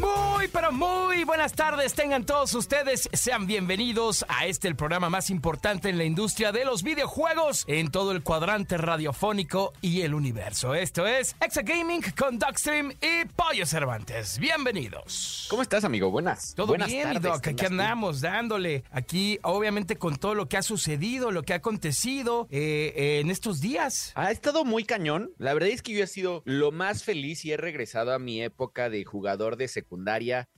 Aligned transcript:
Muy, 0.00 0.48
pero 0.48 0.72
muy 0.72 1.24
buenas 1.24 1.52
tardes. 1.52 1.92
Tengan 1.94 2.24
todos 2.24 2.54
ustedes. 2.54 3.10
Sean 3.12 3.46
bienvenidos 3.46 4.24
a 4.26 4.46
este, 4.46 4.66
el 4.68 4.74
programa 4.74 5.10
más 5.10 5.28
importante 5.28 5.90
en 5.90 5.98
la 5.98 6.04
industria 6.04 6.50
de 6.50 6.64
los 6.64 6.82
videojuegos 6.82 7.64
en 7.66 7.90
todo 7.90 8.12
el 8.12 8.22
cuadrante 8.22 8.78
radiofónico 8.78 9.74
y 9.82 10.00
el 10.00 10.14
universo. 10.14 10.74
Esto 10.74 11.06
es 11.06 11.36
Exa 11.40 11.62
Gaming 11.62 12.02
con 12.16 12.38
Dogstream 12.38 12.92
y 13.00 13.26
Pollo 13.36 13.66
Cervantes. 13.66 14.38
Bienvenidos. 14.38 15.46
¿Cómo 15.50 15.60
estás, 15.60 15.84
amigo? 15.84 16.10
Buenas. 16.10 16.54
Todo 16.54 16.68
Buenas 16.68 16.88
bien, 16.88 17.04
tardes, 17.04 17.22
Doc. 17.22 17.46
Aquí 17.48 17.66
andamos 17.66 18.22
dándole. 18.22 18.84
Aquí, 18.90 19.38
obviamente, 19.42 19.96
con 19.96 20.16
todo 20.16 20.34
lo 20.34 20.48
que 20.48 20.56
ha 20.56 20.62
sucedido, 20.62 21.30
lo 21.30 21.42
que 21.42 21.52
ha 21.52 21.56
acontecido 21.56 22.48
eh, 22.50 22.92
eh, 22.96 23.20
en 23.20 23.30
estos 23.30 23.60
días. 23.60 24.12
Ha 24.14 24.30
estado 24.30 24.64
muy 24.64 24.84
cañón. 24.84 25.32
La 25.36 25.52
verdad 25.52 25.68
es 25.68 25.82
que 25.82 25.92
yo 25.92 26.02
he 26.02 26.06
sido 26.06 26.42
lo 26.46 26.72
más 26.72 27.04
feliz 27.04 27.44
y 27.44 27.52
he 27.52 27.58
regresado 27.58 28.14
a 28.14 28.18
mi 28.18 28.42
época 28.42 28.88
de 28.88 29.04
jugador 29.04 29.56
de 29.56 29.68
secundaria 29.68 29.81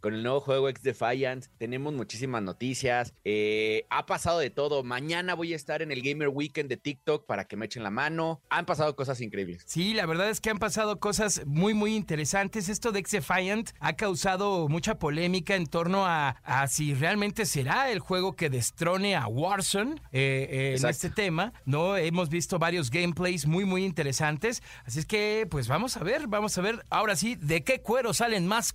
con 0.01 0.15
el 0.15 0.23
nuevo 0.23 0.41
juego 0.41 0.69
X 0.69 0.83
Defiant. 0.83 1.47
Tenemos 1.59 1.93
muchísimas 1.93 2.43
noticias. 2.43 3.15
Eh, 3.25 3.87
ha 3.91 4.07
pasado 4.07 4.39
de 4.39 4.51
todo. 4.51 4.83
Mañana 4.83 5.35
voy 5.35 5.53
a 5.53 5.57
estar 5.57 5.83
en 5.83 5.93
el 5.93 6.03
Gamer 6.03 6.29
Weekend 6.29 6.69
de 6.69 6.77
TikTok 6.77 7.27
para 7.27 7.45
que 7.47 7.57
me 7.57 7.67
echen 7.67 7.83
la 7.83 7.91
mano. 7.91 8.43
Han 8.51 8.67
pasado 8.67 8.97
cosas 8.97 9.21
increíbles. 9.21 9.63
Sí, 9.67 9.95
la 9.95 10.07
verdad 10.07 10.31
es 10.31 10.41
que 10.41 10.51
han 10.51 10.59
pasado 10.59 10.99
cosas 11.01 11.43
muy, 11.47 11.75
muy 11.75 11.95
interesantes. 11.95 12.69
Esto 12.69 12.93
de 12.93 13.01
X-Defiant 13.01 13.71
ha 13.81 13.95
causado 13.95 14.69
mucha 14.69 14.99
polémica 14.99 15.57
en 15.57 15.67
torno 15.67 16.07
a, 16.07 16.31
a 16.43 16.67
si 16.69 16.95
realmente 16.95 17.47
será 17.47 17.91
el 17.91 17.99
juego 17.99 18.37
que 18.37 18.51
destrone 18.51 19.17
a 19.17 19.27
Warzone 19.27 19.97
eh, 20.13 20.49
eh, 20.51 20.77
en 20.79 20.89
este 20.89 21.11
tema. 21.11 21.53
No 21.65 21.97
hemos 21.97 22.29
visto 22.29 22.59
varios 22.59 22.91
gameplays 22.91 23.47
muy, 23.47 23.65
muy 23.65 23.85
interesantes. 23.85 24.63
Así 24.85 25.01
es 25.01 25.07
que, 25.07 25.47
pues 25.51 25.69
vamos 25.69 25.97
a 25.97 26.05
ver, 26.05 26.27
vamos 26.29 26.57
a 26.59 26.63
ver 26.63 26.85
ahora 26.91 27.17
sí 27.17 27.37
de 27.37 27.63
qué 27.65 27.81
cuero 27.81 28.15
salen 28.15 28.47
más 28.47 28.73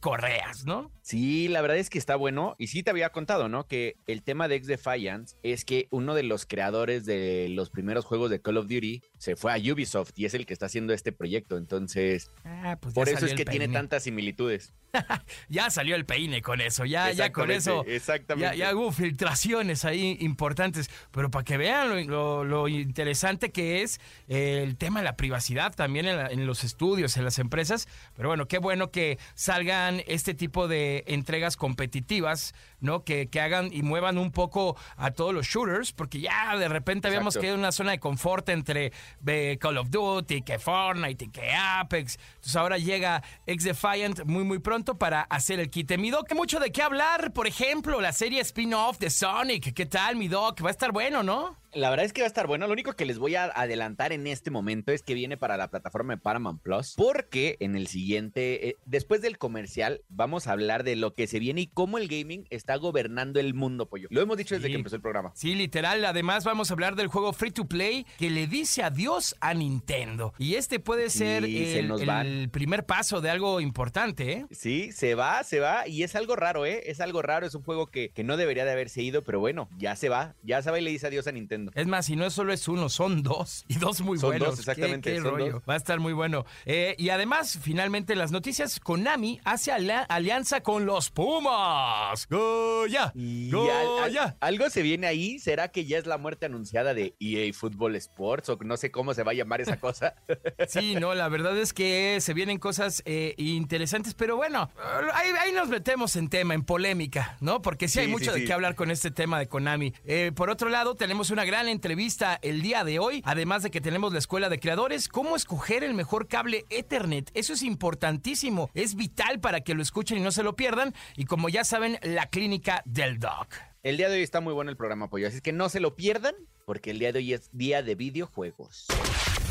¿no? 0.66 0.92
Sí, 1.02 1.48
la 1.48 1.62
verdad 1.62 1.78
es 1.78 1.90
que 1.90 1.98
está 1.98 2.16
bueno. 2.16 2.56
Y 2.58 2.68
sí 2.68 2.84
te 2.84 2.92
había 2.92 3.10
contado, 3.10 3.50
¿no? 3.50 3.66
Que 3.68 3.96
el 4.08 4.22
tema 4.24 4.48
de 4.48 4.56
X 4.56 4.68
Defiant 4.68 5.30
es 5.44 5.66
que 5.66 5.88
uno 5.92 6.14
de 6.14 6.24
los 6.24 6.46
creadores 6.46 7.06
de 7.06 7.48
los 7.50 7.70
primeros 7.70 8.06
juegos 8.06 8.30
de 8.30 8.42
Call 8.42 8.58
of 8.58 8.68
Duty 8.68 9.02
se 9.18 9.36
fue 9.36 9.52
a 9.54 9.58
Ubisoft 9.58 10.12
y 10.16 10.26
es 10.26 10.34
el 10.34 10.46
que 10.46 10.54
está 10.54 10.68
haciendo 10.68 10.94
este 10.94 11.12
proyecto. 11.12 11.58
Entonces, 11.58 12.30
Ah, 12.44 12.78
pues 12.80 12.94
por 12.94 13.10
eso 13.10 13.26
es 13.26 13.34
que 13.34 13.46
tiene 13.46 13.68
tantas 13.68 14.04
similitudes. 14.04 14.74
Ya 15.50 15.70
salió 15.70 15.96
el 15.96 16.06
peine 16.06 16.42
con 16.42 16.62
eso, 16.62 16.86
ya, 16.86 17.12
ya 17.12 17.32
con 17.32 17.52
eso. 17.52 17.86
Exactamente. 17.88 18.58
Ya, 18.58 18.70
ya 18.72 18.76
hubo 18.76 18.92
filtraciones 18.92 19.86
ahí 19.86 20.18
importantes, 20.20 20.90
pero 21.12 21.30
para 21.32 21.44
que 21.44 21.58
vean 21.58 21.90
lo, 21.90 22.00
lo- 22.04 22.44
lo 22.44 22.68
interesante 22.68 23.52
que 23.52 23.82
es 23.82 24.00
eh, 24.28 24.62
el 24.64 24.78
tema 24.78 25.00
de 25.00 25.06
la 25.06 25.16
privacidad 25.16 25.74
también 25.76 26.06
en, 26.08 26.18
la- 26.18 26.28
en 26.28 26.46
los 26.46 26.64
estudios, 26.64 27.18
en 27.18 27.26
las 27.26 27.40
empresas. 27.40 27.88
Pero 28.16 28.30
bueno, 28.30 28.48
qué 28.48 28.58
bueno 28.60 28.92
que 28.92 29.18
salgan 29.36 30.02
este 30.08 30.34
tipo 30.34 30.68
de 30.68 31.04
entregas 31.08 31.58
competitivas, 31.58 32.54
¿no? 32.82 33.04
Que, 33.04 33.28
que 33.28 33.42
hagan 33.42 33.70
y 33.72 33.84
muevan 33.84 34.18
un 34.18 34.32
poco 34.32 34.76
a 34.98 35.12
todos 35.12 35.34
los 35.34 35.46
shooters, 35.48 35.92
porque 35.92 36.20
ya 36.20 36.56
de 36.58 36.68
repente 36.68 37.08
habíamos 37.08 37.36
Exacto. 37.36 37.42
quedado 37.42 37.56
en 37.56 37.60
una 37.62 37.72
zona 37.72 37.92
de 37.92 38.00
confort 38.00 38.50
entre 38.50 38.92
eh, 39.26 39.58
Call 39.60 39.78
of 39.78 39.90
Duty, 39.90 40.42
que 40.42 40.60
Fortnite, 40.60 41.26
y 41.26 41.30
que 41.30 41.54
Apex. 41.54 42.18
Entonces 42.36 42.56
ahora 42.56 42.78
llega 42.78 43.24
X 43.46 43.64
Defiant 43.64 44.24
muy 44.26 44.44
muy 44.44 44.60
pronto 44.60 44.98
para 44.98 45.22
hacer 45.22 45.60
el 45.60 45.70
quite. 45.70 45.98
Mi 45.98 46.10
Doc, 46.10 46.28
que 46.28 46.36
mucho 46.36 46.60
de 46.60 46.72
qué 46.72 46.82
hablar, 46.82 47.34
por 47.34 47.48
ejemplo, 47.48 48.02
la 48.02 48.14
serie 48.14 48.42
spin-off 48.42 49.00
de 49.00 49.10
Sonic. 49.10 49.74
¿Qué 49.74 49.86
tal, 49.86 50.16
mi 50.16 50.28
Doc? 50.28 50.64
Va 50.64 50.70
a 50.70 50.72
estar 50.72 50.92
bueno, 50.92 51.24
¿no? 51.24 51.58
La 51.74 51.90
verdad 51.90 52.06
es 52.06 52.14
que 52.14 52.22
va 52.22 52.26
a 52.26 52.28
estar 52.28 52.48
bueno. 52.48 52.66
Lo 52.68 52.74
único 52.74 52.94
que 52.94 53.06
les 53.06 53.20
voy 53.20 53.36
a 53.36 53.46
adelantar 53.46 54.12
en 54.12 54.26
este 54.28 54.50
momento 54.50 54.92
es 54.92 55.04
que 55.04 55.14
viene 55.14 55.38
para 55.38 55.56
la 55.58 55.70
plataforma 55.70 56.16
de 56.16 56.22
Paramount 56.22 56.62
Plus. 56.62 56.96
Porque 56.98 57.58
en 57.60 57.76
el 57.76 57.88
siguiente, 57.88 58.70
eh, 58.70 58.76
después 58.86 59.22
del 59.22 59.38
comercial, 59.38 60.02
vamos 60.10 60.48
a 60.48 60.54
hablar 60.54 60.84
de 60.84 60.96
lo 60.96 61.14
que 61.14 61.28
se 61.28 61.40
viene 61.40 61.62
y 61.62 61.68
cómo 61.68 61.98
el 61.98 62.08
gaming 62.08 62.46
está 62.50 62.76
gobernando 62.78 63.40
el 63.40 63.54
mundo, 63.54 63.88
pollo. 63.88 64.08
Lo 64.12 64.22
hemos 64.22 64.38
dicho 64.38 64.56
desde 64.56 64.68
Sí. 64.68 64.72
que 64.74 64.78
empezó 64.78 64.96
el 64.96 65.02
programa. 65.02 65.32
Sí, 65.36 65.56
literal. 65.56 66.04
Además, 66.06 66.44
vamos 66.44 66.72
a 66.72 66.74
hablar 66.74 66.96
del 66.96 67.08
juego 67.08 67.34
Free 67.34 67.52
to 67.52 67.66
Play 67.66 68.06
que 68.18 68.30
le 68.30 68.48
dice 68.48 68.84
adiós 68.84 69.36
a 69.40 69.54
Nintendo. 69.54 70.34
Y 70.38 70.56
este 70.56 70.80
puede 70.80 71.10
ser 71.10 71.44
se 71.44 71.80
el, 71.80 72.50
primer 72.50 72.86
paso 72.86 73.22
de 73.22 73.30
algo 73.30 73.62
importante, 73.62 74.32
¿eh? 74.32 74.46
Sí, 74.52 74.92
se 74.92 75.16
va, 75.16 75.44
se 75.44 75.60
va. 75.60 75.88
Y 75.88 76.04
es 76.04 76.16
algo 76.16 76.36
raro, 76.36 76.66
¿eh? 76.66 76.84
Es 76.86 77.00
algo 77.00 77.22
raro. 77.22 77.46
Es 77.46 77.56
un 77.56 77.64
juego 77.64 77.88
que, 77.88 78.10
que 78.10 78.24
no 78.24 78.38
debería 78.38 78.66
de 78.66 78.72
haberse 78.72 79.02
ido, 79.02 79.24
pero 79.24 79.40
bueno, 79.40 79.70
ya 79.78 79.96
se 79.96 80.10
va. 80.10 80.36
Ya 80.44 80.62
se 80.62 80.72
va 80.72 80.80
y 80.80 80.84
le 80.84 80.92
dice 80.92 81.08
adiós 81.08 81.28
a 81.28 81.32
Nintendo. 81.32 81.59
Es 81.76 81.88
más, 81.88 82.06
si 82.06 82.16
no 82.16 82.30
solo 82.30 82.54
es 82.54 82.68
uno, 82.68 82.90
son 82.90 83.24
dos. 83.24 83.66
Y 83.68 83.76
dos 83.76 84.02
muy 84.02 84.18
Son 84.20 84.30
buenos. 84.30 84.50
dos, 84.50 84.60
exactamente, 84.60 85.10
Qué, 85.12 85.16
qué 85.18 85.22
son 85.22 85.32
rollo. 85.32 85.52
dos. 85.54 85.64
Va 85.70 85.74
a 85.74 85.78
estar 85.78 86.00
muy 86.00 86.14
bueno. 86.14 86.46
Eh, 86.66 86.96
y 86.98 87.10
además, 87.10 87.60
finalmente, 87.62 88.16
las 88.16 88.32
noticias, 88.32 88.80
Konami 88.80 89.40
hace 89.44 89.72
ala- 89.72 90.04
alianza 90.10 90.62
con 90.62 90.86
los 90.86 91.10
Pumas. 91.12 92.28
¡Goya! 92.30 93.12
Y 93.16 93.50
al- 93.52 93.70
al- 93.70 93.86
¡Goya! 93.88 94.38
algo 94.40 94.70
se 94.70 94.82
viene 94.82 95.08
ahí. 95.08 95.40
¿Será 95.40 95.70
que 95.70 95.86
ya 95.86 95.98
es 95.98 96.06
la 96.06 96.18
muerte 96.18 96.46
anunciada 96.46 96.94
de 96.94 97.16
EA 97.20 97.52
Football 97.54 97.96
Sports? 97.98 98.50
O 98.50 98.58
no 98.64 98.78
sé 98.78 98.92
cómo 98.92 99.14
se 99.14 99.24
va 99.24 99.32
a 99.32 99.36
llamar 99.36 99.62
esa 99.62 99.78
cosa. 99.80 100.16
Sí, 100.68 100.96
no, 100.96 101.16
la 101.16 101.28
verdad 101.30 101.58
es 101.58 101.74
que 101.74 102.18
se 102.22 102.34
vienen 102.34 102.60
cosas 102.60 103.02
eh, 103.06 103.34
interesantes, 103.38 104.14
pero 104.14 104.36
bueno, 104.36 104.70
ahí, 105.14 105.30
ahí 105.42 105.52
nos 105.52 105.68
metemos 105.70 106.16
en 106.16 106.30
tema, 106.30 106.54
en 106.54 106.64
polémica, 106.64 107.38
¿no? 107.42 107.62
Porque 107.62 107.88
sí, 107.88 108.00
hay 108.00 108.06
Sí, 108.06 108.12
mucho 108.12 108.34
sí, 108.34 108.42
de 108.42 108.46
qué 108.46 108.54
hablar 108.54 108.76
con 108.76 108.92
este 108.92 109.10
tema 109.12 109.40
de 109.40 109.48
Konami. 109.48 109.94
Eh, 110.06 110.32
por 110.36 110.50
otro 110.50 110.70
lado, 110.70 110.96
tenemos 110.96 111.32
una 111.32 111.46
gran 111.50 111.68
entrevista 111.68 112.38
el 112.44 112.62
día 112.62 112.84
de 112.84 113.00
hoy, 113.00 113.24
además 113.26 113.64
de 113.64 113.72
que 113.72 113.82
tenemos 113.82 114.14
la 114.14 114.20
escuela 114.20 114.50
de 114.50 114.60
creadores, 114.60 115.08
cómo 115.08 115.36
escoger 115.36 115.84
el 115.84 115.96
mejor 115.96 116.28
cable 116.28 116.68
Ethernet. 116.70 117.32
Eso 117.34 117.54
es 117.54 117.64
importantísimo, 117.64 118.70
es 118.76 118.94
vital 118.94 119.40
para 119.40 119.62
que 119.62 119.74
lo 119.74 119.82
escuchen 119.82 120.20
y 120.20 120.22
no 120.22 120.32
se 120.32 120.44
lo 120.44 120.56
pierdan. 120.56 120.94
Y 121.16 121.26
como 121.26 121.50
ya 121.50 121.64
saben, 121.64 121.98
la 122.04 122.28
clínica 122.28 122.84
del 122.86 123.18
Doc. 123.18 123.56
El 123.82 123.98
día 123.98 124.10
de 124.10 124.18
hoy 124.18 124.22
está 124.22 124.42
muy 124.42 124.54
bueno 124.54 124.70
el 124.70 124.78
programa, 124.78 125.10
pollo. 125.10 125.28
Así 125.28 125.42
que 125.42 125.52
no 125.52 125.70
se 125.70 125.80
lo 125.80 125.96
pierdan, 125.96 126.36
porque 126.68 126.92
el 126.92 127.00
día 127.00 127.12
de 127.12 127.18
hoy 127.18 127.34
es 127.34 127.50
día 127.52 127.82
de 127.82 127.96
videojuegos. 127.96 128.86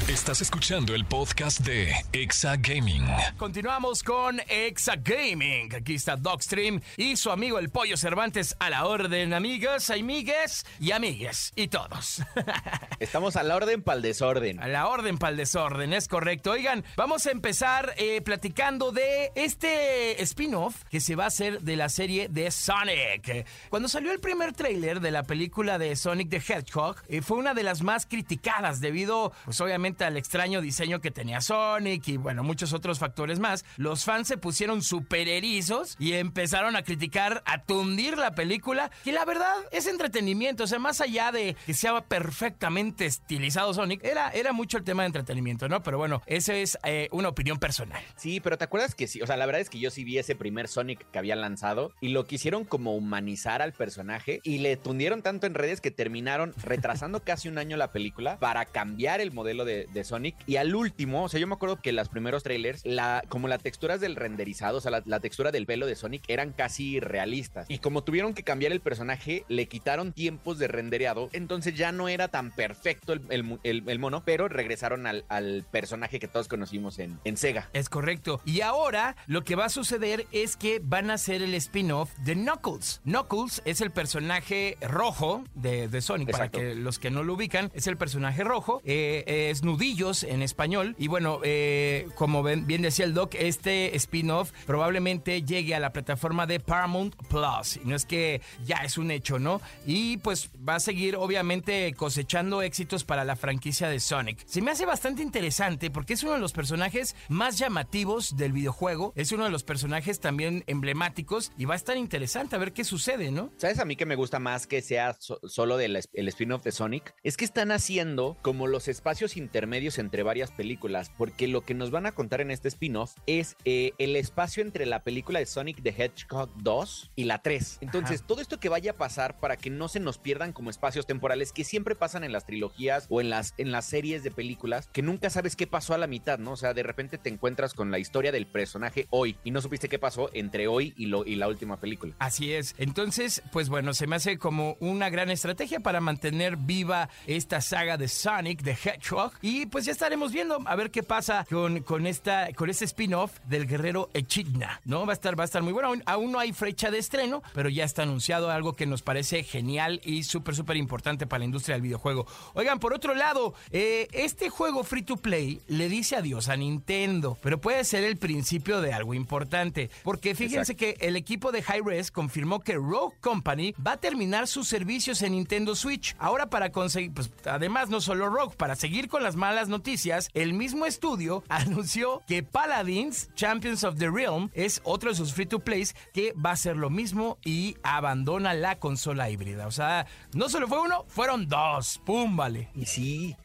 Estás 0.07 0.41
escuchando 0.41 0.95
el 0.95 1.05
podcast 1.05 1.61
de 1.61 1.93
Exa 2.13 2.57
Gaming. 2.57 3.05
Continuamos 3.37 4.03
con 4.03 4.41
Exa 4.49 4.97
Gaming. 4.97 5.75
Aquí 5.75 5.95
está 5.95 6.17
Dogstream 6.17 6.81
y 6.97 7.17
su 7.17 7.31
amigo 7.31 7.59
el 7.59 7.69
Pollo 7.69 7.99
Cervantes 7.99 8.57
a 8.59 8.71
la 8.71 8.87
orden, 8.87 9.35
amigas, 9.35 9.91
amigues 9.91 10.65
y 10.81 10.93
amigues 10.93 11.53
y 11.57 11.69
todos. 11.69 12.23
Estamos 13.01 13.37
a 13.37 13.43
la 13.43 13.57
orden 13.57 13.83
para 13.83 13.97
el 13.97 14.03
desorden. 14.03 14.63
A 14.63 14.69
la 14.69 14.89
orden 14.89 15.19
para 15.19 15.33
el 15.33 15.37
desorden, 15.37 15.93
es 15.93 16.09
correcto. 16.09 16.53
Oigan, 16.53 16.85
vamos 16.97 17.27
a 17.27 17.31
empezar 17.31 17.93
eh, 17.99 18.23
platicando 18.23 18.93
de 18.93 19.33
este 19.35 20.23
spin-off 20.23 20.85
que 20.91 21.01
se 21.01 21.17
va 21.17 21.25
a 21.25 21.29
hacer 21.29 21.61
de 21.61 21.77
la 21.77 21.91
serie 21.91 22.29
de 22.29 22.51
Sonic. 22.51 23.47
Cuando 23.69 23.89
salió 23.89 24.13
el 24.13 24.21
primer 24.21 24.55
tráiler 24.55 25.01
de 25.01 25.11
la 25.11 25.25
película 25.25 25.77
de 25.79 25.97
Sonic 25.97 26.31
the 26.31 26.37
Hedgehog, 26.39 26.97
eh, 27.09 27.21
fue 27.21 27.37
una 27.37 27.53
de 27.53 27.63
las 27.63 27.83
más 27.83 28.07
criticadas 28.07 28.81
debido, 28.81 29.33
pues 29.45 29.61
obviamente, 29.61 29.88
al 30.01 30.17
extraño 30.17 30.61
diseño 30.61 31.01
que 31.01 31.11
tenía 31.11 31.41
Sonic 31.41 32.09
y, 32.09 32.17
bueno, 32.17 32.43
muchos 32.43 32.73
otros 32.73 32.99
factores 32.99 33.39
más. 33.39 33.65
Los 33.77 34.05
fans 34.05 34.29
se 34.29 34.37
pusieron 34.37 34.83
super 34.83 35.29
erizos 35.29 35.97
y 35.99 36.13
empezaron 36.15 36.77
a 36.77 36.83
criticar, 36.83 37.43
a 37.47 37.63
tundir 37.63 38.19
la 38.19 38.35
película, 38.35 38.91
que 39.05 39.13
la 39.13 39.25
verdad 39.25 39.55
es 39.71 39.87
entretenimiento. 39.87 40.65
O 40.65 40.67
sea, 40.67 40.79
más 40.79 41.01
allá 41.01 41.33
de 41.33 41.57
que 41.67 41.75
sea 41.75 42.01
perfectamente 42.03 43.07
estilizado 43.07 43.75
Sonic, 43.75 44.05
era, 44.05 44.31
era 44.31 44.53
mucho 44.53 44.79
el 44.79 44.85
tema 44.85 45.03
de 45.03 45.07
entretenimiento, 45.07 45.69
¿no? 45.69 45.83
Pero 45.83 45.99
bueno, 45.99 46.23
esa 46.27 46.55
es 46.55 46.79
eh, 46.85 47.09
una 47.13 47.29
opinión 47.29 47.59
personal. 47.59 48.03
Sí, 48.17 48.41
pero 48.41 48.59
¿te 48.59 48.65
acuerdas 48.65 48.95
que 48.95 49.07
sí? 49.07 49.23
O 49.23 49.27
sea, 49.27 49.37
la 49.37 49.47
verdad 49.47 49.61
es 49.61 49.71
que 49.71 49.79
yo 49.79 49.91
sí 49.91 50.05
vi 50.05 50.19
ese 50.19 50.37
primer 50.37 50.69
Sonic 50.69 51.11
que 51.11 51.19
habían 51.19 51.41
lanzado 51.41 51.93
y 52.01 52.09
lo 52.09 52.27
quisieron 52.27 52.65
como 52.65 52.95
humanizar 52.95 53.63
al 53.63 53.73
personaje 53.73 54.41
y 54.43 54.59
le 54.59 54.77
tundieron 54.77 55.23
tanto 55.23 55.47
en 55.47 55.55
redes 55.55 55.81
que 55.81 55.91
terminaron 55.91 56.55
retrasando 56.63 57.21
casi 57.25 57.49
un 57.49 57.59
año 57.59 57.77
la 57.77 57.93
película 57.93 58.39
para 58.39 58.65
cambiar 58.65 59.21
el 59.21 59.33
modelo 59.33 59.65
de, 59.65 59.78
de, 59.87 59.87
de 59.93 60.05
Sonic. 60.05 60.37
Y 60.47 60.57
al 60.57 60.75
último, 60.75 61.25
o 61.25 61.29
sea, 61.29 61.41
yo 61.41 61.47
me 61.47 61.55
acuerdo 61.55 61.81
que 61.81 61.93
los 61.93 62.09
primeros 62.09 62.43
trailers, 62.43 62.85
la, 62.85 63.23
como 63.29 63.49
las 63.49 63.63
texturas 63.63 64.01
del 64.01 64.17
renderizado, 64.17 64.79
o 64.79 64.81
sea, 64.81 64.91
la, 64.91 65.03
la 65.07 65.21
textura 65.21 65.51
del 65.53 65.67
pelo 65.67 65.87
de 65.87 65.97
Sonic 65.97 66.23
eran 66.29 66.53
casi 66.53 67.01
realistas. 67.01 67.67
Y 67.69 67.79
como 67.79 68.03
tuvieron 68.05 68.35
que 68.35 68.43
cambiar 68.43 68.73
el 68.73 68.81
personaje, 68.81 69.45
le 69.49 69.67
quitaron 69.67 70.13
tiempos 70.13 70.59
de 70.59 70.69
rendereado, 70.69 71.29
entonces 71.33 71.75
ya 71.75 71.93
no 71.93 72.09
era 72.09 72.29
tan 72.29 72.51
perfecto 72.51 73.13
el, 73.13 73.23
el 73.31 73.59
el- 73.63 73.89
el 73.89 73.99
mono, 73.99 74.23
pero 74.25 74.49
regresaron 74.49 75.07
al, 75.07 75.25
al 75.29 75.65
personaje 75.71 76.19
que 76.21 76.29
todos 76.29 76.49
conocimos 76.49 76.99
en, 76.99 77.19
en 77.25 77.37
Sega. 77.37 77.69
Es 77.73 77.89
correcto. 77.89 78.41
Y 78.45 78.61
ahora 78.61 79.17
lo 79.27 79.43
que 79.45 79.57
va 79.57 79.67
a 79.67 79.69
suceder 79.69 80.27
es 80.33 80.57
que 80.57 80.81
van 80.83 81.11
a 81.11 81.15
hacer 81.15 81.43
el 81.43 81.55
spin-off 81.55 82.11
de 82.19 82.35
Knuckles. 82.35 83.01
Knuckles 83.05 83.63
es 83.65 83.81
el 83.81 83.91
personaje 83.91 84.77
rojo 84.81 85.45
de, 85.55 85.89
de 85.89 86.01
Sonic, 86.01 86.29
Exacto. 86.31 86.59
para 86.59 86.71
que 86.71 86.75
los 86.75 86.99
que 86.99 87.11
no 87.11 87.23
lo 87.23 87.35
ubican, 87.35 87.71
es 87.75 87.87
el 87.87 87.97
personaje 87.97 88.45
rojo. 88.45 88.81
eh, 88.85 89.49
es 89.51 89.63
Nudillos 89.69 90.23
en 90.23 90.41
español. 90.43 90.95
Y 90.99 91.09
bueno, 91.09 91.41
eh, 91.45 92.09
como 92.15 92.43
bien 92.43 92.81
decía 92.81 93.05
el 93.05 93.13
doc, 93.13 93.35
este 93.35 93.95
spin-off 93.97 94.51
probablemente 94.65 95.43
llegue 95.43 95.75
a 95.75 95.81
la 95.81 95.93
plataforma 95.93 96.47
de 96.47 96.59
Paramount 96.59 97.15
Plus. 97.29 97.77
Y 97.77 97.81
no 97.87 97.95
es 97.95 98.07
que 98.07 98.41
ya 98.65 98.77
es 98.79 98.97
un 98.97 99.11
hecho, 99.11 99.39
¿no? 99.39 99.61
Y 99.87 100.17
pues 100.19 100.49
va 100.67 100.77
a 100.77 100.81
seguir 100.81 101.17
obviamente 101.17 101.93
cosechando 101.95 102.63
éxitos 102.63 103.05
para 103.05 103.27
la 103.27 103.37
franquicia 103.37 103.91
de 103.91 104.01
Sonic. 104.01 104.43
Se 104.47 104.63
me 104.63 104.71
hace 104.71 104.87
bastante 104.87 105.21
interesante 105.23 105.91
porque 105.91 106.15
es 106.15 106.23
uno 106.23 106.33
de 106.33 106.39
los 106.41 106.55
personajes 106.55 107.15
más 107.29 107.59
llamativos 107.59 108.39
del 108.39 108.53
videojuego. 108.53 109.13
Es 109.17 109.33
uno 109.33 109.45
de 109.45 109.51
los 109.51 109.65
personajes 109.65 110.19
también 110.19 110.65
emblemáticos 110.67 111.53
y 111.59 111.67
va 111.67 111.75
a 111.75 111.77
estar 111.77 111.99
interesante 111.99 112.57
a 112.57 112.59
ver 112.59 112.73
qué 112.73 112.85
sucede, 112.85 113.31
¿no? 113.31 113.51
¿Sabes 113.59 113.81
a 113.81 113.85
mí 113.85 113.97
que 113.97 114.07
me 114.07 114.17
gusta 114.17 114.39
más 114.39 114.67
que 114.67 114.81
sea 114.81 115.13
so- 115.21 115.41
solo 115.47 115.77
del 115.77 115.95
spin-off 115.97 116.63
de 116.65 116.73
Sonic? 116.73 117.15
Es 117.23 117.37
que 117.37 117.45
están 117.45 117.71
haciendo 117.71 118.39
como 118.41 118.67
los 118.67 118.89
espacios 118.89 119.37
intermedios 119.59 119.99
entre 119.99 120.23
varias 120.23 120.53
películas, 120.53 121.11
porque 121.19 121.49
lo 121.49 121.63
que 121.63 121.75
nos 121.75 121.91
van 121.91 122.07
a 122.07 122.13
contar 122.13 122.41
en 122.41 122.53
este 122.53 122.69
spin-off 122.69 123.17
es 123.27 123.57
eh, 123.65 123.91
el 123.99 124.15
espacio 124.15 124.63
entre 124.63 124.87
la 124.87 125.03
película 125.03 125.41
de 125.41 125.47
Sonic 125.47 125.83
the 125.83 125.91
Hedgehog 125.91 126.49
2 126.63 127.11
y 127.17 127.25
la 127.25 127.43
3. 127.43 127.79
Entonces, 127.81 128.23
todo 128.23 128.41
esto 128.41 128.61
que 128.61 128.69
vaya 128.69 128.93
a 128.93 128.95
pasar 128.95 129.41
para 129.41 129.57
que 129.57 129.69
no 129.69 129.89
se 129.89 129.99
nos 129.99 130.19
pierdan 130.19 130.53
como 130.53 130.71
espacios 130.71 131.07
temporales 131.07 131.51
que 131.53 131.65
siempre 131.65 131.97
pasan 131.97 132.23
en 132.23 132.31
las 132.31 132.47
trilogías 132.47 133.07
o 133.09 133.21
en 133.21 133.31
las, 133.31 133.55
en 133.59 133.73
las 133.73 133.85
series 133.87 134.23
de 134.23 134.31
películas, 134.31 134.89
que 134.93 135.03
nunca 135.03 135.29
sabes 135.29 135.57
qué 135.57 135.67
pasó 135.67 135.93
a 135.93 135.99
la 135.99 136.07
mitad, 136.07 136.39
¿no? 136.39 136.53
O 136.53 136.57
sea, 136.57 136.73
de 136.73 136.85
repente 136.85 137.19
te 137.19 137.31
encuentras 137.31 137.75
con 137.75 137.91
la 137.91 137.99
historia 137.99 138.31
del 138.31 138.47
personaje 138.47 139.09
hoy 139.11 139.37
y 139.43 139.51
no 139.51 139.61
supiste 139.61 139.89
qué 139.89 139.99
pasó 139.99 140.31
entre 140.35 140.69
hoy 140.69 140.95
y, 140.97 141.07
lo, 141.07 141.27
y 141.27 141.35
la 141.35 141.49
última 141.49 141.81
película. 141.81 142.15
Así 142.21 142.53
es. 142.53 142.77
Entonces, 142.79 143.43
pues 143.51 143.69
bueno, 143.69 143.93
se 143.93 144.07
me 144.07 144.15
hace 144.15 144.39
como 144.39 144.77
una 144.79 145.11
gran 145.11 145.33
estrategia 145.33 145.81
para 145.81 146.01
mantener 146.01 146.57
viva 146.57 147.09
esta 147.27 147.61
saga 147.61 147.97
de 147.97 148.07
Sonic, 148.07 148.63
de 148.63 148.73
Hedgehog. 148.73 149.33
Y 149.43 149.48
pues 149.67 149.85
ya 149.85 149.93
estaremos 149.93 150.33
viendo 150.33 150.59
a 150.65 150.77
ver 150.77 150.91
qué 150.91 151.03
pasa 151.03 151.47
con, 151.49 151.81
con, 151.81 152.07
esta, 152.07 152.53
con 152.55 152.71
este 152.71 152.85
spin-off 152.85 153.39
del 153.47 153.67
guerrero 153.67 154.11
Echidna, 154.15 154.81
¿no? 154.85 155.07
Va 155.07 155.13
a 155.13 155.15
estar, 155.15 155.39
va 155.39 155.45
a 155.45 155.47
estar 155.47 155.63
muy 155.63 155.73
bueno. 155.73 155.89
Aún, 155.89 156.03
aún 156.07 156.33
no 156.33 156.39
hay 156.39 156.53
fecha 156.53 156.91
de 156.91 156.99
estreno, 156.99 157.43
pero 157.55 157.69
ya 157.69 157.85
está 157.85 158.03
anunciado 158.03 158.51
algo 158.51 158.75
que 158.75 158.87
nos 158.87 159.03
parece 159.03 159.43
genial 159.43 160.01
y 160.05 160.25
súper, 160.25 160.55
súper 160.55 160.77
importante 160.77 161.27
para 161.27 161.41
la 161.41 161.45
industria 161.47 161.75
del 161.75 161.83
videojuego. 161.83 162.27
Oigan, 162.55 162.79
por 162.79 162.95
otro 162.95 163.15
lado, 163.15 163.55
eh, 163.71 164.09
este 164.13 164.51
juego 164.51 164.85
free 164.85 165.03
to 165.03 165.17
play 165.17 165.61
le 165.69 165.89
dice 165.89 166.17
adiós 166.17 166.49
a 166.49 166.57
Nintendo, 166.57 167.39
pero 167.43 167.61
puede 167.61 167.85
ser 167.85 168.05
el 168.05 168.17
principio 168.17 168.81
de 168.81 168.93
algo 168.93 169.15
importante, 169.15 169.91
porque 170.03 170.35
fíjense 170.35 170.77
que 170.77 170.97
el 171.01 171.17
equipo 171.17 171.53
de 171.53 171.61
Hi-Res 171.61 172.11
confirmó 172.11 172.61
que 172.61 172.75
Rogue 172.75 173.17
Company 173.21 173.75
va 173.85 173.93
a 173.93 173.97
terminar 173.97 174.47
sus 174.47 174.69
servicios 174.69 175.23
en 175.23 175.33
Nintendo 175.33 175.75
Switch. 175.75 176.17
Ahora 176.19 176.51
para 176.51 176.71
conseguir, 176.71 177.13
pues 177.13 177.31
además 177.45 177.89
no 177.89 178.01
solo 178.01 178.29
Rogue, 178.29 178.57
para 178.57 178.77
seguir 178.77 179.09
con 179.09 179.23
las 179.23 179.37
malas 179.39 179.71
noticias, 179.71 180.29
el 180.35 180.53
mismo 180.53 180.85
estudio 180.85 181.43
anunció 181.49 182.21
que 182.27 182.43
Paladins 182.43 183.31
Champions 183.35 183.85
of 183.85 183.97
the 183.97 184.11
Realm 184.11 184.51
es 184.53 184.83
otro 184.85 185.09
de 185.11 185.17
sus 185.17 185.33
free 185.33 185.47
to 185.47 185.61
plays 185.61 185.95
que 186.13 186.35
va 186.35 186.51
a 186.51 186.55
hacer 186.55 186.77
lo 186.77 186.91
mismo 186.91 187.39
y 187.45 187.77
abandona 187.83 188.53
la 188.53 188.79
consola 188.79 189.31
híbrida. 189.31 189.67
O 189.67 189.71
sea, 189.71 190.07
no 190.35 190.51
solo 190.51 190.69
fue 190.69 190.83
uno, 190.83 191.05
fueron 191.09 191.49
dos. 191.49 192.01
¡Pum! 192.05 192.37
Vale. 192.37 192.69
Y 192.75 192.85
sí. 192.85 193.37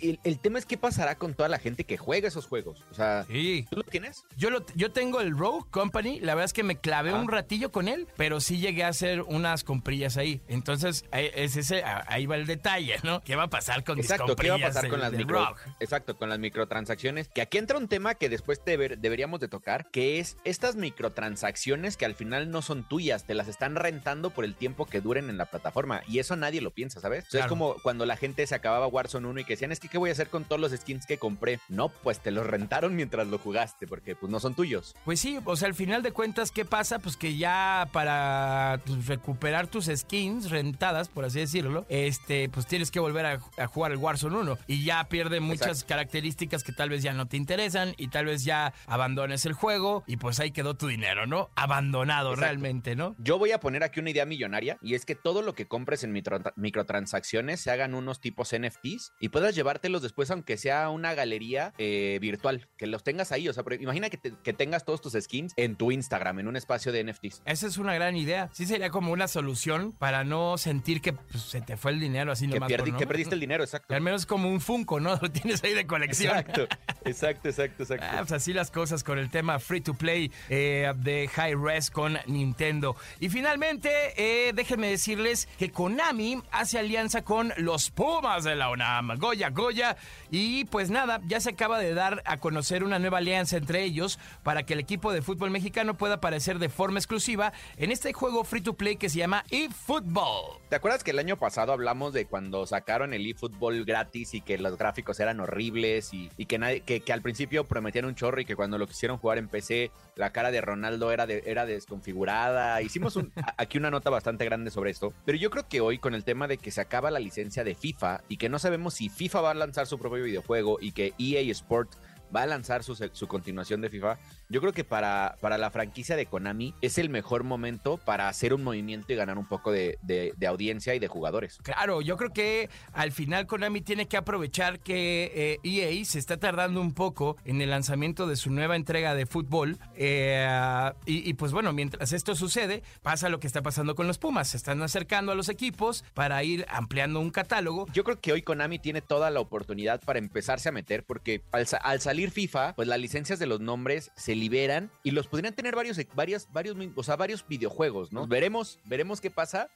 El, 0.00 0.20
el 0.24 0.38
tema 0.38 0.58
es 0.58 0.66
qué 0.66 0.76
pasará 0.78 1.16
con 1.16 1.34
toda 1.34 1.48
la 1.48 1.58
gente 1.58 1.84
que 1.84 1.96
juega 1.96 2.28
esos 2.28 2.46
juegos. 2.46 2.84
O 2.90 2.94
sea, 2.94 3.24
Sí. 3.28 3.66
¿tú 3.70 3.76
lo 3.76 3.82
tienes? 3.84 4.24
Yo, 4.36 4.50
lo, 4.50 4.64
yo 4.74 4.92
tengo 4.92 5.20
el 5.20 5.36
Rogue 5.36 5.64
Company, 5.70 6.20
la 6.20 6.34
verdad 6.34 6.46
es 6.46 6.52
que 6.52 6.62
me 6.62 6.76
clavé 6.78 7.10
Ah. 7.10 7.16
un 7.16 7.28
ratillo 7.28 7.72
con 7.72 7.88
él, 7.88 8.06
pero 8.16 8.40
sí 8.40 8.58
llegué 8.58 8.84
a 8.84 8.88
hacer 8.88 9.22
unas 9.22 9.64
comprillas 9.64 10.16
ahí. 10.16 10.40
Entonces, 10.48 11.04
ahí, 11.10 11.30
es 11.34 11.56
ese, 11.56 11.82
ahí 11.84 12.26
va 12.26 12.36
el 12.36 12.46
detalle, 12.46 12.96
¿no? 13.02 13.20
¿Qué 13.22 13.36
va 13.36 13.44
a 13.44 13.50
pasar 13.50 13.82
con 13.84 13.96
mis 13.96 14.06
Exacto, 14.10 14.36
¿qué 14.36 14.50
va 14.50 14.56
a 14.56 14.60
pasar 14.60 14.88
con 14.88 15.00
las 15.00 15.12
micro, 15.12 15.44
Rogue? 15.46 15.60
Exacto, 15.80 16.16
con 16.16 16.28
las 16.28 16.38
microtransacciones. 16.38 17.28
Que 17.28 17.42
aquí 17.42 17.58
entra 17.58 17.78
un 17.78 17.88
tema 17.88 18.14
que 18.14 18.28
después 18.28 18.60
deber- 18.64 18.98
deberíamos 18.98 19.40
de 19.40 19.48
tocar, 19.48 19.90
que 19.90 20.18
es 20.18 20.36
estas 20.44 20.76
microtransacciones 20.76 21.96
que 21.96 22.04
al 22.04 22.14
final 22.14 22.50
no 22.50 22.62
son 22.62 22.88
tuyas, 22.88 23.24
te 23.26 23.34
las 23.34 23.48
están 23.48 23.76
rentando 23.76 24.30
por 24.30 24.44
el 24.44 24.54
tiempo 24.54 24.86
que 24.86 25.00
duren 25.00 25.28
en 25.30 25.36
la 25.38 25.46
plataforma. 25.46 26.02
Y 26.08 26.18
eso 26.18 26.36
nadie 26.36 26.60
lo 26.60 26.70
piensa, 26.70 27.00
¿sabes? 27.00 27.24
O 27.26 27.30
sea, 27.30 27.40
Claro. 27.40 27.46
es 27.46 27.48
como 27.48 27.76
cuando 27.82 28.06
la 28.06 28.16
gente 28.16 28.46
se 28.46 28.54
acababa 28.54 28.86
Warzone 28.86 29.26
1 29.28 29.40
y 29.40 29.44
que 29.44 29.54
decían, 29.54 29.71
es 29.72 29.80
que 29.80 29.88
¿qué 29.88 29.98
voy 29.98 30.10
a 30.10 30.12
hacer 30.12 30.28
con 30.28 30.44
todos 30.44 30.60
los 30.60 30.72
skins 30.72 31.06
que 31.06 31.18
compré? 31.18 31.58
No, 31.68 31.88
pues 31.88 32.20
te 32.20 32.30
los 32.30 32.46
rentaron 32.46 32.94
mientras 32.94 33.26
lo 33.26 33.38
jugaste, 33.38 33.86
porque 33.86 34.14
pues 34.14 34.30
no 34.30 34.38
son 34.40 34.54
tuyos. 34.54 34.94
Pues 35.04 35.20
sí, 35.20 35.38
o 35.44 35.56
sea, 35.56 35.68
al 35.68 35.74
final 35.74 36.02
de 36.02 36.12
cuentas, 36.12 36.50
¿qué 36.50 36.64
pasa? 36.64 36.98
Pues 36.98 37.16
que 37.16 37.36
ya 37.36 37.88
para 37.92 38.80
pues, 38.86 39.06
recuperar 39.06 39.66
tus 39.66 39.86
skins 39.86 40.50
rentadas, 40.50 41.08
por 41.08 41.24
así 41.24 41.40
decirlo, 41.40 41.86
este, 41.88 42.48
pues 42.48 42.66
tienes 42.66 42.90
que 42.90 43.00
volver 43.00 43.26
a, 43.26 43.40
a 43.58 43.66
jugar 43.66 43.92
el 43.92 43.98
Warzone 43.98 44.36
1 44.36 44.58
y 44.66 44.84
ya 44.84 45.02
pierde 45.08 45.40
muchas 45.40 45.68
Exacto. 45.68 45.86
características 45.88 46.62
que 46.64 46.72
tal 46.72 46.90
vez 46.90 47.02
ya 47.02 47.12
no 47.12 47.26
te 47.26 47.36
interesan 47.36 47.94
y 47.96 48.08
tal 48.08 48.26
vez 48.26 48.44
ya 48.44 48.72
abandones 48.86 49.46
el 49.46 49.52
juego 49.54 50.04
y 50.06 50.16
pues 50.16 50.40
ahí 50.40 50.50
quedó 50.50 50.74
tu 50.74 50.86
dinero, 50.88 51.26
¿no? 51.26 51.50
Abandonado 51.56 52.30
Exacto. 52.30 52.44
realmente, 52.44 52.96
¿no? 52.96 53.14
Yo 53.18 53.38
voy 53.38 53.52
a 53.52 53.60
poner 53.60 53.82
aquí 53.84 54.00
una 54.00 54.10
idea 54.10 54.26
millonaria 54.26 54.76
y 54.82 54.94
es 54.94 55.04
que 55.06 55.14
todo 55.14 55.42
lo 55.42 55.54
que 55.54 55.66
compres 55.66 56.04
en 56.04 56.12
micro- 56.12 56.52
microtransacciones 56.56 57.60
se 57.60 57.70
hagan 57.70 57.94
unos 57.94 58.20
tipos 58.20 58.52
NFTs 58.52 59.12
y 59.20 59.28
puedas 59.28 59.54
llevártelos 59.62 60.02
después 60.02 60.30
aunque 60.30 60.56
sea 60.56 60.90
una 60.90 61.14
galería 61.14 61.72
eh, 61.78 62.18
virtual, 62.20 62.68
que 62.76 62.86
los 62.86 63.04
tengas 63.04 63.30
ahí. 63.32 63.48
O 63.48 63.52
sea, 63.52 63.62
imagina 63.80 64.10
que, 64.10 64.16
te- 64.16 64.32
que 64.42 64.52
tengas 64.52 64.84
todos 64.84 65.00
tus 65.00 65.12
skins 65.12 65.52
en 65.56 65.76
tu 65.76 65.92
Instagram, 65.92 66.40
en 66.40 66.48
un 66.48 66.56
espacio 66.56 66.90
de 66.92 67.04
NFTs. 67.04 67.42
Esa 67.44 67.66
es 67.68 67.78
una 67.78 67.94
gran 67.94 68.16
idea. 68.16 68.48
Sí 68.52 68.66
sería 68.66 68.90
como 68.90 69.12
una 69.12 69.28
solución 69.28 69.92
para 69.92 70.24
no 70.24 70.58
sentir 70.58 71.00
que 71.00 71.12
pues, 71.12 71.42
se 71.44 71.60
te 71.60 71.76
fue 71.76 71.92
el 71.92 72.00
dinero 72.00 72.32
así 72.32 72.48
Que, 72.48 72.54
nomás. 72.54 72.72
por 72.72 72.88
no. 72.88 72.98
que 72.98 73.06
perdiste 73.06 73.34
el 73.34 73.40
dinero, 73.40 73.62
exacto. 73.62 73.94
Al 73.94 74.00
menos 74.00 74.26
como 74.26 74.48
un 74.48 74.60
Funko, 74.60 74.98
¿no? 75.00 75.16
Lo 75.22 75.30
tienes 75.30 75.62
ahí 75.62 75.74
de 75.74 75.86
colección. 75.86 76.36
Exacto, 76.36 76.66
exacto, 77.04 77.48
exacto, 77.48 77.82
exacto. 77.84 78.06
Ah, 78.10 78.16
pues 78.18 78.32
así 78.32 78.52
las 78.52 78.70
cosas 78.70 79.04
con 79.04 79.18
el 79.18 79.30
tema 79.30 79.58
free 79.58 79.80
to 79.80 79.94
play 79.94 80.30
eh, 80.48 80.92
de 80.96 81.28
High 81.28 81.54
Res 81.54 81.90
con 81.90 82.18
Nintendo. 82.26 82.96
Y 83.20 83.28
finalmente, 83.28 83.90
eh, 84.16 84.52
déjenme 84.54 84.88
decirles 84.88 85.48
que 85.58 85.70
Konami 85.70 86.42
hace 86.50 86.78
alianza 86.78 87.22
con 87.22 87.52
los 87.58 87.90
Pumas 87.90 88.44
de 88.44 88.56
la 88.56 88.70
UNAM, 88.70 89.16
Goya 89.18 89.50
Goya. 89.52 89.96
Y 90.30 90.64
pues 90.66 90.90
nada, 90.90 91.20
ya 91.26 91.40
se 91.40 91.50
acaba 91.50 91.78
de 91.78 91.94
dar 91.94 92.22
a 92.26 92.38
conocer 92.38 92.84
una 92.84 92.98
nueva 92.98 93.18
alianza 93.18 93.56
entre 93.56 93.82
ellos 93.82 94.18
para 94.42 94.64
que 94.64 94.74
el 94.74 94.80
equipo 94.80 95.12
de 95.12 95.22
fútbol 95.22 95.50
mexicano 95.50 95.96
pueda 95.96 96.14
aparecer 96.14 96.58
de 96.58 96.68
forma 96.68 96.98
exclusiva 96.98 97.52
en 97.76 97.90
este 97.90 98.12
juego 98.12 98.44
free 98.44 98.60
to 98.60 98.74
play 98.74 98.96
que 98.96 99.08
se 99.08 99.18
llama 99.18 99.44
eFootball. 99.50 100.60
¿Te 100.68 100.76
acuerdas 100.76 101.04
que 101.04 101.10
el 101.10 101.18
año 101.18 101.36
pasado 101.36 101.72
hablamos 101.72 102.12
de 102.12 102.26
cuando 102.26 102.66
sacaron 102.66 103.12
el 103.14 103.26
eFootball 103.26 103.84
gratis 103.84 104.34
y 104.34 104.40
que 104.40 104.58
los 104.58 104.76
gráficos 104.78 105.20
eran 105.20 105.40
horribles 105.40 106.10
y, 106.12 106.28
que, 106.46 106.58
nadie, 106.58 106.80
que, 106.80 107.00
que 107.00 107.12
al 107.12 107.22
principio 107.22 107.64
prometían 107.64 108.04
un 108.04 108.14
chorro 108.14 108.40
y 108.40 108.44
que 108.44 108.56
cuando 108.56 108.78
lo 108.78 108.86
quisieron 108.86 109.18
jugar 109.18 109.38
en 109.38 109.48
PC 109.48 109.90
la 110.16 110.30
cara 110.30 110.50
de 110.50 110.60
Ronaldo 110.60 111.12
era, 111.12 111.26
de, 111.26 111.42
era 111.46 111.66
desconfigurada? 111.66 112.80
Hicimos 112.82 113.18
aquí 113.56 113.78
una 113.78 113.90
nota 113.90 114.10
bastante 114.10 114.44
grande 114.44 114.70
sobre 114.70 114.90
esto, 114.90 115.12
pero 115.24 115.38
yo 115.38 115.50
creo 115.50 115.68
que 115.68 115.80
hoy 115.80 115.98
con 115.98 116.14
el 116.14 116.24
tema 116.24 116.48
de 116.48 116.58
que 116.58 116.70
se 116.70 116.80
acaba 116.80 117.10
la 117.10 117.18
licencia 117.18 117.64
de 117.64 117.74
FIFA 117.74 118.22
y 118.28 118.36
que 118.36 118.48
no 118.48 118.58
sabemos 118.58 118.94
si 118.94 119.08
FIFA 119.08 119.31
va 119.40 119.52
a 119.52 119.54
lanzar 119.54 119.86
su 119.86 119.98
propio 119.98 120.24
videojuego 120.24 120.78
y 120.80 120.92
que 120.92 121.14
EA 121.18 121.40
Sport 121.52 121.94
va 122.34 122.42
a 122.42 122.46
lanzar 122.46 122.82
su, 122.82 122.94
su 122.94 123.28
continuación 123.28 123.80
de 123.80 123.90
FIFA, 123.90 124.18
yo 124.52 124.60
creo 124.60 124.72
que 124.72 124.84
para, 124.84 125.36
para 125.40 125.58
la 125.58 125.70
franquicia 125.70 126.14
de 126.16 126.26
Konami 126.26 126.74
es 126.80 126.98
el 126.98 127.08
mejor 127.10 127.42
momento 127.44 127.96
para 127.96 128.28
hacer 128.28 128.54
un 128.54 128.62
movimiento 128.62 129.12
y 129.12 129.16
ganar 129.16 129.38
un 129.38 129.46
poco 129.46 129.72
de, 129.72 129.98
de- 130.02 130.32
de 130.36 130.46
audiencia 130.46 130.94
y 130.94 130.98
de 130.98 131.08
jugadores. 131.08 131.58
Claro, 131.62 132.00
yo 132.02 132.16
creo 132.16 132.30
que 132.32 132.68
al 132.92 133.10
final 133.12 133.46
Konami 133.46 133.80
tiene 133.80 134.06
que 134.06 134.16
aprovechar 134.16 134.78
que 134.80 135.32
eh, 135.34 135.58
EA 135.64 136.04
se 136.04 136.18
está 136.18 136.36
tardando 136.36 136.80
un 136.80 136.92
poco 136.94 137.36
en 137.44 137.60
el 137.60 137.70
lanzamiento 137.70 138.26
de 138.26 138.36
su 138.36 138.50
nueva 138.50 138.76
entrega 138.76 139.14
de 139.14 139.26
fútbol. 139.26 139.78
eh, 139.96 140.90
y, 141.06 141.28
y, 141.28 141.34
pues 141.34 141.52
bueno, 141.52 141.72
mientras 141.72 142.12
esto 142.12 142.34
sucede, 142.34 142.82
pasa 143.02 143.28
lo 143.28 143.40
que 143.40 143.46
está 143.46 143.62
pasando 143.62 143.94
con 143.94 144.06
los 144.06 144.18
Pumas. 144.18 144.48
Se 144.48 144.56
están 144.56 144.82
acercando 144.82 145.32
a 145.32 145.34
los 145.34 145.48
equipos 145.48 146.04
para 146.14 146.42
ir 146.44 146.66
ampliando 146.68 147.20
un 147.20 147.30
catálogo. 147.30 147.86
Yo 147.92 148.04
creo 148.04 148.20
que 148.20 148.32
hoy 148.32 148.42
Konami 148.42 148.78
tiene 148.78 149.00
toda 149.00 149.30
la 149.30 149.40
oportunidad 149.40 150.00
para 150.02 150.18
empezarse 150.18 150.68
a 150.68 150.72
meter 150.72 151.04
porque 151.04 151.42
al, 151.52 151.66
al 151.82 152.00
salir 152.00 152.30
FIFA, 152.30 152.74
pues 152.74 152.88
las 152.88 152.98
licencias 153.00 153.38
de 153.38 153.46
los 153.46 153.60
nombres 153.60 154.10
se 154.16 154.34
liberan 154.42 154.90
y 155.04 155.12
los 155.12 155.28
podrían 155.28 155.54
tener 155.54 155.76
varios, 155.76 155.96
varios, 156.14 156.48
varios, 156.52 156.76
o 156.96 157.02
sea, 157.04 157.14
varios 157.14 157.46
videojuegos, 157.46 158.12
¿no? 158.12 158.26
Veremos, 158.26 158.80
veremos 158.84 159.20
qué 159.20 159.30
pasa 159.30 159.68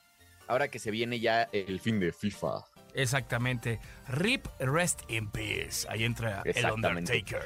ahora 0.48 0.68
que 0.68 0.80
se 0.80 0.90
viene 0.90 1.20
ya 1.20 1.44
el 1.52 1.78
fin 1.78 2.00
de 2.00 2.12
FIFA. 2.12 2.64
Exactamente. 2.94 3.78
Rip 4.08 4.46
Rest 4.58 5.02
in 5.08 5.30
Peace. 5.30 5.86
Ahí 5.88 6.02
entra 6.02 6.42
el. 6.44 6.70
Undertaker. 6.70 7.42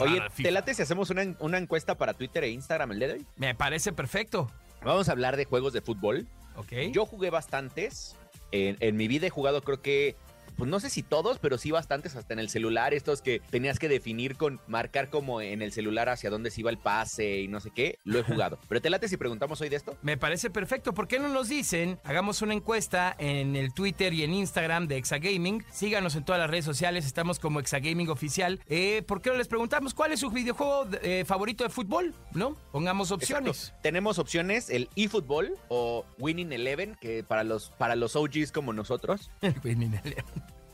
Oye, 0.00 0.20
¿te 0.36 0.50
late 0.50 0.74
si 0.74 0.82
hacemos 0.82 1.10
una, 1.10 1.36
una 1.40 1.58
encuesta 1.58 1.96
para 1.96 2.14
Twitter 2.14 2.42
e 2.42 2.48
Instagram 2.48 2.92
el 2.92 2.98
día 2.98 3.08
de 3.08 3.14
hoy? 3.14 3.26
Me 3.36 3.54
parece 3.54 3.92
perfecto. 3.92 4.50
Vamos 4.82 5.08
a 5.08 5.12
hablar 5.12 5.36
de 5.36 5.44
juegos 5.44 5.72
de 5.72 5.82
fútbol. 5.82 6.26
¿Ok? 6.56 6.72
Yo 6.92 7.06
jugué 7.06 7.30
bastantes. 7.30 8.16
En, 8.50 8.76
en 8.80 8.96
mi 8.96 9.08
vida 9.08 9.26
he 9.26 9.30
jugado, 9.30 9.62
creo 9.62 9.82
que, 9.82 10.16
pues 10.56 10.70
no 10.70 10.80
sé 10.80 10.90
si 10.90 11.02
todos, 11.02 11.38
pero 11.38 11.58
sí 11.58 11.70
bastantes, 11.70 12.16
hasta 12.16 12.32
en 12.32 12.40
el 12.40 12.48
celular. 12.48 12.94
Estos 12.94 13.22
que 13.22 13.40
tenías 13.50 13.78
que 13.78 13.88
definir 13.88 14.36
con 14.36 14.60
marcar 14.66 15.10
como 15.10 15.40
en 15.40 15.62
el 15.62 15.72
celular 15.72 16.08
hacia 16.08 16.30
dónde 16.30 16.50
se 16.50 16.60
iba 16.60 16.70
el 16.70 16.78
pase 16.78 17.40
y 17.40 17.48
no 17.48 17.60
sé 17.60 17.70
qué. 17.70 17.98
Lo 18.04 18.18
he 18.18 18.22
jugado. 18.24 18.58
pero 18.68 18.80
te 18.80 18.90
late 18.90 19.08
si 19.08 19.16
preguntamos 19.16 19.60
hoy 19.60 19.68
de 19.68 19.76
esto. 19.76 19.96
Me 20.02 20.16
parece 20.16 20.50
perfecto. 20.50 20.94
¿Por 20.94 21.08
qué 21.08 21.18
no 21.18 21.28
nos 21.28 21.48
dicen? 21.48 21.98
Hagamos 22.04 22.42
una 22.42 22.54
encuesta 22.54 23.14
en 23.18 23.56
el 23.56 23.72
Twitter 23.72 24.12
y 24.12 24.22
en 24.22 24.34
Instagram 24.34 24.88
de 24.88 24.96
Exagaming. 24.96 25.64
Síganos 25.70 26.16
en 26.16 26.24
todas 26.24 26.40
las 26.40 26.50
redes 26.50 26.64
sociales. 26.64 27.06
Estamos 27.06 27.38
como 27.38 27.60
Exagaming 27.60 28.08
Oficial. 28.08 28.60
Eh, 28.66 29.02
¿Por 29.06 29.20
qué 29.22 29.30
no 29.30 29.36
les 29.36 29.48
preguntamos 29.48 29.94
cuál 29.94 30.12
es 30.12 30.20
su 30.20 30.30
videojuego 30.30 30.86
eh, 31.02 31.24
favorito 31.26 31.64
de 31.64 31.70
fútbol? 31.70 32.14
¿No? 32.32 32.56
Pongamos 32.72 33.10
opciones. 33.10 33.56
Exacto. 33.64 33.80
Tenemos 33.82 34.18
opciones, 34.18 34.70
el 34.70 34.88
eFootball 34.96 35.54
o 35.68 36.04
Winning 36.18 36.52
Eleven, 36.52 36.96
que 37.00 37.22
para 37.24 37.44
los, 37.44 37.70
para 37.78 37.96
los 37.96 38.16
OGs 38.16 38.52
como 38.52 38.72
nosotros. 38.72 39.30
Winning 39.64 39.94
Eleven. 39.94 40.24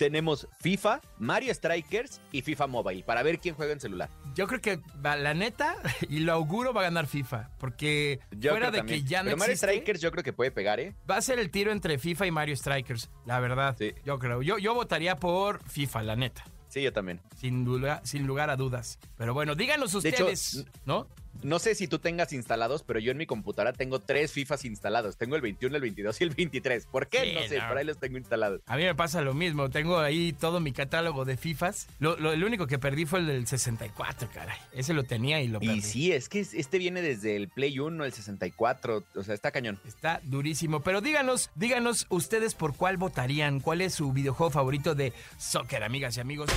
Tenemos 0.00 0.49
FIFA, 0.61 1.02
Mario 1.19 1.52
Strikers 1.52 2.23
y 2.33 2.40
FIFA 2.40 2.69
Mobile, 2.69 3.02
para 3.04 3.23
ver 3.23 3.38
quién 3.38 3.54
juega 3.54 3.75
en 3.75 3.80
celular. 3.80 4.09
Yo 4.35 4.47
creo 4.47 4.59
que 4.62 4.80
la 5.02 5.35
neta, 5.35 5.76
y 6.09 6.21
lo 6.21 6.33
auguro, 6.33 6.73
va 6.73 6.80
a 6.80 6.85
ganar 6.85 7.07
FIFA. 7.07 7.50
Porque 7.59 8.19
Yo 8.30 8.52
fuera 8.52 8.71
de 8.71 8.78
también. 8.78 9.02
que 9.04 9.07
ya 9.07 9.19
no 9.19 9.26
Pero 9.26 9.37
Mario 9.37 9.52
existe, 9.52 9.66
Strikers 9.75 10.00
yo 10.00 10.11
creo 10.11 10.25
que 10.25 10.33
puede 10.33 10.50
pegar, 10.52 10.80
¿eh? 10.80 10.95
va 11.09 11.19
a 11.19 11.21
ser 11.21 11.38
el 11.38 11.50
tiro 11.50 11.71
entre 11.71 11.99
FIFA 11.99 12.26
y 12.28 12.30
Mario 12.30 12.57
Strikers. 12.57 13.11
La 13.26 13.40
verdad, 13.40 13.76
Sí. 13.78 13.92
yo 14.02 14.19
creo. 14.19 14.40
Yo, 14.40 14.57
yo 14.57 14.73
votaría 14.73 15.16
por 15.16 15.62
FIFA, 15.69 16.02
la 16.04 16.16
neta. 16.16 16.47
Sí, 16.69 16.80
yo 16.80 16.95
también. 16.95 17.21
Sin, 17.37 17.66
duda, 17.66 18.00
sin 18.02 18.26
lugar 18.26 18.49
a 18.49 18.57
dudas. 18.57 18.99
Pero 19.19 19.35
bueno, 19.35 19.54
díganos 19.54 19.90
hecho, 19.90 19.99
ustedes, 20.25 20.64
¿no? 20.87 21.09
No 21.42 21.58
sé 21.58 21.75
si 21.75 21.88
tú 21.88 21.99
tengas 21.99 22.32
instalados, 22.34 22.82
pero 22.82 22.99
yo 23.00 23.12
en 23.12 23.16
mi 23.16 23.25
computadora 23.25 23.72
tengo 23.72 23.99
tres 24.00 24.32
FIFAs 24.32 24.64
instalados. 24.66 25.16
Tengo 25.16 25.37
el 25.37 25.42
21, 25.42 25.75
el 25.76 25.80
22 25.82 26.20
y 26.20 26.25
el 26.25 26.30
23. 26.30 26.87
¿Por 26.87 27.08
qué? 27.08 27.22
Sí, 27.22 27.32
no 27.34 27.49
sé, 27.49 27.58
no. 27.58 27.68
por 27.68 27.78
ahí 27.78 27.84
los 27.87 27.99
tengo 27.99 28.18
instalados. 28.18 28.60
A 28.66 28.76
mí 28.76 28.82
me 28.84 28.94
pasa 28.94 29.22
lo 29.22 29.32
mismo. 29.32 29.70
Tengo 29.70 29.99
ahí 30.00 30.32
todo 30.34 30.60
mi 30.60 30.72
catálogo 30.72 31.25
de 31.25 31.37
FIFAs. 31.38 31.87
Lo, 31.99 32.16
lo- 32.18 32.32
el 32.32 32.44
único 32.44 32.66
que 32.66 32.78
perdí 32.78 33.06
fue 33.06 33.20
el 33.20 33.26
del 33.26 33.46
64, 33.46 34.28
caray. 34.34 34.58
Ese 34.72 34.92
lo 34.92 35.04
tenía 35.04 35.40
y 35.40 35.49
lo 35.49 35.60
perdí. 35.60 35.78
Y 35.78 35.80
sí, 35.80 36.12
es 36.12 36.28
que 36.28 36.40
este 36.40 36.76
viene 36.78 37.00
desde 37.00 37.37
el 37.37 37.49
Play 37.49 37.78
1, 37.78 38.04
el 38.04 38.12
64. 38.12 39.04
O 39.14 39.22
sea, 39.22 39.34
está 39.34 39.50
cañón. 39.50 39.80
Está 39.87 40.20
durísimo. 40.25 40.80
Pero 40.82 41.00
díganos, 41.00 41.49
díganos 41.54 42.06
ustedes 42.10 42.54
por 42.54 42.76
cuál 42.76 42.99
votarían. 42.99 43.60
¿Cuál 43.60 43.80
es 43.80 43.94
su 43.94 44.12
videojuego 44.12 44.50
favorito 44.50 44.94
de 44.94 45.14
soccer, 45.38 45.84
amigas 45.84 46.16
y 46.18 46.20
amigos? 46.20 46.50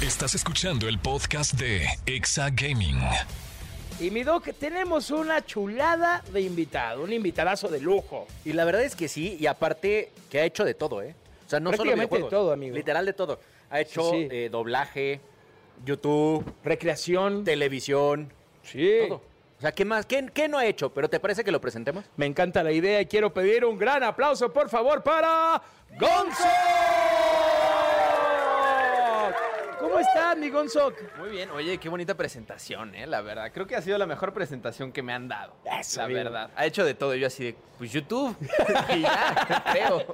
Estás 0.00 0.34
escuchando 0.34 0.88
el 0.88 0.98
podcast 0.98 1.52
de 1.54 1.86
Exa 2.06 2.48
Gaming. 2.50 2.96
Y 4.00 4.10
mi 4.10 4.22
doc, 4.24 4.48
tenemos 4.58 5.10
una 5.10 5.44
chulada 5.44 6.22
de 6.32 6.40
invitado, 6.40 7.02
un 7.04 7.12
invitadazo 7.12 7.68
de 7.68 7.80
lujo. 7.80 8.26
Y 8.44 8.52
la 8.52 8.64
verdad 8.64 8.82
es 8.82 8.96
que 8.96 9.08
sí, 9.08 9.36
y 9.38 9.46
aparte 9.46 10.10
que 10.30 10.40
ha 10.40 10.44
hecho 10.44 10.64
de 10.64 10.74
todo, 10.74 11.00
¿eh? 11.00 11.14
O 11.46 11.48
sea, 11.48 11.60
no 11.60 11.72
solo 11.72 11.94
de 11.94 12.06
todo, 12.08 12.52
amigo. 12.52 12.74
Literal 12.74 13.06
de 13.06 13.12
todo. 13.12 13.38
Ha 13.70 13.80
hecho 13.80 14.10
Sí, 14.10 14.22
sí. 14.22 14.28
eh, 14.30 14.48
doblaje, 14.50 15.20
YouTube, 15.84 16.44
Recreación. 16.64 17.44
televisión, 17.44 18.32
Sí. 18.62 18.90
todo. 19.08 19.22
O 19.58 19.60
sea, 19.60 19.72
¿qué 19.72 19.84
más? 19.84 20.04
¿Qué, 20.06 20.28
qué 20.34 20.48
no 20.48 20.58
ha 20.58 20.66
hecho? 20.66 20.92
¿Pero 20.92 21.08
te 21.08 21.20
parece 21.20 21.44
que 21.44 21.52
lo 21.52 21.60
presentemos? 21.60 22.04
Me 22.16 22.26
encanta 22.26 22.62
la 22.62 22.72
idea 22.72 23.00
y 23.00 23.06
quiero 23.06 23.32
pedir 23.32 23.64
un 23.64 23.78
gran 23.78 24.02
aplauso, 24.02 24.52
por 24.52 24.68
favor, 24.68 25.02
para 25.02 25.62
Gonzo. 25.98 26.44
¿Cómo 29.94 30.04
está, 30.04 30.34
mi 30.34 30.50
Gonzo? 30.50 30.92
Muy 31.20 31.30
bien, 31.30 31.50
oye, 31.50 31.78
qué 31.78 31.88
bonita 31.88 32.16
presentación, 32.16 32.96
eh, 32.96 33.06
la 33.06 33.20
verdad. 33.20 33.52
Creo 33.54 33.64
que 33.68 33.76
ha 33.76 33.80
sido 33.80 33.96
la 33.96 34.06
mejor 34.06 34.32
presentación 34.32 34.90
que 34.90 35.04
me 35.04 35.12
han 35.12 35.28
dado. 35.28 35.54
Eso, 35.78 36.00
la 36.00 36.06
amigo. 36.06 36.18
verdad. 36.18 36.50
Ha 36.56 36.66
hecho 36.66 36.84
de 36.84 36.94
todo, 36.94 37.14
yo 37.14 37.28
así 37.28 37.44
de, 37.44 37.56
pues 37.78 37.92
YouTube. 37.92 38.36
y 38.92 39.02
ya, 39.02 39.64
creo. 39.70 40.04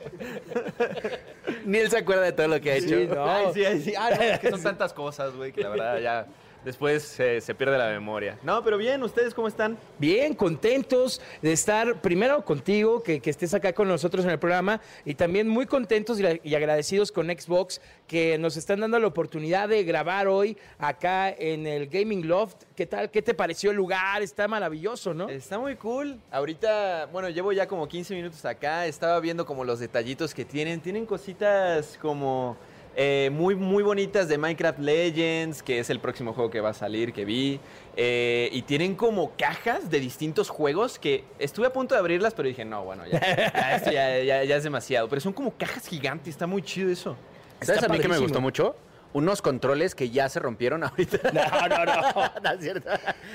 Ni 1.64 1.78
él 1.78 1.90
se 1.90 1.96
acuerda 1.96 2.24
de 2.24 2.32
todo 2.32 2.48
lo 2.48 2.60
que 2.60 2.72
ha 2.72 2.74
hecho. 2.74 2.88
Sí, 2.88 3.06
no. 3.06 3.24
Ay, 3.24 3.46
sí, 3.54 3.64
ay, 3.64 3.80
sí. 3.80 3.94
Ah, 3.96 4.10
no, 4.14 4.22
es 4.22 4.38
que 4.38 4.50
son 4.50 4.62
tantas 4.62 4.92
cosas, 4.92 5.34
güey, 5.34 5.50
que 5.50 5.62
la 5.62 5.70
verdad 5.70 5.98
ya 5.98 6.26
después 6.64 7.02
se, 7.02 7.40
se 7.40 7.54
pierde 7.54 7.78
la 7.78 7.88
memoria. 7.88 8.38
No, 8.42 8.62
pero 8.62 8.78
bien, 8.78 9.02
¿ustedes 9.02 9.34
cómo 9.34 9.48
están? 9.48 9.78
Bien, 9.98 10.34
contentos 10.34 11.20
de 11.42 11.52
estar 11.52 12.00
primero 12.00 12.44
contigo, 12.44 13.02
que, 13.02 13.20
que 13.20 13.30
estés 13.30 13.54
acá 13.54 13.72
con 13.72 13.88
nosotros 13.88 14.24
en 14.24 14.30
el 14.30 14.38
programa, 14.38 14.80
y 15.04 15.14
también 15.14 15.48
muy 15.48 15.66
contentos 15.66 16.20
y, 16.20 16.24
y 16.42 16.54
agradecidos 16.54 17.12
con 17.12 17.26
Xbox, 17.26 17.80
que 18.06 18.38
nos 18.38 18.56
están 18.56 18.80
dando 18.80 18.98
la 18.98 19.06
oportunidad 19.06 19.68
de 19.68 19.84
grabar 19.84 20.28
hoy 20.28 20.56
acá 20.78 21.30
en 21.30 21.66
el 21.66 21.86
Gaming 21.88 22.26
Loft. 22.26 22.64
¿Qué 22.74 22.86
tal? 22.86 23.10
¿Qué 23.10 23.22
te 23.22 23.34
pareció 23.34 23.70
el 23.70 23.76
lugar? 23.76 24.22
Está 24.22 24.48
maravilloso, 24.48 25.14
¿no? 25.14 25.28
Está 25.28 25.58
muy 25.58 25.76
cool. 25.76 26.18
Ahorita, 26.30 27.06
bueno, 27.12 27.28
llevo 27.28 27.52
ya 27.52 27.66
como 27.66 27.86
15 27.86 28.14
minutos 28.14 28.44
acá. 28.44 28.86
Estaba 28.86 29.20
viendo 29.20 29.46
como 29.46 29.64
los 29.64 29.78
detallitos 29.80 30.34
que 30.34 30.44
tienen. 30.44 30.80
Tienen 30.80 31.06
cositas 31.06 31.98
como 32.00 32.56
eh, 32.96 33.30
muy, 33.32 33.54
muy 33.54 33.82
bonitas 33.82 34.28
de 34.28 34.36
Minecraft 34.38 34.78
Legends, 34.78 35.62
que 35.62 35.78
es 35.78 35.90
el 35.90 36.00
próximo 36.00 36.32
juego 36.32 36.50
que 36.50 36.60
va 36.60 36.70
a 36.70 36.74
salir, 36.74 37.12
que 37.12 37.24
vi. 37.24 37.60
Eh, 37.96 38.48
y 38.52 38.62
tienen 38.62 38.94
como 38.94 39.32
cajas 39.36 39.90
de 39.90 40.00
distintos 40.00 40.48
juegos 40.48 40.98
que 40.98 41.24
estuve 41.38 41.66
a 41.66 41.72
punto 41.72 41.94
de 41.94 42.00
abrirlas, 42.00 42.34
pero 42.34 42.48
dije, 42.48 42.64
no, 42.64 42.84
bueno, 42.84 43.04
ya, 43.06 43.20
ya, 43.20 43.76
esto 43.76 43.90
ya, 43.92 44.18
ya- 44.22 44.44
ya 44.44 44.56
es 44.56 44.62
demasiado. 44.64 45.08
Pero 45.08 45.20
son 45.20 45.32
como 45.32 45.52
cajas 45.56 45.86
gigantes. 45.86 46.28
Está 46.28 46.46
muy 46.46 46.62
chido 46.62 46.90
eso. 46.90 47.16
¿Sabes 47.60 47.82
Está 47.82 47.86
a 47.86 47.88
mí 47.96 48.00
que 48.00 48.08
me 48.08 48.18
gustó 48.18 48.40
mucho? 48.40 48.74
Unos 49.12 49.42
controles 49.42 49.94
que 49.94 50.10
ya 50.10 50.28
se 50.28 50.38
rompieron 50.38 50.84
ahorita. 50.84 51.18
No, 51.32 51.68
no, 51.68 51.84
no. 51.84 51.92
No, 52.42 52.50
es 52.52 52.60
cierto. 52.60 52.90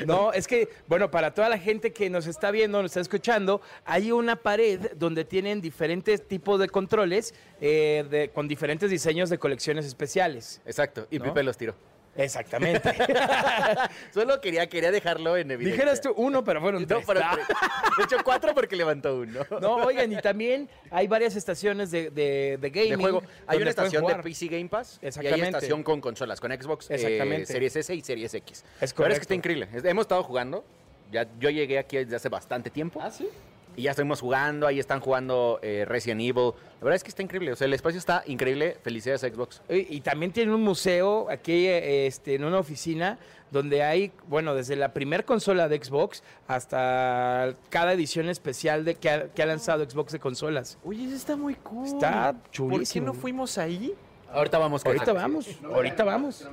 No, 0.05 0.34
es 0.34 0.48
que, 0.48 0.70
bueno, 0.88 1.12
para 1.12 1.34
toda 1.34 1.50
la 1.50 1.58
gente 1.58 1.91
que 1.91 2.10
nos 2.10 2.27
está 2.27 2.51
viendo, 2.51 2.82
nos 2.82 2.91
está 2.91 3.01
escuchando, 3.01 3.62
hay 3.84 4.12
una 4.12 4.36
pared 4.38 4.91
donde 4.96 5.25
tienen 5.25 5.62
diferentes 5.62 6.27
tipos 6.27 6.60
de 6.60 6.70
controles 6.70 7.34
eh, 7.62 8.05
de- 8.10 8.29
con 8.29 8.48
diferentes 8.48 8.89
diseños 8.89 9.29
de 9.29 9.38
colecciones 9.38 9.86
especiales. 9.86 10.62
Exacto, 10.65 11.08
y 11.12 11.20
¿No? 11.20 11.25
Pipe 11.25 11.44
los 11.44 11.58
tiró. 11.58 11.75
Exactamente. 12.15 12.93
Solo 14.13 14.39
quería, 14.39 14.67
quería 14.67 14.91
dejarlo 14.91 15.36
en 15.38 15.51
evidencia. 15.51 15.74
Dijeras 15.84 16.01
tú 16.01 16.13
uno, 16.15 16.43
pero 16.43 16.62
fueron 16.62 16.81
No, 16.81 16.88
tres. 16.88 17.03
pero 17.05 17.19
Ah. 17.24 17.31
tres. 17.36 17.48
De 17.98 18.03
hecho, 18.03 18.17
cuatro 18.24 18.53
porque 18.53 18.75
levantó 18.75 19.17
uno. 19.17 19.41
No, 19.62 19.75
oigan, 19.77 20.12
y 20.12 20.15
también 20.22 20.69
hay 20.91 21.07
varias 21.07 21.36
estaciones 21.36 21.91
de, 21.91 22.10
de, 22.12 22.57
de 22.60 22.69
gaming. 22.69 22.89
de 22.91 22.95
juego. 22.98 23.24
Hay 23.48 23.60
una 23.62 23.69
estación 23.69 24.05
de. 24.05 24.15
PC 24.15 24.48
Game 24.48 24.69
Pass 24.69 24.98
y 25.01 25.05
hay 25.05 25.07
Exactamente. 25.10 25.48
estación 25.50 25.84
con 25.84 26.01
consolas, 26.01 26.39
con 26.39 26.51
Xbox, 26.51 26.89
eh, 26.89 26.95
Exactamente. 26.95 27.45
Series 27.48 27.75
S 27.75 27.93
y 27.93 28.01
Series 28.01 28.34
X. 28.34 28.60
Es 28.60 28.63
La 28.63 28.65
verdad 28.69 28.84
es 28.84 28.93
correcto. 28.93 29.15
que 29.17 29.22
está 29.24 29.34
increíble. 29.36 29.67
Hemos 29.84 30.03
estado 30.03 30.24
jugando. 30.24 30.63
Ya, 31.12 31.27
yo 31.39 31.50
llegué 31.50 31.77
aquí 31.77 31.98
desde 31.98 32.15
hace 32.15 32.29
bastante 32.29 32.69
tiempo. 32.69 33.00
¿Ah, 33.01 33.12
sí? 33.12 33.27
Y 33.75 33.84
ya 33.84 33.91
estuvimos 33.91 34.22
jugando, 34.22 34.67
ahí 34.67 34.79
están 34.79 35.00
jugando 35.00 35.60
eh, 35.62 35.86
Resident 35.88 36.22
Evil. 36.22 36.53
La 36.79 36.84
verdad 36.86 36.96
es 36.96 37.03
que 37.03 37.10
está 37.10 37.24
increíble. 37.24 37.51
O 37.51 37.55
sea, 37.55 37.65
el 37.65 37.74
espacio 37.74 38.00
está 38.00 38.24
increíble. 38.25 38.77
Felicidades 38.82 39.24
a 39.24 39.29
Xbox. 39.29 39.62
Y, 39.70 39.96
y 39.98 40.01
también 40.01 40.32
tiene 40.32 40.53
un 40.53 40.62
museo 40.63 41.29
aquí 41.29 41.67
eh, 41.67 42.08
este, 42.08 42.36
en 42.36 42.46
una 42.46 42.60
oficina 42.60 43.17
donde 43.51 43.84
hay, 43.84 44.12
bueno, 44.27 44.55
desde 44.55 44.75
la 44.75 44.94
primer 44.94 45.24
consola 45.24 45.67
de 45.70 45.84
Xbox 45.84 46.24
hasta 46.48 47.55
cada 47.70 47.94
edición 47.94 48.27
especial 48.29 48.86
de 48.86 48.96
que 48.96 49.10
ha, 49.10 49.27
que 49.29 49.44
ha 49.44 49.46
lanzado 49.46 49.88
Xbox 49.89 50.12
de 50.13 50.20
consolas. 50.20 50.77
Oye, 50.84 51.05
eso 51.05 51.15
está 51.15 51.36
muy 51.36 51.55
cool. 51.55 51.86
Está 51.86 52.34
¿Por 52.34 52.41
qué 52.41 52.51
chulísimo. 52.51 53.08
no 53.08 53.13
fuimos 53.13 53.58
ahí? 53.58 53.94
Ahorita 54.32 54.58
vamos 54.58 54.84
con 54.84 54.91
Ahorita 54.91 55.13
vamos, 55.13 55.48
ahorita 55.63 56.03
vamos. 56.03 56.46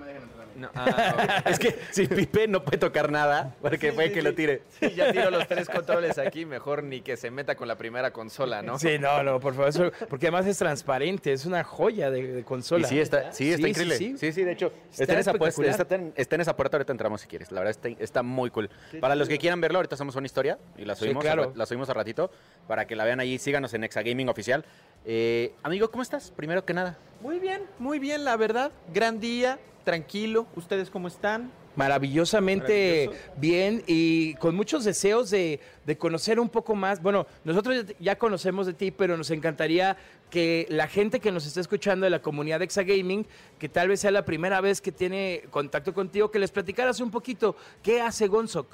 No, 0.62 0.70
ah, 0.74 1.42
Es 1.46 1.58
que 1.58 1.76
si 1.90 2.06
Pipe 2.06 2.46
no 2.48 2.62
puede 2.64 2.78
tocar 2.78 3.10
nada, 3.10 3.54
porque 3.60 3.92
fue 3.92 4.12
que 4.12 4.22
lo 4.22 4.34
tire. 4.34 4.62
Sí, 4.80 4.90
ya 4.94 5.10
tiro 5.12 5.30
los 5.30 5.46
tres 5.48 5.68
controles 5.68 6.18
aquí, 6.18 6.46
mejor 6.46 6.82
ni 6.84 7.00
que 7.00 7.16
se 7.16 7.30
meta 7.30 7.54
con 7.56 7.66
la 7.68 7.76
primera 7.76 8.12
consola, 8.12 8.62
¿no? 8.62 8.78
Sí, 8.78 8.98
no, 8.98 9.22
no, 9.22 9.40
por 9.40 9.54
favor, 9.54 9.68
eso- 9.68 9.90
porque 10.08 10.26
además 10.26 10.46
es 10.46 10.58
transparente, 10.58 11.32
es 11.32 11.46
una 11.46 11.64
joya 11.64 12.10
de, 12.10 12.26
de 12.32 12.40
Y 12.40 12.44
consola. 12.44 12.86
sí, 12.86 13.00
está, 13.00 13.32
sí, 13.32 13.50
está 13.50 13.64
Sí, 13.64 13.70
increíble. 13.70 13.96
sí, 13.96 14.10
Sí, 14.12 14.18
sí. 14.18 14.32
sí, 14.32 14.44
de 14.44 14.52
hecho. 14.52 14.72
Está 14.90 15.02
Está, 15.02 15.12
en 15.14 15.18
esa 15.20 15.30
espectacular. 15.32 15.70
está, 15.80 15.94
en, 15.96 16.12
está 16.16 16.34
en 16.36 16.40
esa 16.40 16.56
puerta, 16.56 16.76
ahorita 16.76 16.92
entramos 16.92 17.20
si 17.20 17.26
quieres. 17.26 17.50
La 17.50 17.60
verdad 17.60 17.70
está, 17.72 17.88
está 18.02 18.22
muy 18.22 18.50
cool. 18.50 18.70
Para 19.00 19.14
los 19.16 19.28
que 19.28 19.38
quieran 19.38 19.60
verlo, 19.60 19.78
ahorita 19.78 19.94
hacemos 19.96 20.14
una 20.16 20.26
historia 20.26 20.58
y 20.76 20.84
la 20.84 20.94
Sí, 20.94 21.00
subimos, 21.04 21.24
claro. 21.24 21.52
a 21.54 21.58
la 21.58 21.66
subimos 21.66 21.88
a 21.90 21.94
ratito 21.94 22.30
para 22.68 22.86
que 22.86 22.94
la 22.96 23.04
vean 23.04 23.18
ahí. 23.20 23.38
Síganos 23.38 23.74
en 23.74 23.84
Exagaming 23.84 24.28
Oficial. 24.28 24.64
Eh, 25.04 25.52
amigo, 25.64 25.90
¿cómo 25.90 26.02
estás? 26.02 26.30
Primero 26.30 26.64
que 26.64 26.74
nada. 26.74 26.96
Muy 27.20 27.38
bien, 27.40 27.62
muy 27.78 27.98
bien, 27.98 28.24
la 28.24 28.36
verdad. 28.36 28.70
Gran 28.92 29.18
día, 29.20 29.58
tranquilo. 29.84 30.46
¿Ustedes 30.56 30.90
cómo 30.90 31.08
están? 31.08 31.50
Maravillosamente 31.74 33.08
bien 33.36 33.82
y 33.86 34.34
con 34.34 34.54
muchos 34.54 34.84
deseos 34.84 35.30
de, 35.30 35.58
de 35.86 35.96
conocer 35.96 36.38
un 36.38 36.50
poco 36.50 36.74
más. 36.74 37.00
Bueno, 37.00 37.26
nosotros 37.44 37.86
ya 37.98 38.16
conocemos 38.16 38.66
de 38.66 38.74
ti, 38.74 38.90
pero 38.90 39.16
nos 39.16 39.30
encantaría 39.30 39.96
que 40.28 40.66
la 40.68 40.86
gente 40.86 41.18
que 41.18 41.32
nos 41.32 41.46
está 41.46 41.60
escuchando 41.60 42.04
de 42.04 42.10
la 42.10 42.20
comunidad 42.20 42.58
de 42.58 42.66
Exagaming, 42.66 43.26
que 43.58 43.68
tal 43.68 43.88
vez 43.88 44.00
sea 44.00 44.10
la 44.10 44.24
primera 44.24 44.60
vez 44.60 44.80
que 44.80 44.92
tiene 44.92 45.44
contacto 45.50 45.94
contigo, 45.94 46.30
que 46.30 46.38
les 46.38 46.50
platicaras 46.50 47.00
un 47.00 47.10
poquito 47.10 47.56
qué 47.82 48.00
hace 48.00 48.28
Gonzok. 48.28 48.66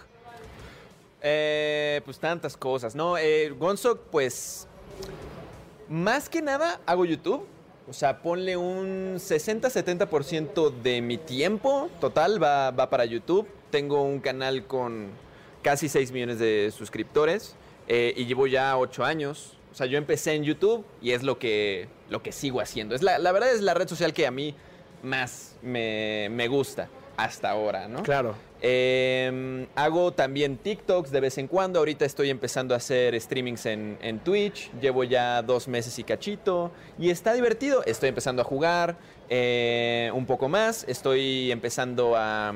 Eh, 1.21 2.01
pues 2.05 2.19
tantas 2.19 2.57
cosas, 2.57 2.95
¿no? 2.95 3.19
Eh, 3.19 3.51
Gonzo, 3.51 4.01
pues. 4.11 4.67
Más 5.89 6.29
que 6.29 6.43
nada 6.43 6.81
hago 6.87 7.05
YouTube. 7.05 7.47
O 7.89 7.95
sea, 7.95 8.21
ponle 8.21 8.57
un 8.57 9.17
60-70% 9.17 10.71
de 10.83 11.01
mi 11.01 11.17
tiempo 11.17 11.89
total 12.01 12.43
va, 12.43 12.71
va 12.71 12.91
para 12.91 13.07
YouTube. 13.07 13.49
Tengo 13.71 14.03
un 14.03 14.21
canal 14.21 14.67
con 14.67 15.09
casi 15.63 15.89
6 15.89 16.13
millones 16.13 16.39
de 16.39 16.71
suscriptores 16.77 17.57
eh, 17.87 18.13
y 18.15 18.27
llevo 18.27 18.47
ya 18.47 18.77
8 18.77 19.05
años. 19.05 19.57
O 19.73 19.75
sea, 19.75 19.87
yo 19.87 19.97
empecé 19.97 20.35
en 20.35 20.45
YouTube 20.45 20.85
y 21.01 21.13
es 21.13 21.23
lo 21.23 21.39
que, 21.39 21.89
lo 22.11 22.23
que 22.23 22.33
sigo 22.33 22.61
haciendo. 22.61 22.95
Es 22.95 23.03
la, 23.03 23.19
la 23.19 23.33
verdad 23.33 23.51
es 23.53 23.63
la 23.63 23.73
red 23.73 23.89
social 23.89 24.13
que 24.13 24.27
a 24.27 24.31
mí 24.31 24.55
más 25.03 25.57
me, 25.63 26.29
me 26.31 26.47
gusta 26.47 26.91
hasta 27.19 27.51
ahora, 27.51 27.89
¿no? 27.89 28.05
Claro. 28.05 28.37
Eh, 28.63 29.67
hago 29.75 30.13
también 30.13 30.57
TikToks 30.57 31.11
de 31.11 31.21
vez 31.21 31.37
en 31.37 31.49
cuando. 31.49 31.81
Ahorita 31.81 32.05
estoy 32.05 32.31
empezando 32.31 32.75
a 32.75 32.77
hacer 32.77 33.21
streamings 33.21 33.67
en, 33.67 33.99
en 34.01 34.21
Twitch. 34.21 34.71
Llevo 34.81 35.03
ya 35.03 35.43
dos 35.43 35.67
meses 35.67 35.99
y 35.99 36.05
cachito. 36.05 36.71
Y 36.97 37.11
está 37.11 37.35
divertido. 37.35 37.83
Estoy 37.85 38.11
empezando 38.11 38.43
a 38.43 38.45
jugar 38.45 38.97
eh, 39.29 40.13
un 40.15 40.27
poco 40.27 40.49
más. 40.49 40.85
Estoy 40.87 41.51
empezando 41.51 42.15
a, 42.17 42.55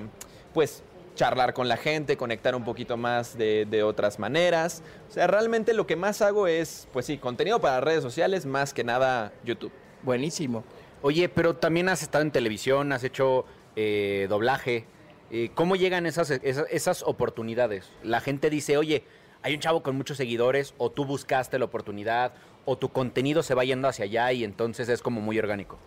pues, 0.54 0.84
charlar 1.16 1.54
con 1.54 1.66
la 1.66 1.76
gente, 1.76 2.16
conectar 2.16 2.54
un 2.54 2.64
poquito 2.64 2.96
más 2.96 3.36
de, 3.36 3.66
de 3.68 3.82
otras 3.82 4.20
maneras. 4.20 4.80
O 5.10 5.12
sea, 5.12 5.26
realmente 5.26 5.74
lo 5.74 5.88
que 5.88 5.96
más 5.96 6.22
hago 6.22 6.46
es, 6.46 6.86
pues 6.92 7.06
sí, 7.06 7.18
contenido 7.18 7.60
para 7.60 7.80
redes 7.80 8.04
sociales, 8.04 8.46
más 8.46 8.72
que 8.72 8.84
nada 8.84 9.32
YouTube. 9.44 9.72
Buenísimo. 10.04 10.62
Oye, 11.02 11.28
pero 11.28 11.56
también 11.56 11.88
has 11.88 12.00
estado 12.02 12.22
en 12.22 12.30
televisión, 12.30 12.92
has 12.92 13.02
hecho 13.02 13.44
eh, 13.76 14.26
doblaje. 14.28 14.84
Eh, 15.30 15.50
¿Cómo 15.54 15.76
llegan 15.76 16.06
esas, 16.06 16.30
esas, 16.30 17.02
oportunidades? 17.02 17.90
La 18.02 18.20
gente 18.20 18.50
dice, 18.50 18.76
oye, 18.76 19.04
hay 19.42 19.54
un 19.54 19.60
chavo 19.60 19.82
con 19.82 19.96
muchos 19.96 20.16
seguidores, 20.16 20.74
o 20.78 20.90
tú 20.90 21.04
buscaste 21.04 21.58
la 21.58 21.64
oportunidad, 21.64 22.32
o 22.64 22.76
tu 22.76 22.90
contenido 22.90 23.42
se 23.42 23.54
va 23.54 23.64
yendo 23.64 23.88
hacia 23.88 24.04
allá 24.04 24.32
y 24.32 24.44
entonces 24.44 24.88
es 24.88 25.02
como 25.02 25.20
muy 25.20 25.38
orgánico. 25.38 25.78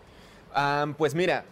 Pues 0.97 1.15
mira, 1.15 1.45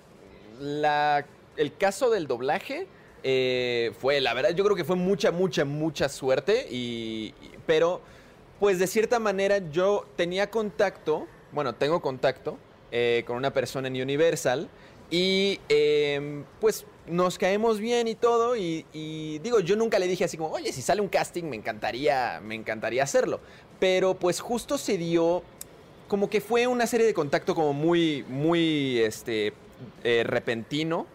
el 0.60 1.78
caso 1.78 2.10
del 2.10 2.28
doblaje 2.28 2.88
eh, 3.24 3.92
fue, 4.00 4.20
la 4.22 4.34
verdad, 4.34 4.52
yo 4.52 4.64
creo 4.64 4.76
que 4.76 4.84
fue 4.84 4.96
mucha, 4.96 5.32
mucha, 5.32 5.64
mucha 5.66 6.10
suerte, 6.10 6.68
y, 6.70 7.34
y- 7.42 7.52
pero 7.66 8.02
pues 8.60 8.80
de 8.80 8.88
cierta 8.88 9.20
manera 9.20 9.60
yo 9.72 10.06
tenía 10.16 10.50
contacto, 10.50 11.28
bueno, 11.52 11.76
tengo 11.76 12.02
contacto 12.02 12.58
eh, 12.92 13.24
con 13.26 13.38
una 13.38 13.52
persona 13.52 13.88
en 13.88 14.02
Universal 14.02 14.70
y 15.14 15.60
em, 15.70 16.44
pues 16.60 16.88
nos 17.06 17.38
caemos 17.38 17.80
bien 17.80 18.08
y 18.08 18.16
todo 18.16 18.56
y, 18.58 18.84
digo, 19.44 19.60
yo 19.60 19.76
nunca 19.76 20.00
le 20.00 20.08
dije 20.08 20.24
así 20.24 20.38
como, 20.38 20.50
oye, 20.50 20.74
si 20.74 20.82
sale 20.82 21.02
un 21.02 21.08
casting 21.08 21.44
me 21.44 21.56
encantaría, 21.56 22.42
me 22.44 22.56
encantaría 22.56 23.04
hacerlo, 23.04 23.40
pero 23.80 24.16
pues 24.16 24.40
justo 24.40 24.80
se 24.80 24.98
dio 24.98 25.44
como 26.08 26.32
que 26.32 26.42
fue 26.42 26.66
una 26.66 26.88
serie 26.88 27.06
de 27.06 27.14
contacto 27.14 27.54
como 27.54 27.74
muy, 27.74 28.26
muy, 28.28 29.02
este, 29.02 29.54
eh, 30.04 30.24
repentino. 30.26 31.06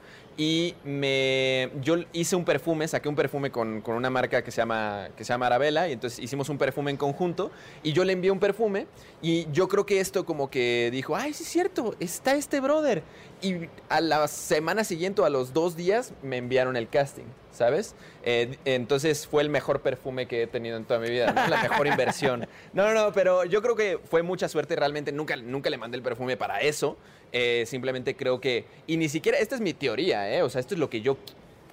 Y 0.40 0.74
me, 0.84 1.70
yo 1.82 1.96
hice 2.12 2.36
un 2.36 2.44
perfume, 2.44 2.86
saqué 2.88 3.08
un 3.08 3.16
perfume 3.16 3.50
con, 3.50 3.80
con 3.80 3.96
una 3.96 4.08
marca 4.08 4.42
que 4.42 4.50
se, 4.50 4.58
llama, 4.58 5.08
que 5.16 5.24
se 5.24 5.32
llama 5.32 5.46
Arabella 5.46 5.88
y 5.88 5.92
entonces 5.92 6.20
hicimos 6.20 6.48
un 6.48 6.56
perfume 6.56 6.92
en 6.92 6.96
conjunto 6.96 7.50
y 7.82 7.92
yo 7.92 8.04
le 8.04 8.12
envié 8.12 8.30
un 8.30 8.38
perfume 8.38 8.86
y 9.20 9.50
yo 9.50 9.66
creo 9.66 9.84
que 9.84 9.98
esto 9.98 10.24
como 10.24 10.48
que 10.48 10.90
dijo, 10.92 11.16
ay, 11.16 11.34
sí 11.34 11.42
es 11.42 11.48
cierto, 11.48 11.96
está 11.98 12.36
este 12.36 12.60
brother. 12.60 13.02
Y 13.42 13.68
a 13.88 14.00
la 14.00 14.28
semana 14.28 14.84
siguiente 14.84 15.22
a 15.24 15.30
los 15.30 15.52
dos 15.52 15.76
días 15.76 16.12
me 16.22 16.36
enviaron 16.36 16.76
el 16.76 16.88
casting, 16.88 17.26
¿sabes? 17.50 17.94
Eh, 18.22 18.58
entonces 18.64 19.26
fue 19.26 19.42
el 19.42 19.48
mejor 19.48 19.80
perfume 19.80 20.26
que 20.26 20.42
he 20.42 20.46
tenido 20.46 20.76
en 20.76 20.84
toda 20.84 21.00
mi 21.00 21.10
vida, 21.10 21.32
¿no? 21.32 21.46
la 21.48 21.62
mejor 21.62 21.86
inversión. 21.86 22.46
No, 22.72 22.86
no, 22.86 22.94
no, 22.94 23.12
pero 23.12 23.44
yo 23.44 23.62
creo 23.62 23.74
que 23.74 23.98
fue 24.04 24.22
mucha 24.22 24.48
suerte, 24.48 24.76
realmente 24.76 25.10
nunca, 25.10 25.36
nunca 25.36 25.70
le 25.70 25.78
mandé 25.78 25.96
el 25.96 26.02
perfume 26.02 26.36
para 26.36 26.60
eso. 26.60 26.96
Eh, 27.32 27.64
simplemente 27.66 28.16
creo 28.16 28.40
que, 28.40 28.64
y 28.86 28.96
ni 28.96 29.08
siquiera, 29.08 29.38
esta 29.38 29.54
es 29.54 29.60
mi 29.60 29.74
teoría, 29.74 30.32
¿eh? 30.32 30.42
o 30.42 30.48
sea, 30.48 30.60
esto 30.60 30.74
es 30.74 30.80
lo 30.80 30.88
que 30.88 31.00
yo 31.02 31.18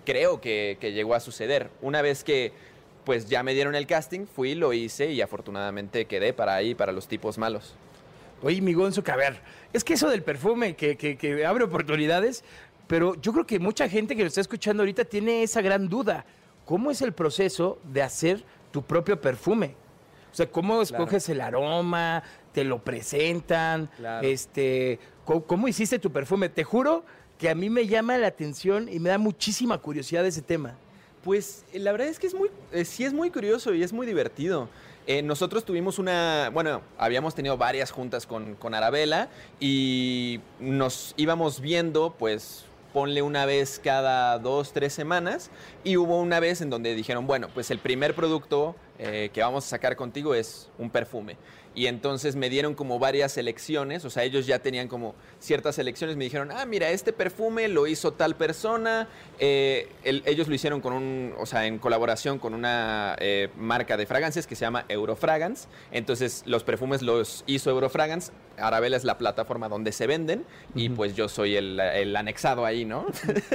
creo 0.05 0.41
que, 0.41 0.77
que 0.81 0.91
llegó 0.91 1.15
a 1.15 1.19
suceder. 1.19 1.69
Una 1.81 2.01
vez 2.01 2.23
que 2.23 2.51
pues 3.05 3.29
ya 3.29 3.43
me 3.43 3.53
dieron 3.53 3.75
el 3.75 3.85
casting, 3.87 4.25
fui, 4.25 4.55
lo 4.55 4.73
hice 4.73 5.11
y 5.11 5.21
afortunadamente 5.21 6.05
quedé 6.05 6.33
para 6.33 6.55
ahí, 6.55 6.73
para 6.75 6.91
los 6.91 7.07
tipos 7.07 7.37
malos. 7.37 7.75
Oye, 8.41 8.59
mi 8.61 8.73
Gonzo, 8.73 9.03
que 9.03 9.11
a 9.11 9.15
ver, 9.15 9.39
es 9.73 9.83
que 9.83 9.93
eso 9.93 10.09
del 10.09 10.23
perfume 10.23 10.75
que, 10.75 10.97
que- 10.97 11.15
que 11.17 11.45
abre 11.45 11.63
oportunidades, 11.63 12.43
pero 12.87 13.15
yo 13.21 13.31
creo 13.31 13.45
que 13.45 13.59
mucha 13.59 13.87
gente 13.87 14.15
que 14.15 14.23
lo 14.23 14.27
está 14.27 14.41
escuchando 14.41 14.81
ahorita 14.83 15.05
tiene 15.05 15.43
esa 15.43 15.61
gran 15.61 15.87
duda. 15.87 16.25
¿Cómo 16.65 16.89
es 16.91 17.01
el 17.01 17.13
proceso 17.13 17.79
de 17.83 18.01
hacer 18.01 18.43
tu 18.71 18.83
propio 18.83 19.21
perfume? 19.21 19.75
O 20.31 20.35
sea, 20.35 20.47
¿cómo 20.51 20.81
escoges 20.81 21.29
el 21.29 21.39
aroma? 21.41 22.23
¿Te 22.55 22.63
lo 22.63 22.79
presentan? 22.79 23.89
Claro. 23.97 24.25
Este, 24.25 24.97
¿cómo, 25.25 25.43
cómo 25.43 25.67
hiciste 25.67 25.99
tu 25.99 26.09
perfume? 26.09 26.47
Te 26.47 26.63
juro 26.63 27.03
que 27.37 27.49
a 27.49 27.53
mí 27.53 27.69
me 27.69 27.85
llama 27.85 28.17
la 28.17 28.27
atención 28.27 28.87
y 28.89 28.97
me 28.99 29.09
da 29.09 29.17
muchísima 29.17 29.77
curiosidad 29.77 30.25
ese 30.25 30.41
tema. 30.41 30.75
Pues 31.21 31.65
eh, 31.73 31.79
la 31.79 31.91
verdad 31.91 32.07
es 32.07 32.17
que 32.17 32.27
es 32.27 32.33
muy, 32.33 32.49
eh, 32.71 32.85
sí 32.85 33.03
es 33.03 33.11
muy 33.11 33.29
curioso 33.29 33.73
y 33.73 33.83
es 33.83 33.91
muy 33.91 34.07
divertido. 34.07 34.69
Eh, 35.05 35.21
nosotros 35.21 35.65
tuvimos 35.65 35.99
una, 35.99 36.49
bueno, 36.53 36.81
habíamos 36.97 37.35
tenido 37.35 37.57
varias 37.57 37.91
juntas 37.91 38.25
con, 38.25 38.55
con 38.55 38.73
Arabella 38.73 39.27
y 39.59 40.39
nos 40.61 41.13
íbamos 41.17 41.59
viendo, 41.59 42.15
pues 42.17 42.63
ponle 42.95 43.21
una 43.21 43.45
vez 43.45 43.81
cada 43.83 44.39
dos, 44.39 44.71
tres 44.71 44.93
semanas 44.93 45.51
y 45.83 45.97
hubo 45.97 46.21
una 46.21 46.39
vez 46.39 46.61
en 46.61 46.69
donde 46.69 46.95
dijeron, 46.95 47.27
bueno, 47.27 47.49
pues 47.53 47.69
el 47.69 47.79
primer 47.79 48.15
producto 48.15 48.73
eh, 48.97 49.31
que 49.33 49.41
vamos 49.41 49.65
a 49.65 49.67
sacar 49.67 49.97
contigo 49.97 50.33
es 50.33 50.69
un 50.77 50.89
perfume. 50.89 51.35
Y 51.75 51.87
entonces 51.87 52.35
me 52.37 52.49
dieron 52.49 52.73
como 52.73 52.99
varias 52.99 53.33
selecciones, 53.33 54.05
o 54.05 54.09
sea, 54.09 54.23
ellos 54.23 54.47
ya 54.47 54.59
tenían 54.59 54.87
como 54.87 55.13
ciertas 55.39 55.75
selecciones, 55.75 56.15
me 56.15 56.23
dijeron, 56.23 56.49
ah, 56.51 56.65
mira, 56.65 56.89
este 56.89 57.11
perfume 57.11 57.67
lo 57.67 57.85
hizo 57.85 58.13
tal 58.13 58.35
persona, 58.35 59.09
eh, 59.39 59.89
el- 60.03 60.23
ellos 60.25 60.47
lo 60.47 60.55
hicieron 60.55 60.79
con 60.79 60.93
un, 60.93 61.33
o 61.37 61.45
sea, 61.45 61.65
en 61.65 61.77
colaboración 61.77 62.39
con 62.39 62.53
una 62.53 63.17
eh, 63.19 63.49
marca 63.57 63.97
de 63.97 64.05
fragancias 64.05 64.47
que 64.47 64.55
se 64.55 64.61
llama 64.61 64.85
Eurofragance, 64.87 65.67
entonces 65.91 66.43
los 66.45 66.63
perfumes 66.63 67.01
los 67.01 67.43
hizo 67.45 67.69
Eurofragance, 67.71 68.31
Arabella 68.57 68.95
es 68.95 69.03
la 69.03 69.17
plataforma 69.17 69.67
donde 69.67 69.91
se 69.91 70.07
venden 70.07 70.45
y 70.75 70.87
pues 70.87 71.13
yo 71.13 71.27
soy 71.27 71.57
el, 71.57 71.77
el 71.77 72.15
anexado 72.15 72.65
ahí, 72.65 72.85
¿no? 72.85 73.05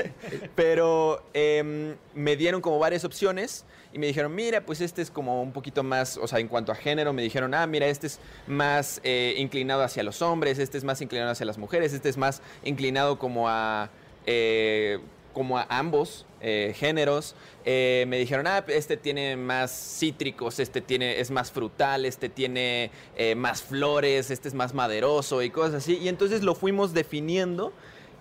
Pero 0.54 1.22
em, 1.32 1.96
me 2.14 2.36
dieron 2.36 2.60
como 2.60 2.78
varias 2.78 3.04
opciones 3.04 3.64
y 3.92 3.98
me 3.98 4.06
dijeron, 4.06 4.34
mira, 4.34 4.60
pues 4.64 4.80
este 4.80 5.02
es 5.02 5.10
como 5.10 5.42
un 5.42 5.52
poquito 5.52 5.82
más, 5.82 6.16
o 6.16 6.26
sea, 6.28 6.38
en 6.38 6.48
cuanto 6.48 6.70
a 6.70 6.74
género, 6.74 7.12
me 7.12 7.22
dijeron, 7.22 7.54
ah, 7.54 7.66
mira, 7.66 7.86
este 7.86 8.06
más 8.46 9.00
eh, 9.04 9.34
inclinado 9.36 9.82
hacia 9.82 10.02
los 10.02 10.22
hombres, 10.22 10.58
este 10.58 10.78
es 10.78 10.84
más 10.84 11.00
inclinado 11.00 11.30
hacia 11.30 11.46
las 11.46 11.58
mujeres, 11.58 11.92
este 11.92 12.08
es 12.08 12.16
más 12.16 12.42
inclinado 12.64 13.18
como 13.18 13.48
a... 13.48 13.90
eh, 14.26 14.98
como 15.32 15.58
a 15.58 15.66
ambos 15.68 16.26
eh, 16.40 16.74
géneros, 16.76 17.36
me 17.64 18.18
dijeron, 18.18 18.48
ah, 18.48 18.64
este 18.66 18.96
tiene 18.96 19.36
más 19.36 19.70
cítricos, 20.00 20.58
este 20.58 20.80
tiene, 20.80 21.20
es 21.20 21.30
más 21.30 21.52
frutal, 21.52 22.04
este 22.04 22.28
tiene 22.28 22.90
más 23.36 23.62
flores, 23.62 24.32
este 24.32 24.48
es 24.48 24.54
más 24.54 24.74
maderoso 24.74 25.40
y 25.42 25.50
cosas 25.50 25.74
así. 25.74 25.98
Y 25.98 26.08
entonces 26.08 26.42
lo 26.42 26.56
fuimos 26.56 26.94
definiendo 26.94 27.72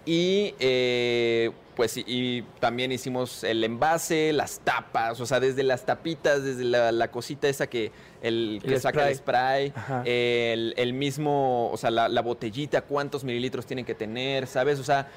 y 0.10 0.56
eh, 0.60 1.52
pues 1.76 1.96
y, 1.98 2.04
y 2.08 2.42
también 2.60 2.92
hicimos 2.92 3.44
el 3.44 3.64
envase, 3.64 4.34
las 4.34 4.60
tapas, 4.62 5.20
o 5.20 5.26
sea, 5.28 5.40
desde 5.40 5.62
las 5.62 5.86
tapitas, 5.86 6.44
desde 6.44 6.64
la, 6.64 6.92
la 6.92 7.12
cosita 7.12 7.48
esa 7.48 7.68
que, 7.68 7.92
el, 8.24 8.60
que 8.66 8.74
El 8.74 8.82
saca 8.82 9.08
el 9.08 9.16
spray, 9.16 9.72
el, 10.06 10.74
el 10.78 10.94
mismo, 10.94 11.70
o 11.72 11.78
sea, 11.78 11.92
la, 11.92 12.10
la 12.10 12.24
botellita, 12.24 12.82
cuántos 12.82 13.24
mililitros 13.24 13.68
tienen 13.68 13.86
que 13.86 13.94
tener, 13.94 14.48
¿sabes? 14.48 14.80
O 14.80 14.84
sea, 14.84 15.10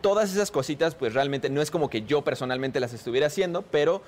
todas 0.00 0.32
esas 0.32 0.50
cositas, 0.50 0.96
pues 0.96 1.14
realmente 1.14 1.48
no 1.48 1.62
es 1.62 1.70
como 1.70 1.88
que 1.88 2.02
yo 2.02 2.22
personalmente 2.24 2.80
las 2.80 2.94
estuviera 2.94 3.28
haciendo, 3.28 3.62
pero 3.62 4.02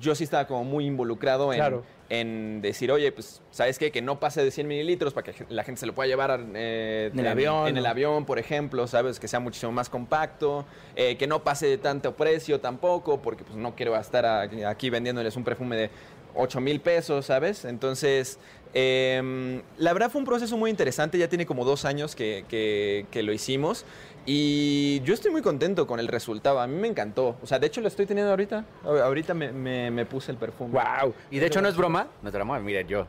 yo 0.00 0.14
sí 0.14 0.24
estaba 0.24 0.46
como 0.46 0.64
muy 0.64 0.86
involucrado 0.86 1.52
en, 1.52 1.58
Claro. 1.58 1.84
en 2.10 2.60
decir, 2.62 2.90
oye, 2.92 3.12
pues, 3.12 3.42
¿sabes 3.50 3.78
qué? 3.78 3.90
Que 3.92 4.02
no 4.02 4.18
pase 4.20 4.42
de 4.44 4.50
100 4.50 4.66
mililitros 4.66 5.14
para 5.14 5.32
que 5.32 5.44
la 5.48 5.64
gente 5.64 5.80
se 5.80 5.86
lo 5.86 5.94
pueda 5.94 6.06
llevar 6.08 6.40
eh, 6.54 7.10
En 7.12 7.18
el 7.20 7.28
avión, 7.28 7.68
En 7.68 7.76
el 7.76 7.86
avión, 7.86 8.24
por 8.24 8.38
ejemplo, 8.38 8.86
¿sabes? 8.86 9.20
Que 9.20 9.28
sea 9.28 9.40
muchísimo 9.40 9.72
más 9.72 9.88
compacto, 9.88 10.64
eh, 10.96 11.16
que 11.16 11.26
no 11.26 11.42
pase 11.44 11.66
de 11.66 11.78
tanto 11.78 12.14
precio 12.16 12.60
tampoco, 12.60 13.20
porque 13.22 13.44
pues 13.44 13.56
no 13.56 13.74
quiero 13.76 13.96
estar 13.96 14.24
aquí 14.26 14.90
vendiéndoles 14.90 15.36
un 15.36 15.44
perfume 15.44 15.76
de 15.76 15.90
8 16.34 16.60
mil 16.60 16.80
pesos, 16.80 17.26
¿sabes? 17.26 17.64
Entonces, 17.64 18.38
em, 18.74 19.62
la 19.78 19.92
verdad 19.92 20.10
fue 20.10 20.18
un 20.20 20.24
proceso 20.26 20.56
muy 20.56 20.68
interesante, 20.70 21.16
ya 21.16 21.28
tiene 21.28 21.46
como 21.46 21.64
dos 21.64 21.84
años 21.84 22.16
que, 22.16 22.44
que- 22.48 23.06
que 23.12 23.22
lo 23.22 23.32
hicimos 23.32 23.84
y 24.26 25.00
yo 25.04 25.14
estoy 25.14 25.30
muy 25.30 25.42
contento 25.42 25.86
con 25.86 26.00
el 26.00 26.08
resultado, 26.08 26.60
a 26.60 26.66
mí 26.66 26.76
me 26.76 26.88
encantó, 26.88 27.36
o 27.42 27.46
sea, 27.46 27.58
de 27.58 27.66
hecho 27.66 27.80
lo 27.80 27.88
estoy 27.88 28.06
teniendo 28.06 28.30
ahorita, 28.30 28.64
A- 28.84 29.04
ahorita 29.04 29.34
me, 29.34 29.52
me- 29.52 29.90
me 29.90 30.06
puse 30.06 30.32
el 30.32 30.38
perfume. 30.38 30.72
¡Wow! 30.72 31.14
Y 31.30 31.38
de 31.38 31.46
hecho 31.46 31.60
no 31.60 31.68
es 31.68 31.76
broma, 31.76 32.06
no 32.22 32.28
es 32.28 32.34
broma, 32.34 32.58
mire, 32.60 32.84
yo 32.86 33.06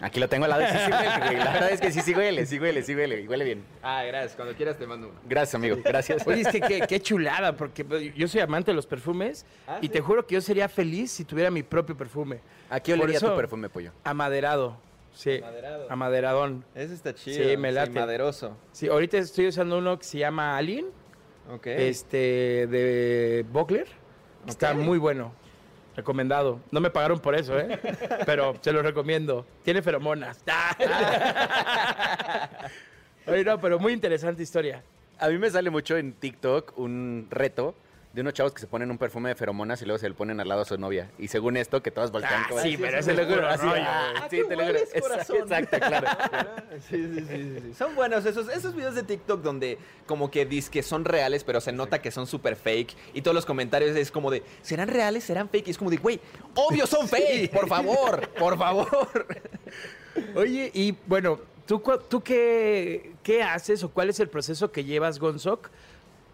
aquí 0.00 0.20
lo 0.20 0.28
tengo 0.28 0.44
al 0.44 0.50
lado, 0.50 0.62
sí, 0.66 0.78
sí 0.84 0.92
huele, 0.92 1.18
güey. 1.24 1.36
La 1.38 1.52
verdad 1.52 1.70
es 1.70 1.80
que 1.80 1.90
sí, 1.90 2.00
sí 2.02 2.14
huele, 2.14 2.46
sí 2.46 2.58
huele, 2.60 2.82
sí 2.82 2.94
huele, 2.94 3.22
y 3.22 3.26
huele 3.28 3.44
bien. 3.44 3.64
Ah, 3.82 4.04
gracias, 4.04 4.36
cuando 4.36 4.54
quieras 4.54 4.76
te 4.78 4.86
mando 4.86 5.08
uno. 5.08 5.18
Gracias, 5.28 5.54
amigo, 5.54 5.76
gracias. 5.82 6.26
Oye, 6.26 6.42
es 6.42 6.48
que 6.48 6.60
qué, 6.60 6.80
qué 6.86 7.00
chulada, 7.00 7.56
porque 7.56 7.84
pues, 7.84 8.14
yo 8.14 8.28
soy 8.28 8.40
amante 8.42 8.70
de 8.70 8.74
los 8.76 8.86
perfumes 8.86 9.46
Ah, 9.66 9.78
y 9.80 9.86
sí. 9.86 9.92
te 9.92 10.00
juro 10.00 10.26
que 10.26 10.34
yo 10.34 10.40
sería 10.40 10.68
feliz 10.68 11.10
si 11.12 11.24
tuviera 11.24 11.50
mi 11.50 11.62
propio 11.62 11.96
perfume. 11.96 12.40
Aquí 12.70 12.92
Por 12.92 13.00
olería 13.04 13.18
tu 13.20 13.34
perfume, 13.34 13.68
pollo. 13.70 13.92
Amaderado. 14.04 14.76
Sí, 15.18 15.40
Amaderado. 15.42 15.86
amaderadón. 15.90 16.64
Ese 16.76 16.94
está 16.94 17.12
chido. 17.12 17.42
Sí, 17.50 17.56
me 17.56 17.72
late. 17.72 17.90
maderoso. 17.90 18.56
Sí, 18.70 18.86
ahorita 18.86 19.18
estoy 19.18 19.48
usando 19.48 19.76
uno 19.78 19.98
que 19.98 20.04
se 20.04 20.18
llama 20.18 20.56
Alien, 20.56 20.86
Ok. 21.52 21.66
este, 21.66 22.68
de 22.68 23.44
Buckler. 23.50 23.88
Está 24.46 24.74
muy 24.74 24.96
bueno. 24.98 25.32
Recomendado. 25.96 26.60
No 26.70 26.80
me 26.80 26.90
pagaron 26.90 27.18
por 27.18 27.34
eso, 27.34 27.58
¿eh? 27.58 27.80
Pero 28.26 28.54
se 28.60 28.70
lo 28.70 28.80
recomiendo. 28.80 29.44
Tiene 29.64 29.82
feromonas. 29.82 30.40
Oye, 33.26 33.42
no, 33.44 33.60
pero 33.60 33.80
muy 33.80 33.92
interesante 33.92 34.44
historia. 34.44 34.84
A 35.18 35.28
mí 35.28 35.36
me 35.36 35.50
sale 35.50 35.68
mucho 35.70 35.96
en 35.96 36.12
TikTok 36.12 36.78
un 36.78 37.26
reto 37.28 37.74
de 38.18 38.22
unos 38.22 38.34
chavos 38.34 38.52
que 38.52 38.58
se 38.60 38.66
ponen 38.66 38.90
un 38.90 38.98
perfume 38.98 39.28
de 39.28 39.36
feromonas 39.36 39.80
y 39.80 39.84
luego 39.84 39.96
se 40.00 40.08
le 40.08 40.14
ponen 40.16 40.40
al 40.40 40.48
lado 40.48 40.62
a 40.62 40.64
su 40.64 40.76
novia. 40.76 41.08
Y 41.20 41.28
según 41.28 41.56
esto, 41.56 41.84
que 41.84 41.92
todas 41.92 42.10
voltean 42.10 42.42
Ah, 42.42 42.46
como... 42.48 42.60
sí, 42.60 42.76
pero 42.76 42.98
ese 42.98 43.12
es 43.12 43.16
lo 43.16 43.46
así, 43.48 43.66
ah, 43.70 44.26
sí, 44.28 44.40
te 44.48 44.56
lo 44.56 44.64
juro. 44.66 44.78
Exacto, 44.78 45.78
claro. 45.78 46.08
Sí, 46.88 46.96
sí, 47.14 47.20
sí, 47.20 47.26
sí, 47.28 47.60
sí. 47.62 47.74
Son 47.74 47.94
buenos 47.94 48.26
esos, 48.26 48.48
esos 48.48 48.74
videos 48.74 48.96
de 48.96 49.04
TikTok 49.04 49.40
donde 49.40 49.78
como 50.06 50.32
que 50.32 50.46
dices 50.46 50.68
que 50.68 50.82
son 50.82 51.04
reales, 51.04 51.44
pero 51.44 51.60
se 51.60 51.70
nota 51.70 52.02
que 52.02 52.10
son 52.10 52.26
súper 52.26 52.56
fake. 52.56 52.96
Y 53.14 53.22
todos 53.22 53.36
los 53.36 53.46
comentarios 53.46 53.96
es 53.96 54.10
como 54.10 54.32
de, 54.32 54.42
¿serán 54.62 54.88
reales? 54.88 55.22
¿Serán 55.22 55.48
fake? 55.48 55.68
Y 55.68 55.70
es 55.70 55.78
como 55.78 55.90
de, 55.90 55.98
güey, 55.98 56.20
obvio 56.56 56.88
son 56.88 57.06
fake, 57.06 57.52
por 57.52 57.68
favor, 57.68 58.28
por 58.30 58.58
favor. 58.58 59.26
Oye, 60.34 60.72
y 60.74 60.96
bueno, 61.06 61.38
¿tú, 61.66 61.80
tú 62.08 62.20
qué, 62.20 63.12
qué 63.22 63.44
haces 63.44 63.84
o 63.84 63.90
cuál 63.90 64.10
es 64.10 64.18
el 64.18 64.28
proceso 64.28 64.72
que 64.72 64.82
llevas, 64.82 65.20
Gonzoc, 65.20 65.70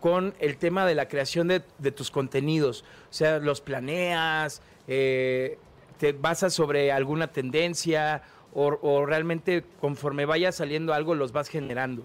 con 0.04 0.34
el 0.38 0.58
tema 0.58 0.84
de 0.84 0.94
la 0.94 1.08
creación 1.08 1.48
de, 1.48 1.60
tus 1.90 2.10
contenidos? 2.10 2.84
O 3.10 3.14
sea, 3.14 3.38
¿los 3.38 3.62
planeas? 3.62 4.60
Eh, 4.86 5.56
¿Te 5.98 6.12
basas 6.12 6.52
sobre 6.52 6.92
alguna 6.92 7.28
tendencia? 7.28 8.22
O, 8.52 8.78
o 8.82 9.06
realmente 9.06 9.64
conforme 9.80 10.26
vaya 10.26 10.52
saliendo 10.52 10.92
algo 10.92 11.14
los 11.14 11.32
vas 11.32 11.48
generando? 11.48 12.04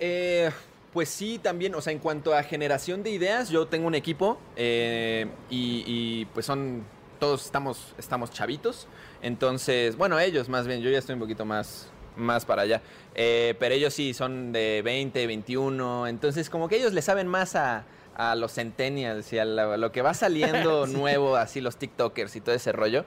Eh, 0.00 0.50
pues 0.92 1.08
sí, 1.08 1.38
también, 1.38 1.76
o 1.76 1.80
sea, 1.80 1.92
en 1.92 2.00
cuanto 2.00 2.34
a 2.34 2.42
generación 2.42 3.04
de 3.04 3.10
ideas, 3.10 3.48
yo 3.48 3.68
tengo 3.68 3.86
un 3.86 3.94
equipo 3.94 4.36
eh, 4.56 5.28
y, 5.48 5.84
y, 5.86 6.24
pues 6.34 6.46
son, 6.46 6.82
todos 7.20 7.44
estamos, 7.44 7.94
estamos 7.96 8.32
chavitos. 8.32 8.88
Entonces, 9.22 9.96
bueno, 9.96 10.18
ellos 10.18 10.48
más 10.48 10.66
bien, 10.66 10.80
yo 10.80 10.90
ya 10.90 10.98
estoy 10.98 11.12
un 11.12 11.20
poquito 11.20 11.44
más, 11.44 11.92
más 12.16 12.44
para 12.44 12.62
allá. 12.62 12.82
Eh, 13.14 13.54
pero 13.58 13.74
ellos 13.74 13.94
sí 13.94 14.14
son 14.14 14.52
de 14.52 14.82
20, 14.84 15.26
21. 15.26 16.06
Entonces, 16.06 16.50
como 16.50 16.68
que 16.68 16.76
ellos 16.76 16.92
le 16.92 17.02
saben 17.02 17.26
más 17.26 17.56
a, 17.56 17.84
a 18.16 18.34
los 18.34 18.52
centennials 18.54 19.32
y 19.32 19.38
a 19.38 19.44
lo 19.44 19.92
que 19.92 20.02
va 20.02 20.14
saliendo 20.14 20.86
nuevo, 20.88 21.36
así 21.36 21.60
los 21.60 21.76
TikTokers 21.76 22.36
y 22.36 22.40
todo 22.40 22.54
ese 22.54 22.72
rollo. 22.72 23.04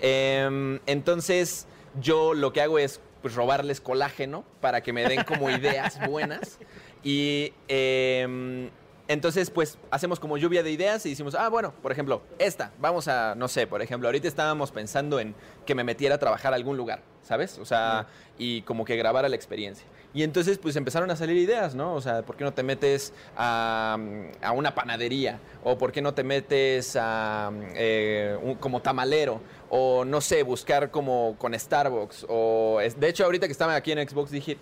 Em, 0.00 0.80
entonces, 0.86 1.66
yo 2.00 2.34
lo 2.34 2.52
que 2.52 2.60
hago 2.60 2.78
es 2.78 3.00
pues, 3.22 3.34
robarles 3.34 3.80
colágeno 3.80 4.44
para 4.60 4.82
que 4.82 4.92
me 4.92 5.04
den 5.04 5.24
como 5.24 5.50
ideas 5.50 5.98
buenas. 6.06 6.58
Y 7.02 7.52
em, 7.68 8.70
entonces, 9.12 9.50
pues, 9.50 9.76
hacemos 9.90 10.20
como 10.20 10.36
lluvia 10.38 10.62
de 10.62 10.70
ideas 10.70 11.04
y 11.04 11.10
decimos, 11.10 11.34
ah, 11.34 11.48
bueno, 11.48 11.72
por 11.82 11.90
ejemplo, 11.92 12.22
esta, 12.38 12.70
vamos 12.78 13.08
a, 13.08 13.34
no 13.34 13.48
sé, 13.48 13.66
por 13.66 13.82
ejemplo, 13.82 14.08
ahorita 14.08 14.28
estábamos 14.28 14.70
pensando 14.70 15.18
en 15.20 15.34
que 15.66 15.74
me 15.74 15.82
metiera 15.84 16.14
a 16.14 16.18
trabajar 16.18 16.52
a 16.52 16.56
algún 16.56 16.76
lugar, 16.76 17.02
¿sabes? 17.22 17.58
O 17.58 17.64
sea, 17.64 18.06
y 18.38 18.62
como 18.62 18.84
que 18.84 18.96
grabara 18.96 19.28
la 19.28 19.36
experiencia. 19.36 19.84
Y 20.14 20.22
entonces, 20.22 20.58
pues, 20.58 20.74
empezaron 20.76 21.10
a 21.10 21.16
salir 21.16 21.36
ideas, 21.36 21.74
¿no? 21.74 21.94
O 21.94 22.00
sea, 22.00 22.22
¿por 22.22 22.36
qué 22.36 22.44
no 22.44 22.52
te 22.52 22.62
metes 22.62 23.12
a, 23.36 23.96
a 24.42 24.52
una 24.52 24.74
panadería? 24.74 25.38
¿O 25.62 25.76
por 25.78 25.92
qué 25.92 26.02
no 26.02 26.14
te 26.14 26.24
metes 26.24 26.96
a, 26.98 27.50
eh, 27.74 28.36
un- 28.42 28.54
como 28.56 28.80
tamalero? 28.82 29.40
O, 29.70 30.04
no 30.04 30.20
sé, 30.20 30.42
buscar 30.42 30.90
como 30.90 31.36
con 31.38 31.58
Starbucks. 31.58 32.26
O, 32.28 32.80
es- 32.80 32.98
de 32.98 33.08
hecho, 33.08 33.24
ahorita 33.24 33.46
que 33.46 33.52
estaba 33.52 33.74
aquí 33.74 33.92
en 33.92 34.08
Xbox 34.08 34.30
dije... 34.30 34.56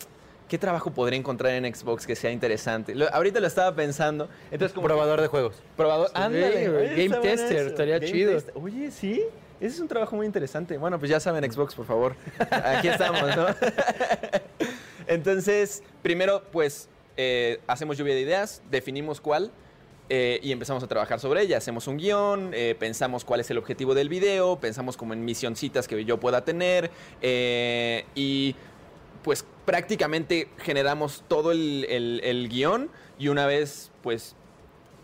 ¿Qué 0.48 0.58
trabajo 0.58 0.90
podría 0.90 1.18
encontrar 1.18 1.52
en 1.52 1.74
Xbox 1.74 2.06
que 2.06 2.16
sea 2.16 2.30
interesante? 2.30 2.94
Lo- 2.94 3.12
ahorita 3.12 3.38
lo 3.40 3.46
estaba 3.46 3.74
pensando. 3.76 4.28
Entonces, 4.50 4.74
como 4.74 4.87
Probador 4.87 5.20
de 5.20 5.26
juegos. 5.28 5.56
Probador. 5.76 6.11
Ándale. 6.14 6.68
güey, 6.68 6.87
Oye, 6.92 7.08
game 7.08 7.20
tester, 7.22 7.56
eso. 7.58 7.66
estaría 7.68 7.98
Game 7.98 8.11
chido. 8.11 8.38
Oye, 8.54 8.90
sí. 8.90 9.22
Ese 9.61 9.74
es 9.74 9.80
un 9.80 9.88
trabajo 9.88 10.14
muy 10.16 10.24
interesante. 10.24 10.78
Bueno, 10.78 10.98
pues 10.98 11.11
ya 11.11 11.20
saben, 11.20 11.50
Xbox, 11.50 11.74
por 11.74 11.84
favor. 11.87 12.14
Aquí 12.50 12.88
estamos, 12.88 13.37
¿no? 13.37 13.46
Entonces, 15.06 15.82
primero, 16.02 16.42
pues, 16.52 16.88
eh, 17.16 17.61
hacemos 17.66 17.96
lluvia 17.98 18.14
de 18.14 18.20
ideas, 18.20 18.62
definimos 18.70 19.20
cuál 19.20 19.50
eh, 20.11 20.38
y 20.42 20.52
empezamos 20.52 20.82
a 20.82 20.87
trabajar 20.87 21.20
sobre 21.20 21.42
ella. 21.42 21.58
Hacemos 21.58 21.87
un 21.87 21.96
guion, 21.98 22.50
eh, 22.54 22.74
pensamos 22.78 23.24
cuál 23.24 23.40
es 23.40 23.50
el 23.50 23.58
objetivo 23.58 23.94
del 23.94 24.08
video, 24.08 24.58
pensamos 24.61 24.96
como 24.96 25.12
en 25.12 25.24
misioncitas 25.24 25.88
que 25.88 26.04
yo 26.04 26.18
pueda 26.20 26.44
tener 26.44 26.90
eh, 27.20 28.04
y 28.14 28.54
pues 29.22 29.44
prácticamente 29.64 30.48
generamos 30.59 31.24
todo 31.28 31.52
el, 31.52 31.87
el- 31.88 32.20
el 32.24 32.48
guion 32.48 32.90
y 33.18 33.28
una 33.28 33.46
vez 33.46 33.90
pues 34.02 34.35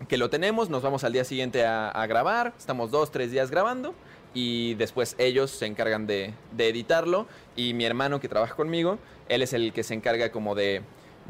que 0.09 0.17
lo 0.17 0.31
tenemos 0.31 0.71
nos 0.71 0.83
vamos 0.83 1.05
al 1.05 1.13
día 1.13 1.25
siguiente 1.25 1.65
a, 1.65 1.89
a 1.89 2.07
grabar, 2.07 2.53
estamos 2.59 2.91
dos, 2.91 3.11
tres 3.11 3.31
días 3.31 3.51
grabando 3.51 3.95
y 4.35 4.75
después 4.75 5.15
ellos 5.19 5.51
se 5.51 5.67
encargan 5.67 6.07
de, 6.07 6.35
de 6.53 6.69
editarlo. 6.69 7.27
Y 7.55 7.73
mi 7.75 7.85
hermano 7.85 8.19
que 8.21 8.29
trabaja 8.29 8.55
conmigo, 8.57 8.99
él 9.29 9.43
es 9.43 9.53
el 9.53 9.73
que 9.73 9.85
se 9.85 9.95
encarga 9.95 10.33
como 10.33 10.55
de, 10.57 10.83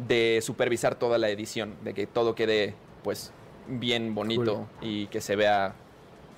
de 0.09 0.41
supervisar 0.43 0.95
toda 0.95 1.19
la 1.19 1.29
edición, 1.29 1.75
de 1.85 1.93
que 1.93 2.07
todo 2.07 2.35
quede 2.35 2.75
pues 3.03 3.31
bien 3.69 4.15
bonito 4.15 4.67
y 4.81 5.07
que 5.09 5.21
se 5.21 5.37
vea, 5.37 5.75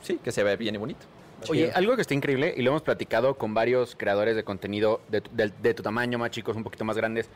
sí, 0.03 0.19
que 0.23 0.33
se 0.33 0.43
vea 0.43 0.57
bien 0.57 0.75
y 0.75 0.79
bonito. 0.79 1.07
Oye, 1.49 1.71
algo 1.75 1.95
que 1.97 2.03
está 2.03 2.15
increíble, 2.15 2.55
y 2.57 2.63
lo 2.63 2.71
hemos 2.71 2.83
platicado 2.83 3.35
con 3.37 3.55
varios 3.55 3.95
creadores 3.97 4.37
de 4.37 4.45
contenido 4.45 5.01
de, 5.09 5.21
tu- 5.21 5.31
del- 5.35 5.53
de 5.63 5.75
tu 5.75 5.83
tamaño, 5.83 6.19
más 6.19 6.31
chicos, 6.31 6.57
un 6.57 6.65
poquito 6.65 6.85
más 6.85 6.97
grandes, 6.97 7.29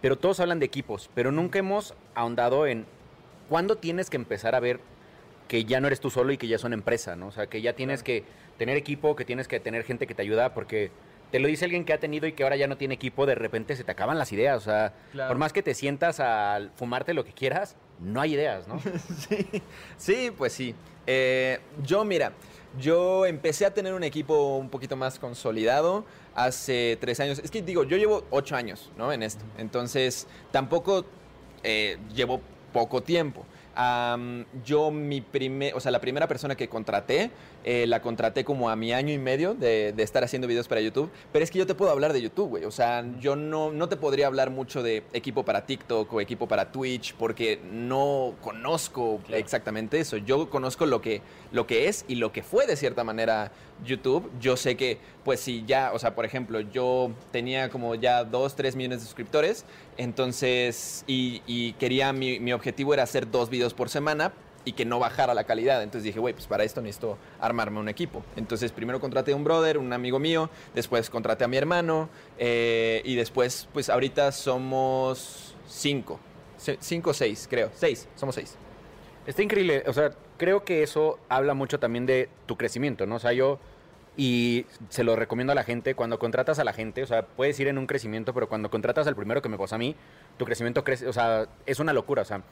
pero 0.00 0.16
todos 0.16 0.38
hablan 0.40 0.58
de 0.60 0.66
equipos, 0.66 1.10
pero 1.14 1.32
nunca 1.32 1.58
hemos 1.58 1.94
ahondado 2.14 2.66
en 2.66 2.84
cuándo 3.48 3.76
tienes 3.76 4.10
que 4.10 4.16
empezar 4.16 4.54
a 4.54 4.60
ver 4.60 4.80
que 5.48 5.64
ya 5.64 5.80
no 5.80 5.86
eres 5.86 6.00
tú 6.00 6.10
solo 6.10 6.30
y 6.32 6.36
que 6.36 6.46
ya 6.46 6.56
es 6.56 6.64
una 6.64 6.74
empresa, 6.74 7.16
¿no? 7.16 7.28
O 7.28 7.32
sea, 7.32 7.46
que 7.46 7.62
ya 7.62 7.72
tienes 7.72 8.02
que 8.02 8.22
tener 8.58 8.76
equipo, 8.76 9.16
que 9.16 9.24
tienes 9.24 9.48
que 9.48 9.58
tener 9.60 9.82
gente 9.84 10.06
que 10.06 10.14
te 10.14 10.20
ayuda, 10.22 10.52
porque 10.52 10.90
te 11.32 11.38
lo 11.38 11.48
dice 11.48 11.64
alguien 11.64 11.84
que 11.86 11.92
ha 11.94 11.98
tenido 11.98 12.26
y 12.26 12.32
que 12.32 12.42
ahora 12.42 12.56
ya 12.56 12.66
no 12.66 12.76
tiene 12.76 12.94
equipo, 12.94 13.24
de 13.24 13.34
repente 13.34 13.74
se 13.76 13.82
te 13.84 13.90
acaban 13.90 14.18
las 14.18 14.30
ideas, 14.32 14.58
o 14.58 14.64
sea, 14.64 14.92
Claro. 15.12 15.28
por 15.28 15.38
más 15.38 15.52
que 15.54 15.62
te 15.62 15.74
sientas 15.74 16.20
a 16.20 16.60
fumarte 16.76 17.14
lo 17.14 17.24
que 17.24 17.32
quieras, 17.32 17.76
no 17.98 18.20
hay 18.20 18.34
ideas, 18.34 18.68
¿no? 18.68 18.78
Sí, 19.28 19.48
sí, 19.96 20.30
pues 20.36 20.52
sí. 20.52 20.74
Eh, 21.06 21.58
yo, 21.82 22.04
mira, 22.04 22.32
yo 22.78 23.26
empecé 23.26 23.66
a 23.66 23.74
tener 23.74 23.94
un 23.94 24.04
equipo 24.04 24.56
un 24.56 24.68
poquito 24.68 24.96
más 24.96 25.18
consolidado 25.18 26.04
hace 26.34 26.96
tres 27.00 27.20
años. 27.20 27.40
Es 27.42 27.50
que 27.50 27.62
digo, 27.62 27.84
yo 27.84 27.96
llevo 27.96 28.24
ocho 28.30 28.56
años, 28.56 28.90
¿no? 28.96 29.12
En 29.12 29.22
esto. 29.22 29.44
Entonces, 29.58 30.26
tampoco 30.50 31.04
eh, 31.62 31.98
llevo 32.14 32.40
poco 32.72 33.02
tiempo. 33.02 33.44
Yo 34.64 34.90
mi 34.90 35.20
primer, 35.20 35.74
o 35.74 35.80
sea, 35.80 35.92
la 35.92 36.00
primera 36.00 36.26
persona 36.26 36.56
que 36.56 36.68
contraté, 36.68 37.30
eh, 37.70 37.86
la 37.86 38.00
contraté 38.00 38.44
como 38.44 38.70
a 38.70 38.76
mi 38.76 38.94
año 38.94 39.12
y 39.12 39.18
medio 39.18 39.52
de, 39.52 39.92
de 39.92 40.02
estar 40.02 40.24
haciendo 40.24 40.48
videos 40.48 40.66
para 40.66 40.80
YouTube. 40.80 41.10
Pero 41.30 41.44
es 41.44 41.50
que 41.50 41.58
yo 41.58 41.66
te 41.66 41.74
puedo 41.74 41.90
hablar 41.90 42.14
de 42.14 42.22
YouTube, 42.22 42.48
güey. 42.48 42.64
O 42.64 42.70
sea, 42.70 43.04
yo 43.20 43.36
no, 43.36 43.72
no 43.72 43.90
te 43.90 43.98
podría 43.98 44.26
hablar 44.26 44.48
mucho 44.48 44.82
de 44.82 45.02
equipo 45.12 45.44
para 45.44 45.66
TikTok 45.66 46.10
o 46.10 46.22
equipo 46.22 46.48
para 46.48 46.72
Twitch 46.72 47.12
porque 47.16 47.60
no 47.70 48.36
conozco 48.40 49.20
exactamente 49.28 50.00
eso. 50.00 50.16
Yo 50.16 50.48
conozco 50.48 50.86
lo 50.86 51.02
que, 51.02 51.20
lo 51.52 51.66
que 51.66 51.88
es 51.88 52.06
y 52.08 52.14
lo 52.14 52.32
que 52.32 52.42
fue 52.42 52.66
de 52.66 52.74
cierta 52.74 53.04
manera 53.04 53.52
YouTube. 53.84 54.30
Yo 54.40 54.56
sé 54.56 54.74
que, 54.78 54.96
pues 55.22 55.38
si 55.38 55.66
ya, 55.66 55.92
o 55.92 55.98
sea, 55.98 56.14
por 56.14 56.24
ejemplo, 56.24 56.60
yo 56.60 57.10
tenía 57.32 57.68
como 57.68 57.94
ya 57.96 58.24
2, 58.24 58.56
3 58.56 58.76
millones 58.76 59.00
de 59.00 59.04
suscriptores, 59.04 59.66
entonces, 59.98 61.04
y, 61.06 61.42
y 61.46 61.74
quería, 61.74 62.14
mi, 62.14 62.40
mi 62.40 62.54
objetivo 62.54 62.94
era 62.94 63.02
hacer 63.02 63.30
dos 63.30 63.50
videos 63.50 63.74
por 63.74 63.90
semana 63.90 64.32
y 64.64 64.72
que 64.72 64.84
no 64.84 64.98
bajara 64.98 65.34
la 65.34 65.44
calidad. 65.44 65.82
Entonces 65.82 66.04
dije, 66.04 66.18
güey, 66.18 66.34
pues 66.34 66.46
para 66.46 66.64
esto 66.64 66.80
necesito 66.80 67.18
armarme 67.40 67.80
un 67.80 67.88
equipo. 67.88 68.22
Entonces 68.36 68.72
primero 68.72 69.00
contraté 69.00 69.32
a 69.32 69.36
un 69.36 69.44
brother, 69.44 69.78
un 69.78 69.92
amigo 69.92 70.18
mío, 70.18 70.50
después 70.74 71.10
contraté 71.10 71.44
a 71.44 71.48
mi 71.48 71.56
hermano 71.56 72.08
eh, 72.38 73.02
y 73.04 73.14
después, 73.14 73.68
pues 73.72 73.88
ahorita 73.88 74.32
somos 74.32 75.54
cinco. 75.66 76.20
Cinco 76.80 77.10
o 77.10 77.14
seis, 77.14 77.46
creo. 77.48 77.70
Seis, 77.74 78.08
somos 78.16 78.34
seis. 78.34 78.56
Está 79.26 79.42
increíble, 79.42 79.84
o 79.86 79.92
sea, 79.92 80.10
creo 80.38 80.64
que 80.64 80.82
eso 80.82 81.18
habla 81.28 81.52
mucho 81.52 81.78
también 81.78 82.06
de 82.06 82.30
tu 82.46 82.56
crecimiento, 82.56 83.06
¿no? 83.06 83.16
O 83.16 83.18
sea, 83.18 83.32
yo, 83.34 83.58
y 84.16 84.64
se 84.88 85.04
lo 85.04 85.16
recomiendo 85.16 85.52
a 85.52 85.54
la 85.54 85.64
gente, 85.64 85.94
cuando 85.94 86.18
contratas 86.18 86.58
a 86.58 86.64
la 86.64 86.72
gente, 86.72 87.02
o 87.02 87.06
sea, 87.06 87.26
puedes 87.26 87.60
ir 87.60 87.68
en 87.68 87.76
un 87.76 87.86
crecimiento, 87.86 88.32
pero 88.32 88.48
cuando 88.48 88.70
contratas 88.70 89.06
al 89.06 89.14
primero 89.14 89.42
que 89.42 89.50
me 89.50 89.58
pasó 89.58 89.74
a 89.74 89.78
mí, 89.78 89.94
tu 90.38 90.46
crecimiento 90.46 90.82
crece, 90.82 91.06
o 91.06 91.12
sea, 91.12 91.46
es 91.66 91.78
una 91.78 91.92
locura, 91.92 92.22
o 92.22 92.24
sea, 92.24 92.42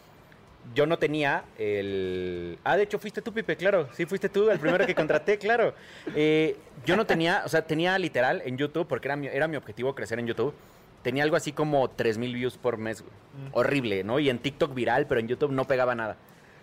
yo 0.75 0.87
no 0.87 0.99
tenía 0.99 1.45
el... 1.59 2.59
Ah, 2.65 2.77
de 2.77 2.83
hecho, 2.85 2.99
fuiste 2.99 3.23
tú, 3.23 3.33
Pipe, 3.33 3.57
claro, 3.57 3.89
sí, 3.93 4.07
fuiste 4.07 4.29
tú, 4.29 4.51
el 4.51 4.59
primero 4.59 4.87
que 4.87 4.95
contraté, 4.95 5.39
claro. 5.39 5.75
Eh, 6.15 6.57
yo 6.85 6.97
no 6.97 7.07
tenía, 7.07 7.43
o 7.45 7.49
sea, 7.49 7.63
tenía 7.63 7.99
literal 7.99 8.43
en 8.45 8.57
YouTube, 8.59 8.87
porque 8.87 9.09
era 9.09 9.17
mi, 9.17 9.27
era 9.29 9.49
mi 9.49 9.57
objetivo 9.57 9.95
crecer 9.95 10.19
en 10.19 10.27
YouTube, 10.27 10.55
tenía 11.03 11.23
algo 11.23 11.37
así 11.37 11.53
como 11.53 11.89
3 11.91 12.19
mil 12.19 12.35
views 12.35 12.57
por 12.59 12.77
mes, 12.79 13.03
güey. 13.03 13.13
Horrible, 13.53 14.03
¿no? 14.05 14.19
Y 14.19 14.29
en 14.31 14.39
TikTok 14.39 14.75
viral, 14.75 15.07
pero 15.07 15.21
en 15.21 15.29
YouTube 15.29 15.53
no 15.53 15.65
pegaba 15.67 15.95
nada 15.95 16.17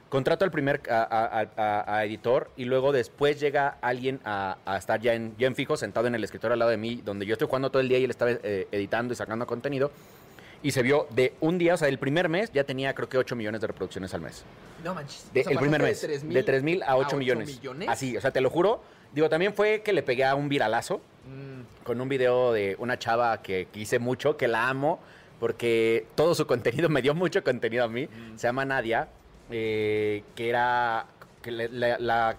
contrato 0.10 0.46
al 0.46 0.52
primer 0.52 0.80
a, 0.92 1.02
a- 1.02 1.48
a- 1.58 1.96
a 1.98 2.06
editor 2.06 2.52
y 2.56 2.66
luego 2.66 2.92
después 2.92 3.40
llega 3.40 3.78
alguien 3.82 4.20
a, 4.24 4.58
a 4.64 4.78
estar 4.78 5.02
ya 5.02 5.16
en, 5.16 5.34
ya 5.40 5.48
en 5.48 5.56
fijo, 5.56 5.76
sentado 5.76 6.06
en 6.06 6.14
el 6.14 6.24
escritorio 6.24 6.54
al 6.54 6.60
lado 6.60 6.70
de 6.70 6.78
mí, 6.78 7.02
donde 7.04 7.26
yo 7.26 7.34
estoy 7.34 7.48
jugando 7.48 7.72
todo 7.72 7.82
el 7.82 7.90
día 7.90 7.98
y 7.98 8.04
él 8.04 8.12
estaba 8.12 8.30
eh, 8.30 8.68
editando 8.72 9.12
y 9.14 9.16
sacando 9.16 9.48
contenido. 9.48 9.90
Y 10.64 10.72
se 10.72 10.82
vio 10.82 11.08
de 11.12 11.34
un 11.42 11.58
día, 11.58 11.74
o 11.74 11.78
sea, 11.78 11.90
el 11.90 12.00
primer 12.00 12.30
mes 12.30 12.52
ya 12.54 12.64
tenía 12.64 12.94
creo 12.96 13.10
que 13.10 13.18
8 13.18 13.36
millones 13.36 13.60
de 13.62 13.68
reproducciones 13.68 14.14
al 14.14 14.22
mes. 14.22 14.44
No 14.84 14.94
manches. 14.96 15.30
De- 15.34 15.42
O 15.42 15.44
sea, 15.44 15.52
el 15.52 15.60
primer 15.60 15.82
mes. 15.82 16.02
De 16.02 16.44
3 16.44 16.64
mil 16.64 16.82
a 16.84 16.96
8 16.96 17.18
millones. 17.18 17.60
Así, 17.90 18.16
o 18.18 18.22
sea, 18.22 18.32
te 18.32 18.40
lo 18.42 18.50
juro. 18.50 18.82
Digo, 19.14 19.30
también 19.30 19.54
fue 19.54 19.82
que 19.84 19.94
le 19.94 20.02
pegué 20.04 20.24
a 20.26 20.36
un 20.36 20.50
viralazo 20.50 21.02
Mm, 21.26 21.84
con 21.86 22.02
un 22.02 22.10
video 22.10 22.52
de 22.52 22.76
una 22.80 23.00
chava 23.00 23.42
que 23.42 23.68
quise 23.72 23.98
mucho, 23.98 24.36
que 24.36 24.50
la 24.50 24.68
amo, 24.68 25.00
porque 25.40 26.06
todo 26.16 26.36
su 26.36 26.46
contenido 26.48 26.90
me 26.90 27.02
dio 27.02 27.14
mucho 27.14 27.44
contenido 27.44 27.86
a 27.86 27.88
mí. 27.88 28.10
Se 28.36 28.48
llama 28.48 28.66
Nadia, 28.66 29.08
eh, 29.52 30.24
que 30.36 30.50
era. 30.50 31.06
que 31.42 31.52
le, 31.52 31.70
la- 31.70 31.98
la- 32.00 32.36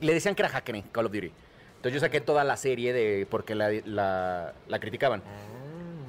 le 0.00 0.12
decían 0.14 0.34
que 0.34 0.42
era 0.42 0.48
hacker 0.48 0.74
en 0.76 0.82
Call 0.82 1.06
of 1.06 1.12
Duty. 1.12 1.30
Entonces 1.76 1.92
yo 1.94 2.00
saqué 2.00 2.20
toda 2.20 2.42
la 2.44 2.56
serie 2.56 2.92
de 2.92 3.26
porque 3.30 3.54
la, 3.54 3.70
la- 3.84 4.54
la 4.66 4.78
criticaban. 4.80 5.22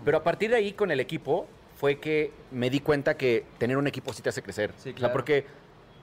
Pero 0.08 0.20
a 0.20 0.24
partir 0.24 0.50
de 0.52 0.56
ahí, 0.56 0.72
con 0.72 0.90
el 0.90 1.02
equipo, 1.02 1.48
fue 1.76 2.00
que 2.00 2.32
me 2.52 2.70
di 2.70 2.80
cuenta 2.80 3.18
que 3.18 3.44
tener 3.58 3.76
un 3.76 3.88
equipo 3.88 4.14
sí 4.14 4.22
te 4.22 4.30
hace 4.30 4.42
crecer. 4.42 4.72
Sí, 4.78 4.80
O 4.80 4.84
sea, 4.84 4.94
claro. 4.96 5.12
porque 5.12 5.44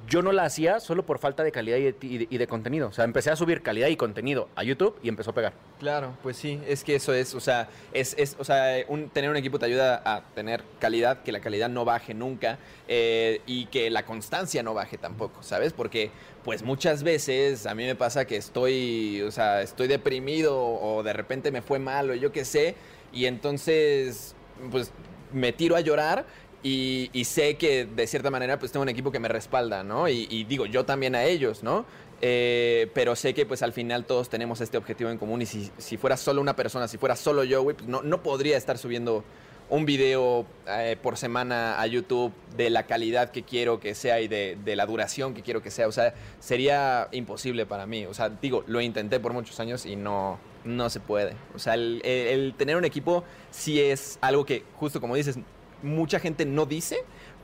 yo 0.07 0.21
no 0.21 0.31
la 0.33 0.45
hacía 0.45 0.79
solo 0.81 1.07
por 1.07 1.19
falta 1.19 1.43
de 1.43 1.51
calidad 1.51 1.79
y 1.79 1.85
de, 1.85 1.97
y 2.03 2.19
de- 2.19 2.27
y 2.29 2.37
de 2.37 2.47
contenido. 2.47 2.88
O 2.88 2.93
sea, 2.93 3.07
empecé 3.07 3.31
a 3.31 3.37
subir 3.37 3.62
calidad 3.62 3.88
y 3.88 3.97
contenido 3.97 4.51
a 4.57 4.62
YouTube 4.62 4.99
y 5.03 5.09
empezó 5.09 5.31
a 5.31 5.35
pegar. 5.35 5.55
Claro, 5.81 6.14
pues 6.23 6.37
sí, 6.37 6.61
es 6.69 6.85
que 6.85 6.97
eso 6.97 7.14
es, 7.14 7.35
o 7.35 7.40
sea, 7.40 7.71
es, 7.95 8.14
es 8.19 8.37
o 8.38 8.45
sea, 8.45 8.85
un- 8.88 9.09
tener 9.09 9.31
un 9.31 9.37
equipo 9.38 9.59
te 9.59 9.64
ayuda 9.64 10.03
a 10.05 10.21
tener 10.35 10.62
calidad, 10.79 11.23
que 11.23 11.33
la 11.33 11.40
calidad 11.40 11.71
no 11.71 11.87
baje 11.87 12.12
nunca 12.12 12.59
eh, 12.87 13.40
y 13.47 13.64
que 13.67 13.88
la 13.88 14.05
constancia 14.05 14.62
no 14.62 14.75
baje 14.75 14.99
tampoco, 14.99 15.43
¿sabes? 15.43 15.73
Porque 15.73 16.11
pues 16.45 16.62
muchas 16.62 17.03
veces 17.03 17.64
a 17.64 17.75
mí 17.75 17.87
me 17.87 17.95
pasa 17.95 18.27
que 18.27 18.37
estoy, 18.37 19.23
o 19.23 19.31
sea, 19.31 19.62
estoy 19.62 19.88
deprimido 19.88 20.62
o 20.62 21.03
de 21.03 21.14
repente 21.14 21.51
me 21.51 21.62
fue 21.62 21.79
mal 21.79 22.11
o 22.11 22.14
yo 22.14 22.31
qué 22.33 22.45
sé 22.45 22.75
y 23.14 23.27
entonces 23.27 24.35
pues 24.70 24.92
me 25.33 25.53
tiro 25.53 25.77
a 25.77 25.81
llorar 25.81 26.27
y, 26.62 27.11
sé 27.24 27.57
que 27.57 27.85
de 27.85 28.07
cierta 28.07 28.31
manera 28.31 28.59
pues 28.59 28.72
tengo 28.72 28.83
un 28.83 28.88
equipo 28.88 29.12
que 29.12 29.18
me 29.18 29.29
respalda, 29.29 29.85
¿no? 29.85 30.09
Y, 30.09 30.44
digo, 30.44 30.64
yo 30.64 30.87
también 30.87 31.14
a 31.14 31.24
ellos, 31.24 31.62
¿no? 31.62 31.85
Eh, 32.22 32.90
pero 32.94 33.14
sé 33.16 33.35
que 33.35 33.44
pues 33.44 33.62
al 33.62 33.74
final 33.74 34.07
todos 34.07 34.31
tenemos 34.31 34.62
este 34.62 34.79
objetivo 34.79 35.11
en 35.11 35.18
común 35.18 35.42
y 35.42 35.46
si, 35.46 35.70
si 35.77 35.98
fuera 35.98 36.16
solo 36.16 36.40
una 36.40 36.57
persona, 36.57 36.88
si 36.88 36.96
fuera 36.96 37.16
solo 37.16 37.44
yo, 37.44 37.62
pues 37.64 37.83
no, 37.83 38.03
no 38.03 38.22
podría 38.22 38.57
estar 38.57 38.79
subiendo 38.79 39.24
un 39.68 39.85
video 39.85 40.46
eh, 40.66 40.96
por 41.03 41.18
semana 41.18 41.79
a 41.79 41.87
YouTube 41.87 42.33
de 42.57 42.70
la 42.70 42.87
calidad 42.87 43.31
que 43.31 43.42
quiero 43.42 43.79
que 43.79 43.94
sea 43.94 44.20
y 44.20 44.29
de 44.29 44.77
la 44.77 44.87
duración 44.87 45.35
que 45.35 45.42
quiero 45.42 45.61
que 45.61 45.70
sea. 45.70 45.87
O 45.87 45.92
sea, 45.92 46.14
sería 46.38 47.09
imposible 47.12 47.66
para 47.66 47.85
mí. 47.85 48.07
O 48.07 48.14
sea, 48.14 48.31
digo, 48.31 48.64
lo 48.68 48.81
intenté 48.81 49.20
por 49.20 49.35
muchos 49.35 49.61
años 49.61 49.85
y 49.85 49.96
no, 49.96 50.38
no 50.64 50.88
se 50.90 51.00
puede. 51.00 51.35
O 51.55 51.59
sea, 51.59 51.74
el, 51.74 52.00
el- 52.05 52.27
el 52.29 52.55
tener 52.55 52.77
un 52.77 52.85
equipo 52.85 53.24
sí 53.50 53.81
es 53.81 54.18
algo 54.20 54.44
que, 54.44 54.64
justo 54.77 55.00
como 55.00 55.14
dices, 55.16 55.38
mucha 55.83 56.18
gente 56.20 56.44
no 56.46 56.66
dice, 56.66 56.98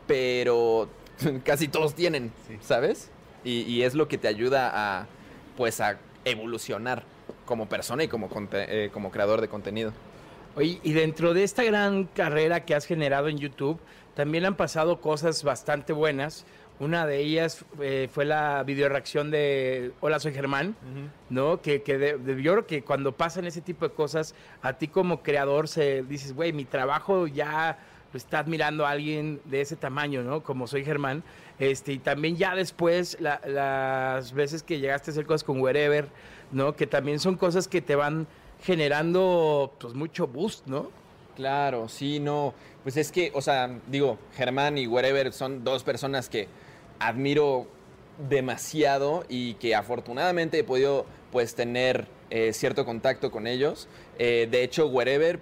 pero 0.06 0.88
casi 1.44 1.68
todos 1.68 1.94
tienen, 1.94 2.32
¿sabes? 2.60 3.10
Y, 3.44 3.62
y 3.62 3.82
es 3.82 3.94
lo 3.94 4.08
que 4.08 4.18
te 4.18 4.28
ayuda 4.28 4.70
a, 4.74 5.06
pues, 5.56 5.80
a 5.80 5.98
evolucionar 6.24 7.04
como 7.46 7.68
persona 7.68 8.04
y 8.04 8.08
como, 8.08 8.28
eh, 8.52 8.90
como 8.92 9.10
creador 9.10 9.40
de 9.40 9.48
contenido. 9.48 9.92
Oye, 10.56 10.80
y 10.82 10.92
dentro 10.92 11.32
de 11.32 11.44
esta 11.44 11.62
gran 11.62 12.04
carrera 12.04 12.64
que 12.64 12.74
has 12.74 12.84
generado 12.84 13.28
en 13.28 13.38
YouTube, 13.38 13.78
también 14.14 14.44
han 14.44 14.56
pasado 14.56 15.00
cosas 15.00 15.44
bastante 15.44 15.92
buenas. 15.92 16.44
Una 16.80 17.06
de 17.06 17.18
ellas 17.18 17.64
eh, 17.82 18.08
fue 18.10 18.24
la 18.24 18.62
videoreacción 18.64 19.30
de 19.30 19.92
Hola, 20.00 20.18
soy 20.18 20.32
Germán, 20.32 20.74
¿no? 21.28 21.60
Que, 21.60 21.82
que 21.82 21.98
de- 21.98 22.16
de- 22.16 22.42
yo 22.42 22.52
creo 22.52 22.66
que 22.66 22.82
cuando 22.82 23.12
pasan 23.12 23.44
ese 23.46 23.60
tipo 23.60 23.86
de 23.86 23.94
cosas, 23.94 24.34
a 24.62 24.72
ti 24.72 24.88
como 24.88 25.22
creador 25.22 25.68
se 25.68 26.02
dices, 26.02 26.32
güey, 26.34 26.54
mi 26.54 26.64
trabajo 26.64 27.26
ya 27.26 27.78
lo 28.12 28.16
está 28.16 28.38
admirando 28.38 28.86
a 28.86 28.90
alguien 28.92 29.40
de 29.44 29.60
ese 29.60 29.76
tamaño, 29.76 30.22
¿no? 30.22 30.42
Como 30.42 30.66
soy 30.66 30.82
Germán. 30.84 31.22
Este, 31.58 31.92
y 31.92 31.98
también 31.98 32.36
ya 32.36 32.54
después, 32.54 33.18
la- 33.20 33.40
las 33.46 34.32
veces 34.32 34.62
que 34.62 34.80
llegaste 34.80 35.10
a 35.10 35.12
hacer 35.12 35.26
cosas 35.26 35.44
con 35.44 35.60
Wherever, 35.60 36.08
¿no? 36.50 36.74
Que 36.74 36.86
también 36.86 37.20
son 37.20 37.36
cosas 37.36 37.68
que 37.68 37.82
te 37.82 37.94
van 37.94 38.26
generando, 38.62 39.72
pues, 39.78 39.92
mucho 39.92 40.26
boost, 40.26 40.66
¿no? 40.66 40.90
Claro, 41.36 41.88
sí, 41.88 42.18
no. 42.20 42.54
Pues 42.82 42.96
es 42.96 43.12
que, 43.12 43.30
o 43.34 43.42
sea, 43.42 43.70
digo, 43.86 44.18
Germán 44.34 44.78
y 44.78 44.86
Wherever 44.86 45.32
son 45.34 45.62
dos 45.62 45.84
personas 45.84 46.28
que 46.30 46.48
admiro 47.00 47.66
demasiado 48.28 49.24
y 49.28 49.54
que 49.54 49.74
afortunadamente 49.74 50.60
he 50.60 50.64
podido, 50.64 51.06
pues, 51.32 51.54
tener 51.54 52.06
eh, 52.30 52.52
cierto 52.52 52.84
contacto 52.84 53.30
con 53.30 53.46
ellos. 53.46 53.88
Eh, 54.18 54.46
de 54.50 54.62
hecho, 54.62 54.86
Wherever, 54.86 55.40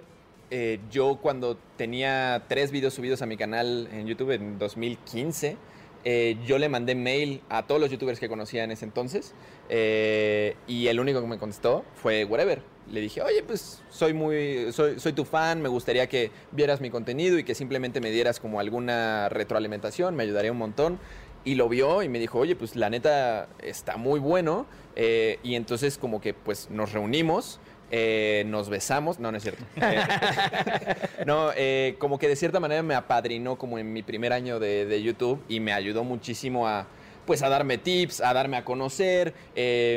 eh, 0.49 0.79
yo 0.89 1.19
cuando 1.21 1.57
tenía 1.77 2.45
tres 2.47 2.71
videos 2.71 2.95
subidos 2.95 3.21
a 3.21 3.27
mi 3.27 3.37
canal 3.37 3.87
en 3.93 4.07
YouTube 4.07 4.31
en 4.31 4.57
2015, 4.57 5.57
eh, 6.03 6.37
yo 6.45 6.57
le 6.57 6.69
mandé 6.69 6.95
mail 6.95 7.41
a 7.49 7.67
todos 7.67 7.79
los 7.79 7.91
youtubers 7.91 8.19
que 8.19 8.29
conocía 8.29 8.63
en 8.63 8.71
ese 8.71 8.85
entonces 8.85 9.33
y 9.69 10.87
el 10.87 10.99
único 10.99 11.21
que 11.21 11.27
me 11.27 11.37
contestó 11.37 11.83
fue 11.93 12.25
Wherever. 12.25 12.63
Le 12.89 13.01
dije, 13.01 13.21
oye, 13.21 13.43
pues 13.43 13.83
soy 13.89 14.13
muy, 14.13 14.71
soy, 14.71 14.99
soy 14.99 15.13
tu 15.13 15.23
fan, 15.23 15.61
me 15.61 15.69
gustaría 15.69 16.07
que 16.07 16.31
vieras 16.51 16.81
mi 16.81 16.89
contenido 16.89 17.37
y 17.37 17.43
que 17.43 17.53
simplemente 17.53 18.01
me 18.01 18.09
dieras 18.09 18.39
como 18.39 18.59
alguna 18.59 19.29
retroalimentación, 19.29 20.15
me 20.15 20.23
ayudaría 20.23 20.51
un 20.51 20.57
montón. 20.57 20.99
Y 21.45 21.55
lo 21.55 21.69
vio 21.69 22.03
y 22.03 22.09
me 22.09 22.19
dijo, 22.19 22.39
oye, 22.39 22.55
pues 22.55 22.75
la 22.75 22.89
neta 22.89 23.47
está 23.61 23.97
muy 23.97 24.19
bueno. 24.19 24.65
Eh, 24.95 25.39
y 25.43 25.55
entonces 25.55 25.97
como 25.97 26.19
que 26.19 26.33
pues 26.33 26.69
nos 26.69 26.91
reunimos, 26.91 27.59
eh, 27.89 28.43
nos 28.47 28.69
besamos, 28.69 29.19
no, 29.19 29.31
no 29.31 29.37
es 29.37 29.43
cierto. 29.43 29.63
No, 31.25 31.51
eh, 31.55 31.95
como 31.99 32.17
que 32.17 32.27
de 32.27 32.35
cierta 32.35 32.59
manera 32.59 32.81
me 32.81 32.95
apadrinó 32.95 33.57
como 33.57 33.77
en 33.77 33.93
mi 33.93 34.03
primer 34.03 34.33
año 34.33 34.59
de, 34.59 34.85
de 34.85 35.01
YouTube 35.03 35.41
y 35.47 35.59
me 35.59 35.73
ayudó 35.73 36.03
muchísimo 36.03 36.67
a, 36.67 36.87
pues 37.25 37.43
a 37.43 37.49
darme 37.49 37.77
tips, 37.77 38.21
a 38.21 38.33
darme 38.33 38.57
a 38.57 38.65
conocer. 38.65 39.33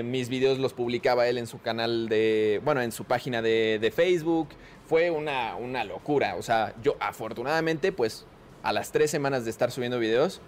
Mis 0.05 0.28
videos 0.28 0.59
los 0.59 0.72
publicaba 0.72 1.26
él 1.28 1.38
en 1.38 1.46
su 1.46 1.61
canal 1.61 2.09
de, 2.09 2.61
bueno, 2.64 2.83
en 2.83 2.92
su 2.92 3.05
página 3.05 3.40
de, 3.40 3.78
de 3.81 3.90
Facebook. 3.90 4.48
Fue 4.87 5.11
una, 5.11 5.57
una 5.57 5.85
locura. 5.85 6.35
O 6.37 6.42
sea, 6.42 6.74
yo 6.83 6.96
afortunadamente, 7.00 7.92
pues 7.92 8.26
a 8.62 8.72
las 8.72 8.92
tres 8.92 9.11
semanas 9.11 9.44
de 9.44 9.50
estar 9.50 9.70
subiendo 9.70 9.98
videos, 9.98 10.40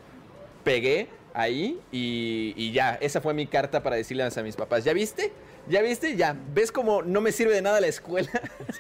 pegué 0.64 1.08
ahí 1.34 1.78
y, 1.92 2.54
y 2.56 2.72
ya, 2.72 2.94
esa 3.00 3.20
fue 3.20 3.34
mi 3.34 3.46
carta 3.46 3.82
para 3.82 3.96
decirles 3.96 4.36
a 4.38 4.42
mis 4.42 4.56
papás, 4.56 4.84
¿ya 4.84 4.92
viste? 4.92 5.32
¿Ya 5.68 5.80
viste? 5.82 6.14
Ya, 6.16 6.36
¿ves 6.54 6.70
cómo 6.72 7.02
no 7.02 7.20
me 7.20 7.32
sirve 7.32 7.54
de 7.54 7.62
nada 7.62 7.80
la 7.80 7.86
escuela? 7.86 8.30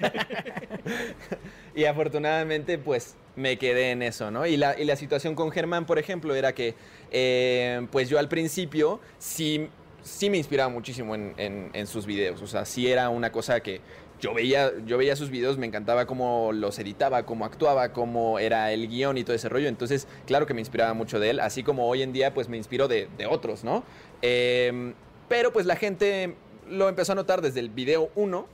y 1.74 1.84
afortunadamente, 1.84 2.78
pues, 2.78 3.16
me 3.36 3.58
quedé 3.58 3.90
en 3.90 4.02
eso, 4.02 4.30
¿no? 4.30 4.46
Y 4.46 4.56
la, 4.56 4.78
y 4.78 4.84
la 4.84 4.96
situación 4.96 5.34
con 5.34 5.50
Germán, 5.50 5.86
por 5.86 5.98
ejemplo, 5.98 6.34
era 6.34 6.52
que, 6.54 6.74
eh, 7.10 7.86
pues 7.90 8.08
yo 8.08 8.18
al 8.18 8.28
principio 8.28 9.00
sí, 9.18 9.68
sí 10.02 10.30
me 10.30 10.36
inspiraba 10.36 10.68
muchísimo 10.68 11.14
en, 11.14 11.34
en- 11.38 11.70
en 11.72 11.86
sus 11.86 12.06
videos, 12.06 12.40
o 12.42 12.46
sea, 12.46 12.64
sí 12.64 12.90
era 12.90 13.08
una 13.08 13.32
cosa 13.32 13.60
que 13.60 13.80
yo 14.20 14.34
veía, 14.34 14.72
yo 14.86 14.98
veía 14.98 15.16
sus 15.16 15.30
videos, 15.30 15.58
me 15.58 15.66
encantaba 15.66 16.06
cómo 16.06 16.52
los 16.52 16.78
editaba, 16.78 17.26
cómo 17.26 17.44
actuaba, 17.44 17.92
cómo 17.92 18.38
era 18.38 18.72
el 18.72 18.88
guion 18.88 19.18
y 19.18 19.24
todo 19.24 19.36
ese 19.36 19.48
rollo. 19.48 19.68
Entonces, 19.68 20.08
claro 20.26 20.46
que 20.46 20.54
me 20.54 20.60
inspiraba 20.60 20.94
mucho 20.94 21.20
de 21.20 21.30
él, 21.30 21.40
así 21.40 21.62
como 21.62 21.88
hoy 21.88 22.02
en 22.02 22.12
día, 22.12 22.32
pues 22.32 22.48
me 22.48 22.56
inspiro 22.56 22.88
de, 22.88 23.08
de 23.18 23.26
otros, 23.26 23.64
¿no? 23.64 23.84
Eh, 24.22 24.94
pero 25.28 25.52
pues 25.52 25.66
la 25.66 25.76
gente 25.76 26.36
lo 26.68 26.88
empezó 26.88 27.12
a 27.12 27.14
notar 27.14 27.42
desde 27.42 27.60
el 27.60 27.70
video 27.70 28.10
1 28.14 28.46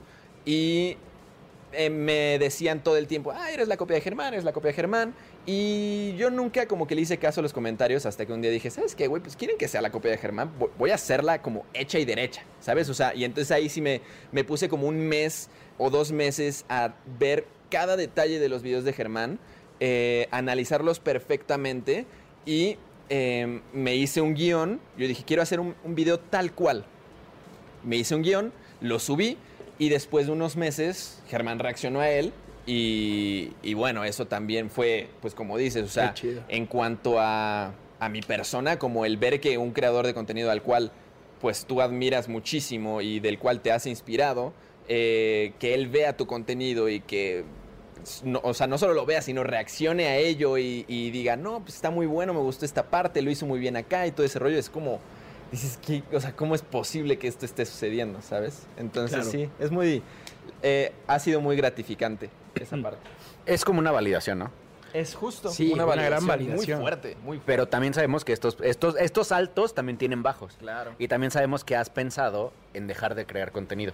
y 0.45 0.97
eh, 1.73 1.89
me 1.89 2.37
decían 2.39 2.83
todo 2.83 2.97
el 2.97 3.07
tiempo, 3.07 3.31
ah, 3.31 3.51
eres 3.51 3.67
la 3.67 3.77
copia 3.77 3.95
de 3.95 4.01
Germán, 4.01 4.33
eres 4.33 4.43
la 4.43 4.51
copia 4.51 4.69
de 4.69 4.73
Germán. 4.73 5.13
Y 5.45 6.13
yo 6.17 6.29
nunca 6.29 6.67
como 6.67 6.85
que 6.85 6.93
le 6.93 7.01
hice 7.01 7.17
caso 7.17 7.39
a 7.41 7.43
los 7.43 7.51
comentarios 7.51 8.05
hasta 8.05 8.25
que 8.27 8.33
un 8.33 8.41
día 8.41 8.51
dije, 8.51 8.69
¿sabes 8.69 8.93
qué, 8.95 9.07
güey? 9.07 9.23
Pues 9.23 9.35
quieren 9.35 9.57
que 9.57 9.67
sea 9.67 9.81
la 9.81 9.89
copia 9.91 10.11
de 10.11 10.17
Germán, 10.17 10.51
Vo- 10.59 10.69
voy 10.77 10.91
a 10.91 10.95
hacerla 10.95 11.41
como 11.41 11.65
hecha 11.73 11.97
y 11.97 12.05
derecha, 12.05 12.43
¿sabes? 12.59 12.89
O 12.89 12.93
sea, 12.93 13.15
y 13.15 13.23
entonces 13.23 13.51
ahí 13.51 13.67
sí 13.67 13.81
me, 13.81 14.01
me 14.31 14.43
puse 14.43 14.69
como 14.69 14.87
un 14.87 14.99
mes 14.99 15.49
o 15.79 15.89
dos 15.89 16.11
meses 16.11 16.63
a 16.69 16.93
ver 17.19 17.47
cada 17.71 17.97
detalle 17.97 18.39
de 18.39 18.49
los 18.49 18.61
videos 18.61 18.83
de 18.83 18.93
Germán, 18.93 19.39
eh, 19.79 20.27
analizarlos 20.29 20.99
perfectamente 20.99 22.05
y 22.45 22.77
eh, 23.09 23.61
me 23.73 23.95
hice 23.95 24.21
un 24.21 24.35
guion. 24.35 24.79
Yo 24.95 25.07
dije, 25.07 25.23
quiero 25.25 25.41
hacer 25.41 25.59
un, 25.59 25.73
un 25.83 25.95
video 25.95 26.19
tal 26.19 26.53
cual. 26.53 26.85
Me 27.83 27.95
hice 27.95 28.13
un 28.13 28.21
guion, 28.21 28.53
lo 28.79 28.99
subí 28.99 29.37
y 29.79 29.89
después 29.89 30.27
de 30.27 30.33
unos 30.33 30.55
meses 30.55 31.23
Germán 31.29 31.57
reaccionó 31.57 31.99
a 31.99 32.09
él 32.11 32.31
y, 32.73 33.51
y 33.63 33.73
bueno, 33.73 34.03
eso 34.05 34.27
también 34.27 34.69
fue, 34.69 35.09
pues 35.21 35.35
como 35.35 35.57
dices, 35.57 35.83
o 35.83 35.89
sea, 35.89 36.13
en 36.47 36.65
cuanto 36.67 37.19
a, 37.19 37.73
a 37.99 38.09
mi 38.09 38.21
persona, 38.21 38.79
como 38.79 39.03
el 39.05 39.17
ver 39.17 39.41
que 39.41 39.57
un 39.57 39.71
creador 39.71 40.05
de 40.07 40.13
contenido 40.13 40.49
al 40.51 40.61
cual 40.61 40.91
pues 41.41 41.65
tú 41.65 41.81
admiras 41.81 42.29
muchísimo 42.29 43.01
y 43.01 43.19
del 43.19 43.39
cual 43.39 43.59
te 43.61 43.71
has 43.73 43.85
inspirado, 43.87 44.53
eh, 44.87 45.53
que 45.59 45.73
él 45.73 45.89
vea 45.89 46.15
tu 46.15 46.27
contenido 46.27 46.87
y 46.87 47.01
que 47.01 47.43
no- 48.23 48.39
o 48.43 48.53
sea, 48.53 48.67
no 48.67 48.77
solo 48.77 48.93
lo 48.93 49.05
vea, 49.05 49.21
sino 49.21 49.43
reaccione 49.43 50.07
a 50.07 50.17
ello 50.17 50.57
y, 50.57 50.85
y 50.87 51.11
diga, 51.11 51.35
no, 51.35 51.59
pues 51.61 51.75
está 51.75 51.89
muy 51.91 52.05
bueno, 52.05 52.33
me 52.33 52.39
gustó 52.39 52.63
esta 52.63 52.83
parte, 52.89 53.21
lo 53.21 53.31
hizo 53.31 53.45
muy 53.45 53.59
bien 53.59 53.75
acá 53.75 54.07
y 54.07 54.11
todo 54.11 54.25
ese 54.25 54.39
rollo. 54.39 54.57
Es 54.57 54.69
como, 54.69 54.99
dices, 55.51 55.77
¿qué? 55.85 56.03
o 56.13 56.19
sea, 56.21 56.35
¿cómo 56.35 56.55
es 56.55 56.61
posible 56.61 57.17
que 57.17 57.27
esto 57.27 57.45
esté 57.45 57.65
sucediendo, 57.65 58.21
sabes? 58.21 58.65
Entonces 58.77 59.17
Claro. 59.17 59.31
sí, 59.31 59.49
es 59.59 59.71
muy, 59.71 60.01
eh, 60.63 60.91
ha 61.07 61.19
sido 61.19 61.41
muy 61.41 61.55
gratificante 61.55 62.29
esa 62.55 62.77
Mm. 62.77 62.83
parte. 62.83 62.99
Es 63.45 63.65
como 63.65 63.79
una 63.79 63.91
validación, 63.91 64.39
¿no? 64.39 64.51
Es 64.93 65.15
justo 65.15 65.49
Sí, 65.49 65.71
una 65.71 65.85
gran 65.85 66.27
validación. 66.27 66.77
Muy 66.79 66.83
fuerte, 66.83 67.15
muy 67.23 67.37
fuerte. 67.37 67.43
Pero 67.45 67.67
también 67.67 67.93
sabemos 67.93 68.25
que 68.25 68.33
estos, 68.33 68.57
estos, 68.61 68.97
estos 68.97 69.31
altos 69.31 69.73
también 69.73 69.97
tienen 69.97 70.21
bajos. 70.21 70.55
Claro. 70.59 70.93
Y 70.99 71.07
también 71.07 71.31
sabemos 71.31 71.63
que 71.63 71.77
has 71.77 71.89
pensado 71.89 72.51
en 72.73 72.87
dejar 72.87 73.15
de 73.15 73.25
crear 73.25 73.51
contenido. 73.53 73.93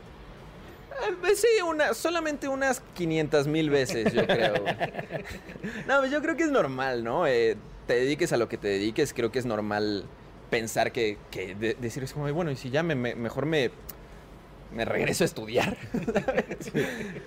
Eh, 1.29 1.35
sí, 1.35 1.47
una, 1.67 1.93
solamente 1.93 2.47
unas 2.47 2.81
500 2.95 3.45
mil 3.47 3.69
veces, 3.69 4.11
yo 4.11 4.25
creo. 4.25 4.55
no, 5.87 5.99
pues 5.99 6.11
yo 6.11 6.21
creo 6.21 6.35
que 6.35 6.43
es 6.43 6.51
normal, 6.51 7.03
¿no? 7.03 7.27
Eh, 7.27 7.55
te 7.85 7.93
dediques 7.93 8.33
a 8.33 8.37
lo 8.37 8.49
que 8.49 8.57
te 8.57 8.67
dediques, 8.67 9.13
creo 9.13 9.31
que 9.31 9.37
es 9.39 9.45
normal 9.45 10.05
pensar 10.49 10.91
que, 10.91 11.17
que 11.29 11.53
de- 11.55 11.75
decir 11.75 12.03
es 12.03 12.13
como, 12.13 12.31
bueno, 12.33 12.49
y 12.51 12.55
si 12.55 12.69
ya 12.71 12.81
me, 12.81 12.95
me- 12.95 13.15
mejor 13.15 13.45
me, 13.45 13.69
me 14.73 14.85
regreso 14.85 15.23
a 15.23 15.25
estudiar. 15.25 15.77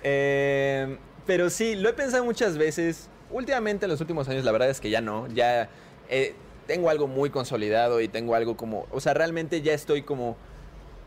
Eh, 0.03 0.97
pero 1.25 1.49
sí, 1.49 1.75
lo 1.75 1.89
he 1.89 1.93
pensado 1.93 2.25
muchas 2.25 2.57
veces. 2.57 3.09
Últimamente, 3.29 3.85
en 3.85 3.91
los 3.91 4.01
últimos 4.01 4.27
años, 4.27 4.43
la 4.43 4.51
verdad 4.51 4.69
es 4.69 4.81
que 4.81 4.89
ya 4.89 5.01
no. 5.01 5.27
Ya 5.27 5.69
eh, 6.09 6.33
tengo 6.67 6.89
algo 6.89 7.07
muy 7.07 7.29
consolidado 7.29 8.01
y 8.01 8.07
tengo 8.07 8.35
algo 8.35 8.57
como. 8.57 8.87
O 8.91 8.99
sea, 8.99 9.13
realmente 9.13 9.61
ya 9.61 9.73
estoy 9.73 10.01
como 10.01 10.35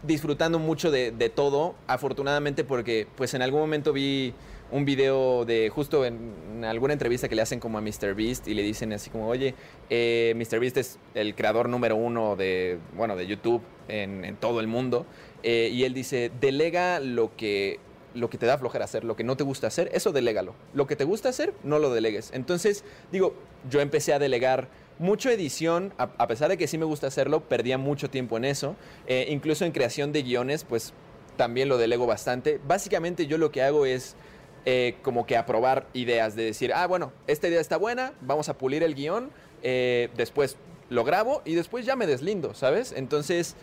disfrutando 0.02 0.58
mucho 0.58 0.90
de, 0.90 1.32
todo. 1.34 1.74
Afortunadamente, 1.86 2.64
porque 2.64 3.06
pues 3.16 3.34
en 3.34 3.42
algún 3.42 3.60
momento 3.60 3.92
vi 3.92 4.34
un 4.70 4.84
video 4.84 5.44
de 5.44 5.68
justo 5.68 6.04
en, 6.04 6.64
alguna 6.64 6.94
entrevista 6.94 7.28
que 7.28 7.34
le 7.34 7.42
hacen 7.42 7.60
como 7.60 7.78
a 7.78 7.80
Mr. 7.80 8.14
Beast 8.14 8.48
y 8.48 8.54
le 8.54 8.62
dicen 8.62 8.92
así 8.92 9.10
como, 9.10 9.28
oye, 9.28 9.54
eh, 9.90 10.32
Mr. 10.36 10.60
Beast 10.60 10.76
es 10.78 10.98
el 11.14 11.34
creador 11.34 11.68
número 11.68 11.96
uno 11.96 12.36
de, 12.36 12.78
bueno, 12.96 13.16
de 13.16 13.26
YouTube 13.26 13.62
en 13.88 14.36
todo 14.36 14.60
el 14.60 14.66
mundo. 14.66 15.06
Eh, 15.46 15.68
y 15.70 15.84
él 15.84 15.92
dice, 15.92 16.32
delega 16.40 17.00
lo 17.00 17.36
que, 17.36 17.78
lo 18.14 18.30
que 18.30 18.38
te 18.38 18.46
da 18.46 18.56
flojera 18.56 18.86
hacer, 18.86 19.04
lo 19.04 19.14
que 19.14 19.24
no 19.24 19.36
te 19.36 19.44
gusta 19.44 19.66
hacer, 19.66 19.90
eso 19.92 20.10
delégalo. 20.10 20.54
Lo 20.72 20.86
que 20.86 20.96
te 20.96 21.04
gusta 21.04 21.28
hacer, 21.28 21.52
no 21.62 21.78
lo 21.78 21.92
delegues. 21.92 22.30
Entonces, 22.32 22.82
digo, 23.12 23.34
yo 23.70 23.82
empecé 23.82 24.14
a 24.14 24.18
delegar 24.18 24.68
mucho 24.98 25.28
edición, 25.28 25.92
a, 25.98 26.26
pesar 26.26 26.48
de 26.48 26.56
que 26.56 26.66
sí 26.66 26.78
me 26.78 26.86
gusta 26.86 27.08
hacerlo, 27.08 27.42
perdía 27.42 27.76
mucho 27.76 28.08
tiempo 28.08 28.38
en 28.38 28.46
eso. 28.46 28.74
Eh, 29.06 29.26
incluso 29.28 29.66
en 29.66 29.72
creación 29.72 30.12
de 30.12 30.22
guiones, 30.22 30.64
pues 30.64 30.94
también 31.36 31.68
lo 31.68 31.76
delego 31.76 32.06
bastante. 32.06 32.58
Básicamente 32.66 33.26
yo 33.26 33.36
lo 33.36 33.50
que 33.50 33.62
hago 33.62 33.84
es 33.84 34.16
eh, 34.64 34.96
como 35.02 35.26
que 35.26 35.36
aprobar 35.36 35.88
ideas, 35.92 36.36
de 36.36 36.44
decir, 36.44 36.72
ah, 36.72 36.86
bueno, 36.86 37.12
esta 37.26 37.48
idea 37.48 37.60
está 37.60 37.76
buena, 37.76 38.14
vamos 38.22 38.48
a 38.48 38.56
pulir 38.56 38.82
el 38.82 38.94
guion, 38.94 39.30
después 39.62 40.56
lo 40.90 41.04
grabo 41.04 41.42
y 41.44 41.54
después 41.54 41.84
ya 41.86 41.96
me 41.96 42.06
deslindo, 42.06 42.54
¿sabes? 42.54 42.92
Entonces, 42.92 43.56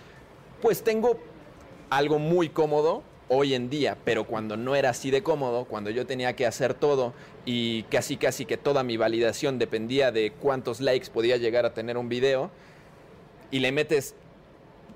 pues 0.62 0.84
tengo 0.84 1.20
algo 1.92 2.20
muy 2.20 2.50
cómodo 2.50 3.04
hoy 3.28 3.54
en 3.54 3.70
día, 3.70 3.98
pero 4.06 4.26
cuando 4.26 4.58
no 4.58 4.76
era 4.76 4.90
así 4.90 5.12
de 5.12 5.24
cómodo, 5.24 5.66
cuando 5.66 5.90
yo 5.90 6.06
tenía 6.06 6.36
que 6.36 6.46
hacer 6.46 6.74
todo 6.74 7.14
y 7.46 7.84
casi 7.84 8.16
casi 8.16 8.46
que 8.46 8.58
toda 8.58 8.84
mi 8.84 8.98
validación 8.98 9.60
dependía 9.60 10.12
de 10.12 10.32
cuántos 10.32 10.80
likes 10.80 11.10
podía 11.12 11.36
llegar 11.38 11.66
a 11.66 11.74
tener 11.74 11.98
un 11.98 12.08
video 12.08 12.50
y 13.52 13.60
le 13.60 13.74
metes, 13.74 14.16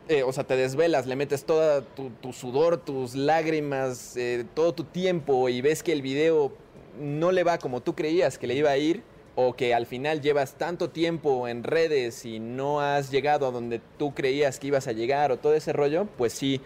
eh, 0.07 0.23
o 0.23 0.31
sea, 0.31 0.45
te 0.45 0.55
desvelas, 0.55 1.05
le 1.05 1.17
metes 1.17 1.43
toda 1.43 1.81
tu, 1.81 2.11
tu 2.21 2.31
sudor, 2.31 2.77
tus 2.77 3.13
lágrimas, 3.13 4.15
eh, 4.15 4.45
todo 4.53 4.73
tu 4.73 4.85
tiempo 4.85 5.49
y 5.49 5.59
ves 5.59 5.83
que 5.83 5.91
el 5.91 6.01
video 6.01 6.53
no 6.97 7.33
le 7.33 7.43
va 7.43 7.57
como 7.57 7.81
tú 7.81 7.93
creías 7.93 8.37
que 8.37 8.47
le 8.47 8.55
iba 8.55 8.69
a 8.69 8.77
ir 8.77 9.03
o 9.35 9.53
que 9.53 9.73
al 9.73 9.85
final 9.85 10.21
llevas 10.21 10.53
tanto 10.53 10.89
tiempo 10.89 11.49
en 11.49 11.63
redes 11.63 12.23
y 12.23 12.39
no 12.39 12.79
has 12.79 13.11
llegado 13.11 13.47
a 13.47 13.51
donde 13.51 13.81
tú 13.97 14.13
creías 14.13 14.59
que 14.59 14.67
ibas 14.67 14.87
a 14.87 14.93
llegar 14.93 15.33
o 15.33 15.37
todo 15.37 15.55
ese 15.55 15.73
rollo, 15.73 16.07
pues 16.17 16.31
sí, 16.31 16.61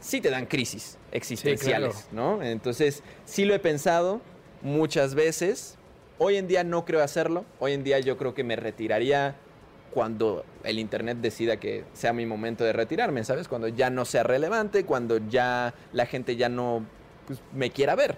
sí 0.00 0.20
te 0.20 0.30
dan 0.30 0.46
crisis 0.46 0.98
existenciales, 1.12 2.08
¿no? 2.12 2.42
Entonces, 2.42 3.02
sí 3.24 3.44
lo 3.44 3.54
he 3.54 3.58
pensado 3.58 4.20
muchas 4.62 5.14
veces. 5.14 5.76
Hoy 6.18 6.36
en 6.36 6.48
día 6.48 6.64
no 6.64 6.84
creo 6.84 7.02
hacerlo. 7.02 7.44
Hoy 7.58 7.72
en 7.72 7.84
día 7.84 7.98
yo 8.00 8.16
creo 8.16 8.34
que 8.34 8.44
me 8.44 8.56
retiraría 8.56 9.36
cuando 9.92 10.44
el 10.64 10.78
internet 10.78 11.18
decida 11.20 11.58
que 11.58 11.84
sea 11.92 12.12
mi 12.12 12.26
momento 12.26 12.64
de 12.64 12.72
retirarme, 12.72 13.24
¿sabes? 13.24 13.48
Cuando 13.48 13.68
ya 13.68 13.90
no 13.90 14.04
sea 14.04 14.22
relevante, 14.22 14.84
cuando 14.84 15.18
ya 15.28 15.74
la 15.92 16.06
gente 16.06 16.36
ya 16.36 16.48
no 16.48 16.84
pues, 17.26 17.40
me 17.52 17.70
quiera 17.70 17.94
ver. 17.94 18.16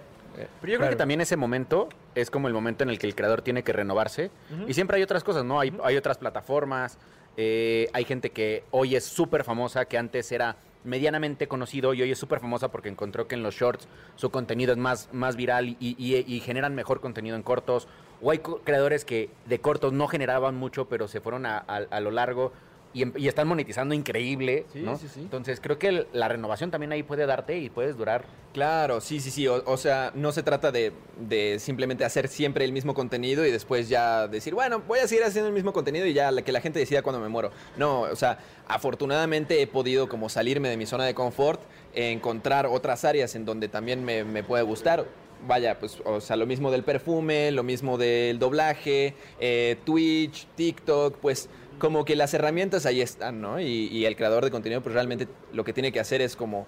Pero 0.61 0.73
yo 0.73 0.79
creo 0.79 0.89
que 0.89 0.95
también 0.95 1.21
ese 1.21 1.37
momento 1.37 1.89
es 2.15 2.31
como 2.31 2.47
el 2.47 2.53
momento 2.53 2.83
en 2.83 2.89
el 2.89 2.97
que 2.97 3.05
el 3.05 3.15
creador 3.15 3.41
tiene 3.41 3.63
que 3.63 3.71
renovarse. 3.71 4.31
Y 4.67 4.73
siempre 4.73 4.97
hay 4.97 5.03
otras 5.03 5.23
cosas, 5.23 5.45
¿no? 5.45 5.59
Hay, 5.59 5.71
hay 5.83 5.95
otras 5.95 6.17
plataformas, 6.17 6.97
eh, 7.37 7.89
hay 7.93 8.05
gente 8.05 8.31
que 8.31 8.63
hoy 8.71 8.95
es 8.95 9.03
súper 9.03 9.43
famosa, 9.43 9.85
que 9.85 9.97
antes 9.97 10.31
era 10.31 10.57
medianamente 10.83 11.47
conocido 11.47 11.93
y 11.93 12.01
hoy 12.01 12.11
es 12.11 12.17
súper 12.19 12.39
famosa 12.39 12.69
porque 12.69 12.89
encontró 12.89 13.27
que 13.27 13.35
en 13.35 13.43
los 13.43 13.55
shorts 13.55 13.87
su 14.15 14.29
contenido 14.29 14.71
es 14.73 14.77
más, 14.77 15.09
más 15.11 15.35
viral 15.35 15.69
y, 15.69 15.77
y- 15.79 16.23
y 16.27 16.39
generan 16.41 16.75
mejor 16.75 16.99
contenido 17.01 17.35
en 17.35 17.43
cortos. 17.43 17.87
O 18.21 18.31
hay 18.31 18.39
creadores 18.39 19.05
que 19.05 19.29
de 19.45 19.59
cortos 19.59 19.91
no 19.93 20.07
generaban 20.07 20.55
mucho, 20.55 20.85
pero 20.87 21.07
se 21.07 21.19
fueron 21.21 21.45
a, 21.45 21.57
a- 21.57 21.85
a 21.89 21.99
lo 21.99 22.11
largo 22.11 22.53
y, 22.93 23.01
em- 23.03 23.13
y 23.17 23.27
están 23.27 23.47
monetizando 23.47 23.93
increíble, 23.95 24.65
Sí, 24.71 24.81
¿no? 24.81 24.97
sí, 24.97 25.07
sí. 25.13 25.19
Entonces 25.21 25.59
creo 25.61 25.79
que 25.79 25.87
el- 25.87 26.07
la 26.13 26.27
renovación 26.27 26.71
también 26.71 26.91
ahí 26.91 27.03
puede 27.03 27.25
darte 27.25 27.57
y 27.57 27.69
puedes 27.69 27.97
durar 27.97 28.25
Claro, 28.53 29.01
sí, 29.01 29.19
sí, 29.19 29.31
sí. 29.31 29.47
O, 29.47 29.63
o 29.65 29.77
sea, 29.77 30.11
no 30.13 30.31
se 30.31 30.43
trata 30.43 30.71
de, 30.71 30.91
de 31.17 31.57
simplemente 31.59 32.05
hacer 32.05 32.27
siempre 32.27 32.63
el 32.65 32.71
mismo 32.71 32.93
contenido 32.93 33.43
y 33.47 33.49
después 33.51 33.89
ya 33.89 34.27
decir, 34.27 34.53
bueno, 34.53 34.79
voy 34.87 34.99
a 34.99 35.07
seguir 35.07 35.23
haciendo 35.23 35.47
el 35.47 35.55
mismo 35.55 35.73
contenido 35.73 36.05
y 36.05 36.13
ya 36.13 36.29
la- 36.29 36.43
que 36.43 36.51
la 36.51 36.61
gente 36.61 36.77
decida 36.77 37.01
cuando 37.01 37.19
me 37.19 37.29
muero. 37.29 37.49
No, 37.77 38.01
o 38.01 38.15
sea, 38.15 38.37
afortunadamente 38.67 39.59
he 39.61 39.65
podido 39.65 40.07
como 40.07 40.29
salirme 40.29 40.69
de 40.69 40.77
mi 40.77 40.85
zona 40.85 41.05
de 41.05 41.15
confort, 41.15 41.61
encontrar 41.95 42.67
otras 42.67 43.05
áreas 43.05 43.33
en 43.33 43.43
donde 43.45 43.69
también 43.69 44.03
me, 44.05 44.23
me 44.23 44.43
puede 44.43 44.61
gustar. 44.63 45.05
Vaya, 45.45 45.77
pues, 45.79 45.99
o 46.05 46.21
sea, 46.21 46.35
lo 46.35 46.45
mismo 46.45 46.71
del 46.71 46.83
perfume, 46.83 47.51
lo 47.51 47.63
mismo 47.63 47.97
del 47.97 48.39
doblaje, 48.39 49.13
eh, 49.39 49.77
Twitch, 49.83 50.47
TikTok, 50.55 51.17
pues 51.17 51.49
como 51.79 52.05
que 52.05 52.15
las 52.15 52.33
herramientas 52.33 52.85
ahí 52.85 53.01
están, 53.01 53.41
¿no? 53.41 53.59
Y, 53.59 53.87
y 53.91 54.05
el 54.05 54.15
creador 54.15 54.45
de 54.45 54.51
contenido 54.51 54.81
pues 54.81 54.93
realmente 54.93 55.27
lo 55.51 55.63
que 55.63 55.73
tiene 55.73 55.91
que 55.91 55.99
hacer 55.99 56.21
es 56.21 56.35
como 56.35 56.65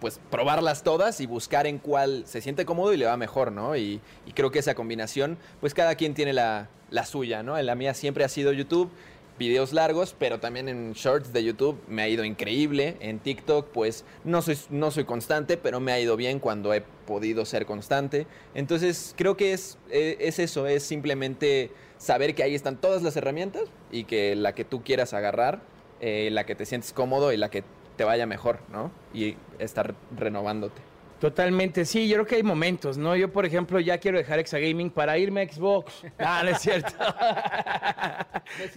pues 0.00 0.20
probarlas 0.30 0.82
todas 0.82 1.20
y 1.20 1.26
buscar 1.26 1.66
en 1.66 1.78
cuál 1.78 2.26
se 2.26 2.40
siente 2.40 2.64
cómodo 2.64 2.92
y 2.92 2.96
le 2.96 3.06
va 3.06 3.16
mejor, 3.16 3.52
¿no? 3.52 3.76
Y, 3.76 4.00
y 4.26 4.32
creo 4.32 4.50
que 4.50 4.58
esa 4.58 4.74
combinación, 4.74 5.38
pues 5.60 5.74
cada 5.74 5.94
quien 5.94 6.14
tiene 6.14 6.32
la, 6.32 6.68
la 6.90 7.04
suya, 7.04 7.42
¿no? 7.42 7.60
La 7.60 7.74
mía 7.74 7.94
siempre 7.94 8.24
ha 8.24 8.28
sido 8.28 8.52
YouTube, 8.52 8.90
videos 9.38 9.72
largos, 9.72 10.14
pero 10.18 10.40
también 10.40 10.68
en 10.68 10.92
shorts 10.92 11.32
de 11.32 11.44
YouTube 11.44 11.78
me 11.88 12.02
ha 12.02 12.08
ido 12.08 12.24
increíble. 12.24 12.96
En 13.00 13.18
TikTok, 13.18 13.68
pues 13.68 14.04
no 14.24 14.42
soy, 14.42 14.58
no 14.70 14.90
soy 14.90 15.04
constante, 15.04 15.56
pero 15.56 15.80
me 15.80 15.92
ha 15.92 16.00
ido 16.00 16.16
bien 16.16 16.38
cuando 16.38 16.72
he 16.72 16.80
podido 16.80 17.44
ser 17.44 17.66
constante. 17.66 18.26
Entonces 18.54 19.14
creo 19.16 19.36
que 19.36 19.52
es, 19.52 19.78
eh, 19.90 20.16
es 20.20 20.38
eso, 20.38 20.66
es 20.66 20.82
simplemente 20.82 21.70
saber 21.98 22.34
que 22.34 22.42
ahí 22.42 22.54
están 22.54 22.76
todas 22.76 23.02
las 23.02 23.16
herramientas 23.16 23.64
y 23.90 24.04
que 24.04 24.36
la 24.36 24.54
que 24.54 24.64
tú 24.64 24.82
quieras 24.82 25.14
agarrar, 25.14 25.60
eh, 26.00 26.28
la 26.32 26.44
que 26.44 26.54
te 26.54 26.66
sientes 26.66 26.92
cómodo 26.92 27.32
y 27.32 27.36
la 27.36 27.50
que 27.50 27.64
te 27.96 28.04
vaya 28.04 28.26
mejor, 28.26 28.60
¿no? 28.70 28.90
Y 29.14 29.36
estar 29.58 29.94
renovándote. 30.16 30.82
Totalmente, 31.20 31.86
sí, 31.86 32.08
yo 32.08 32.16
creo 32.16 32.26
que 32.26 32.34
hay 32.36 32.42
momentos, 32.42 32.98
¿no? 32.98 33.16
Yo, 33.16 33.32
por 33.32 33.46
ejemplo, 33.46 33.80
ya 33.80 33.96
quiero 33.96 34.18
dejar 34.18 34.38
Exagaming 34.38 34.90
para 34.90 35.16
irme 35.16 35.42
a 35.42 35.48
Xbox. 35.50 36.04
No, 36.18 36.42
no 36.42 36.50
es 36.50 36.60
cierto. 36.60 36.92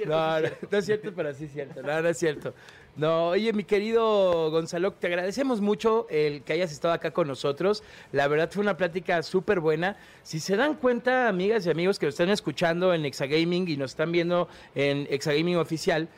No, 0.06 0.42
no, 0.42 0.50
no 0.72 0.78
es 0.78 0.86
cierto, 0.86 1.14
pero 1.16 1.34
sí 1.34 1.46
es 1.46 1.54
cierto. 1.54 1.82
No, 1.84 2.02
no 2.02 2.10
es 2.10 2.18
cierto. 2.18 2.54
No, 2.96 3.28
oye, 3.28 3.54
mi 3.54 3.64
querido 3.64 4.50
Gonzalo, 4.50 4.94
te 4.94 5.08
agradecemos 5.08 5.62
mucho 5.62 6.08
el 6.10 6.42
que 6.42 6.54
hayas 6.54 6.72
estado 6.72 6.94
acá 6.94 7.12
con 7.12 7.28
nosotros. 7.28 7.84
La 8.12 8.28
verdad 8.28 8.50
fue 8.52 8.62
una 8.62 8.76
plática 8.78 9.22
súper 9.22 9.60
buena. 9.60 9.96
Si 10.24 10.40
se 10.40 10.58
dan 10.58 10.76
cuenta, 10.76 11.28
amigas 11.28 11.66
y 11.66 11.70
amigos 11.70 12.00
que 12.00 12.08
nos 12.08 12.14
están 12.14 12.30
escuchando 12.30 12.94
en 12.94 13.06
Exagaming 13.06 13.70
y 13.70 13.78
nos 13.78 13.92
están 13.92 14.12
viendo 14.12 14.50
en 14.76 15.08
Exagaming 15.10 15.58
Oficial, 15.58 16.10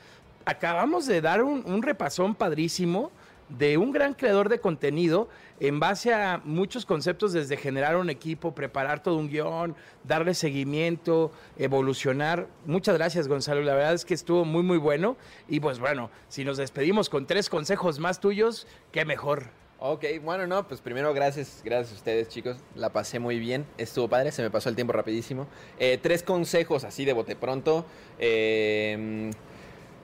acabamos 0.46 1.06
de 1.08 1.22
dar 1.22 1.44
un, 1.44 1.64
un 1.66 1.84
repasón 1.84 2.34
padrísimo 2.36 3.12
de 3.58 3.78
un 3.78 3.92
gran 3.92 4.14
creador 4.14 4.50
de 4.50 4.60
contenido 4.60 5.30
en 5.60 5.80
base 5.80 6.14
a 6.14 6.42
muchos 6.44 6.86
conceptos 6.86 7.34
desde 7.34 7.58
generar 7.58 7.98
un 7.98 8.10
equipo, 8.10 8.56
preparar 8.56 9.04
todo 9.04 9.18
un 9.18 9.30
guion, 9.30 9.76
darle 10.04 10.34
seguimiento, 10.34 11.32
evolucionar. 11.58 12.48
Muchas 12.66 12.98
gracias 12.98 13.28
Gonzalo, 13.28 13.62
la 13.62 13.76
verdad 13.76 13.94
es 13.94 14.06
que 14.06 14.14
estuvo 14.14 14.46
muy 14.46 14.64
muy 14.64 14.78
bueno 14.78 15.18
y 15.48 15.60
pues 15.60 15.80
bueno, 15.80 16.10
si 16.30 16.44
nos 16.44 16.58
despedimos 16.58 17.10
con 17.10 17.28
tres 17.28 17.50
consejos 17.50 18.00
más 18.00 18.20
tuyos, 18.20 18.68
qué 18.92 19.06
mejor. 19.06 19.46
Ok, 19.84 20.06
bueno, 20.24 20.46
no, 20.46 20.68
pues 20.68 20.80
primero 20.80 21.12
gracias, 21.12 21.62
gracias 21.66 21.94
a 21.94 21.96
ustedes 21.96 22.30
chicos, 22.30 22.58
la 22.76 22.94
pasé 22.94 23.18
muy 23.18 23.40
bien, 23.40 23.66
estuvo 23.80 24.08
padre, 24.08 24.32
se 24.32 24.44
me 24.44 24.52
pasó 24.52 24.70
el 24.70 24.76
tiempo 24.76 24.94
rapidísimo. 24.94 25.48
Eh, 25.80 25.98
tres 26.00 26.22
consejos 26.22 26.84
así 26.84 27.04
de 27.04 27.14
bote 27.14 27.36
pronto, 27.36 27.86
Eh, 28.20 29.32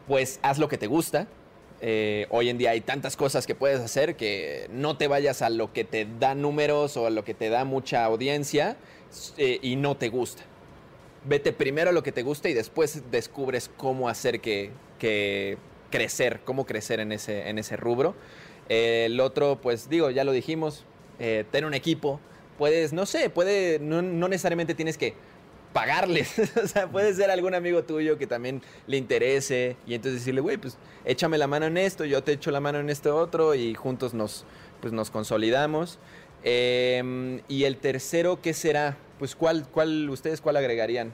pues 0.08 0.40
haz 0.42 0.58
lo 0.58 0.68
que 0.70 0.78
te 0.78 0.88
gusta, 0.88 1.28
Eh, 1.80 2.26
hoy 2.32 2.50
en 2.50 2.58
día 2.58 2.72
hay 2.72 2.82
tantas 2.82 3.16
cosas 3.16 3.46
que 3.46 3.54
puedes 3.54 3.80
hacer 3.80 4.16
que 4.16 4.68
no 4.72 4.98
te 4.98 5.08
vayas 5.08 5.44
a 5.44 5.50
lo 5.50 5.74
que 5.74 5.84
te 5.84 6.08
da 6.20 6.34
números 6.34 6.98
o 6.98 7.06
a 7.06 7.10
lo 7.12 7.24
que 7.24 7.36
te 7.36 7.50
da 7.50 7.66
mucha 7.66 8.04
audiencia 8.04 8.78
eh, 9.38 9.60
y 9.62 9.76
no 9.76 9.96
te 9.96 10.10
gusta. 10.10 10.44
Vete 11.26 11.54
primero 11.54 11.92
a 11.92 11.94
lo 11.94 12.04
que 12.04 12.12
te 12.12 12.24
gusta 12.24 12.50
y 12.50 12.54
después 12.54 13.04
descubres 13.12 13.70
cómo 13.78 14.10
hacer 14.10 14.40
que, 14.40 14.72
que 14.98 15.58
crecer, 15.92 16.40
cómo 16.46 16.66
crecer 16.66 17.00
en 17.00 17.12
ese, 17.12 17.50
en 17.50 17.60
ese 17.60 17.78
rubro. 17.78 18.16
El 18.70 19.20
otro, 19.20 19.60
pues 19.62 19.90
digo, 19.90 20.10
ya 20.10 20.24
lo 20.24 20.32
dijimos, 20.32 20.84
eh, 21.20 21.46
tener 21.52 21.66
un 21.66 21.74
equipo. 21.74 22.20
Puedes, 22.58 22.92
no 22.92 23.06
sé, 23.06 23.30
puede, 23.30 23.78
no 23.78 24.02
necesariamente 24.02 24.74
tienes 24.74 24.98
que 24.98 25.14
pagarles. 25.74 26.40
o 26.64 26.68
sea, 26.68 26.90
puede 26.90 27.14
ser 27.14 27.32
algún 27.32 27.54
amigo 27.54 27.84
tuyo 27.84 28.18
que 28.18 28.28
también 28.28 28.62
le 28.88 28.98
interese 28.98 29.78
y 29.86 29.94
entonces 29.94 30.22
decirle, 30.22 30.42
güey, 30.42 30.58
pues 30.58 30.78
échame 31.06 31.38
la 31.38 31.48
mano 31.48 31.66
en 31.66 31.78
esto, 31.78 32.06
yo 32.06 32.24
te 32.24 32.34
echo 32.34 32.52
la 32.52 32.60
mano 32.60 32.80
en 32.80 32.90
esto 32.90 33.16
otro 33.16 33.56
y 33.56 33.74
juntos 33.74 34.14
nos, 34.14 34.46
pues, 34.82 34.94
nos 34.94 35.12
consolidamos. 35.12 36.00
Eh, 36.44 37.42
y 37.48 37.64
el 37.64 37.78
tercero, 37.78 38.42
¿qué 38.42 38.54
será? 38.54 38.98
Pues, 39.20 39.36
¿cuál, 39.36 39.68
cuál, 39.70 40.10
ustedes 40.10 40.42
cuál 40.42 40.58
agregarían? 40.58 41.12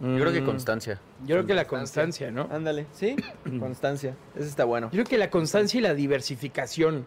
Yo 0.00 0.18
creo 0.18 0.32
que 0.32 0.40
Mm, 0.40 0.46
constancia. 0.46 1.00
Yo 1.26 1.36
creo 1.36 1.46
que 1.46 1.54
la 1.54 1.66
constancia, 1.66 2.30
¿no? 2.30 2.48
Ándale, 2.50 2.86
¿sí? 2.92 3.16
Constancia. 3.58 4.16
Ese 4.34 4.48
está 4.48 4.64
bueno. 4.64 4.86
Yo 4.86 4.92
creo 4.92 5.04
que 5.04 5.18
la 5.18 5.28
constancia 5.28 5.78
y 5.78 5.82
la 5.82 5.92
diversificación. 5.92 7.06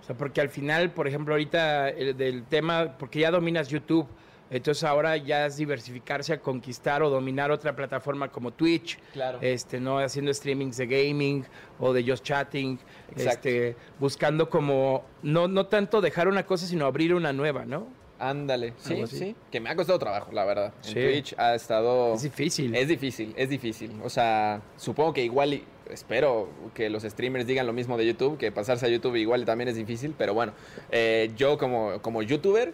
O 0.00 0.04
sea, 0.04 0.16
porque 0.16 0.40
al 0.40 0.48
final, 0.48 0.92
por 0.92 1.06
ejemplo, 1.06 1.34
ahorita 1.34 1.90
el 1.90 2.16
del 2.16 2.44
tema, 2.44 2.96
porque 2.98 3.20
ya 3.20 3.30
dominas 3.30 3.68
YouTube, 3.68 4.06
entonces 4.52 4.84
ahora 4.84 5.16
ya 5.16 5.46
es 5.46 5.56
diversificarse 5.56 6.32
a 6.34 6.40
conquistar 6.40 7.02
o 7.02 7.10
dominar 7.10 7.50
otra 7.50 7.74
plataforma 7.74 8.28
como 8.30 8.52
Twitch, 8.52 8.98
Claro. 9.12 9.38
este, 9.40 9.80
no 9.80 9.98
haciendo 9.98 10.32
streamings 10.32 10.76
de 10.76 10.86
gaming 10.86 11.44
o 11.80 11.92
de 11.92 12.04
just 12.08 12.22
chatting, 12.24 12.78
Exacto. 13.16 13.48
este, 13.48 13.76
buscando 13.98 14.48
como 14.48 15.04
no 15.22 15.48
no 15.48 15.66
tanto 15.66 16.00
dejar 16.00 16.28
una 16.28 16.44
cosa, 16.46 16.66
sino 16.66 16.86
abrir 16.86 17.14
una 17.14 17.32
nueva, 17.32 17.64
¿no? 17.64 17.88
Ándale, 18.18 18.74
sí, 18.76 19.04
sí. 19.08 19.34
Que 19.50 19.58
me 19.58 19.68
ha 19.68 19.74
costado 19.74 19.98
trabajo, 19.98 20.30
la 20.30 20.44
verdad. 20.44 20.72
En 20.84 20.88
Sí. 20.90 20.94
Twitch 20.94 21.34
ha 21.38 21.56
estado... 21.56 22.14
Es 22.14 22.22
difícil. 22.22 22.72
Es 22.76 22.86
difícil, 22.86 23.34
es 23.36 23.48
difícil. 23.48 23.90
O 24.04 24.08
sea, 24.08 24.62
supongo 24.76 25.12
que 25.12 25.24
igual, 25.24 25.54
y- 25.54 25.64
espero 25.90 26.48
que 26.72 26.88
los 26.88 27.02
streamers 27.02 27.48
digan 27.48 27.66
lo 27.66 27.72
mismo 27.72 27.96
de 27.98 28.06
YouTube, 28.06 28.38
que 28.38 28.52
pasarse 28.52 28.86
a 28.86 28.88
YouTube 28.88 29.16
igual 29.16 29.44
también 29.44 29.68
es 29.68 29.74
difícil, 29.74 30.14
pero 30.16 30.34
bueno, 30.34 30.52
eh, 30.92 31.32
yo 31.36 31.58
como, 31.58 32.00
como 32.00 32.22
youtuber, 32.22 32.72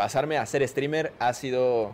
pasarme 0.00 0.38
a 0.38 0.46
ser 0.46 0.66
streamer 0.66 1.12
ha 1.18 1.34
sido, 1.34 1.92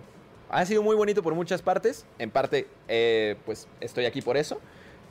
ha 0.49 0.65
sido 0.65 0.81
muy 0.81 0.95
bonito 0.95 1.25
por 1.25 1.35
muchas 1.35 1.61
partes. 1.61 2.07
En 2.21 2.31
parte, 2.31 2.69
eh, 2.87 3.35
pues 3.45 3.67
estoy 3.81 4.05
aquí 4.05 4.23
por 4.23 4.37
eso, 4.37 4.61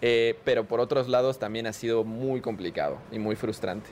eh, 0.02 0.40
pero 0.46 0.64
por 0.64 0.80
otros 0.80 1.10
lados 1.10 1.38
también 1.38 1.68
ha 1.68 1.74
sido 1.74 2.06
muy 2.06 2.40
complicado 2.40 2.98
y 3.12 3.20
muy 3.20 3.36
frustrante. 3.36 3.90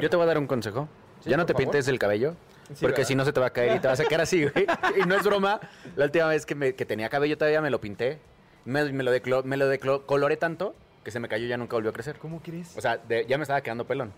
Yo 0.00 0.08
te 0.08 0.14
voy 0.14 0.22
a 0.22 0.26
dar 0.28 0.38
un 0.38 0.46
consejo. 0.46 0.88
Sí, 1.24 1.30
ya 1.30 1.36
no 1.36 1.44
te 1.44 1.54
favor. 1.54 1.64
pintes 1.64 1.88
el 1.88 1.98
cabello. 1.98 2.36
Sí, 2.72 2.76
porque 2.82 3.04
si 3.04 3.16
no 3.16 3.24
se 3.24 3.32
te 3.32 3.40
va 3.40 3.46
a 3.46 3.50
caer 3.50 3.76
y 3.76 3.80
te 3.80 3.88
vas 3.88 3.98
a 3.98 4.04
quedar 4.04 4.20
así, 4.20 4.44
güey. 4.46 4.64
Y 5.02 5.06
no 5.08 5.16
es 5.16 5.24
broma. 5.24 5.58
La 5.96 6.04
última 6.04 6.28
vez 6.28 6.46
que, 6.46 6.54
me- 6.54 6.76
que 6.76 6.86
tenía 6.86 7.08
cabello 7.08 7.36
todavía 7.36 7.60
me 7.60 7.70
lo 7.70 7.80
pinté. 7.80 8.20
Me, 8.64 8.84
me 8.92 9.02
lo, 9.02 9.12
declo- 9.12 9.42
me 9.42 9.56
lo 9.56 9.66
decoloré 9.66 10.36
tanto 10.36 10.76
que 11.02 11.10
se 11.10 11.18
me 11.18 11.26
cayó 11.28 11.46
y 11.46 11.48
ya 11.48 11.56
nunca 11.56 11.74
volvió 11.74 11.90
a 11.90 11.92
crecer. 11.92 12.16
¿Cómo 12.20 12.40
crees? 12.42 12.76
O 12.76 12.80
sea, 12.80 12.96
de- 12.96 13.26
ya 13.26 13.38
me 13.38 13.42
estaba 13.42 13.60
quedando 13.60 13.84
pelón. 13.88 14.12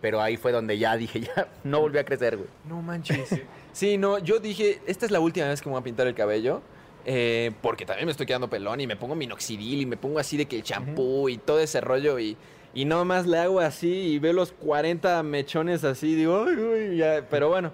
Pero 0.00 0.20
ahí 0.22 0.36
fue 0.36 0.50
donde 0.52 0.78
ya 0.78 0.96
dije, 0.96 1.20
ya 1.36 1.48
no 1.64 1.80
volvió 1.80 2.00
a 2.00 2.04
crecer, 2.04 2.36
güey. 2.36 2.48
No 2.68 2.80
manches. 2.82 3.40
Sí, 3.72 3.98
no, 3.98 4.18
yo 4.18 4.40
dije, 4.40 4.80
esta 4.86 5.04
es 5.06 5.12
la 5.12 5.20
última 5.20 5.46
vez 5.48 5.60
que 5.60 5.68
me 5.68 5.72
voy 5.74 5.80
a 5.80 5.84
pintar 5.84 6.06
el 6.06 6.14
cabello. 6.14 6.62
eh, 7.06 7.52
porque 7.62 7.86
también 7.86 8.06
me 8.06 8.12
estoy 8.12 8.26
quedando 8.26 8.48
pelón 8.50 8.80
y 8.80 8.86
me 8.86 8.94
pongo 8.96 9.14
minoxidil 9.14 9.80
y 9.80 9.86
me 9.86 9.96
pongo 9.96 10.18
así 10.18 10.36
de 10.36 10.46
que 10.46 10.56
el 10.56 10.62
champú 10.62 11.28
y 11.30 11.38
todo 11.38 11.58
ese 11.60 11.80
rollo 11.80 12.18
y, 12.18 12.36
y 12.74 12.84
nada 12.84 13.04
más 13.04 13.26
le 13.26 13.38
hago 13.38 13.60
así 13.60 13.88
y 13.90 14.18
veo 14.18 14.32
los 14.34 14.52
40 14.52 15.22
mechones 15.22 15.82
así, 15.84 16.14
digo, 16.14 16.44
"Ay, 16.46 16.56
uy", 16.56 16.96
ya", 16.98 17.26
pero 17.30 17.48
bueno, 17.48 17.72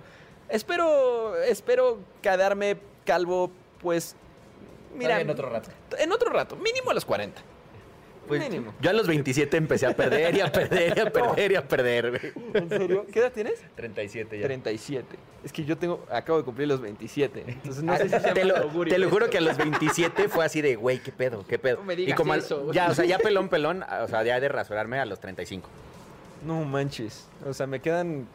espero, 0.49 1.35
espero 1.43 1.99
quedarme 2.23 2.77
calvo, 3.05 3.51
pues, 3.81 4.15
mira, 4.95 5.21
en 5.21 5.29
otro 5.31 5.49
rato. 5.51 5.71
en 5.99 6.13
otro 6.13 6.31
rato, 6.31 6.55
mínimo 6.57 6.91
a 6.91 6.95
los 6.95 7.05
40. 7.05 7.43
Pues, 8.27 8.41
mínimo. 8.41 8.75
yo 8.81 8.91
a 8.91 8.93
los 8.93 9.07
27 9.07 9.57
empecé 9.57 9.87
a 9.87 9.95
perder 9.95 10.35
y 10.37 10.41
a 10.41 10.51
perder 10.51 10.97
y 10.97 11.01
a 11.01 11.11
perder 11.13 11.53
y 11.53 11.55
a 11.57 11.67
perder. 11.69 12.33
¿En 12.55 12.69
serio? 12.69 13.07
¿Qué 13.13 13.21
edad 13.21 13.33
tienes? 13.33 13.63
37 13.75 14.39
ya. 14.39 14.45
37. 14.47 15.17
Es 15.45 15.53
que 15.53 15.65
yo 15.65 15.77
tengo, 15.79 16.05
acabo 16.11 16.39
de 16.39 16.45
cumplir 16.45 16.69
los 16.69 16.81
27. 16.81 17.45
Entonces 17.47 17.83
no 17.83 17.97
sé 17.97 18.05
si 18.05 18.09
sea 18.21 18.35
te, 18.35 18.45
lo, 18.45 18.55
te 18.85 18.99
lo 18.99 19.09
juro 19.11 19.27
esto. 19.27 19.31
que 19.33 19.39
a 19.39 19.41
los 19.41 19.57
27 19.57 20.29
fue 20.29 20.45
así 20.45 20.61
de, 20.61 20.77
güey, 20.77 20.99
qué 20.99 21.13
pedo, 21.13 21.45
qué 21.47 21.59
pedo. 21.59 21.79
No 21.79 21.85
me 21.85 21.97
digas 21.97 22.15
y 22.15 22.17
como 22.17 22.35
eso, 22.35 22.73
ya, 22.73 22.89
o 22.91 22.95
sea, 22.95 23.05
ya 23.05 23.19
pelón, 23.19 23.49
pelón, 23.49 23.85
o 23.85 24.09
sea, 24.09 24.23
ya 24.25 24.41
de 24.41 24.49
rasurarme 24.49 24.99
a 24.99 25.07
los 25.07 25.21
35. 25.21 25.69
No 26.45 26.65
manches. 26.65 27.27
O 27.47 27.55
sea, 27.55 27.67
me 27.67 27.81
quedan 27.81 28.27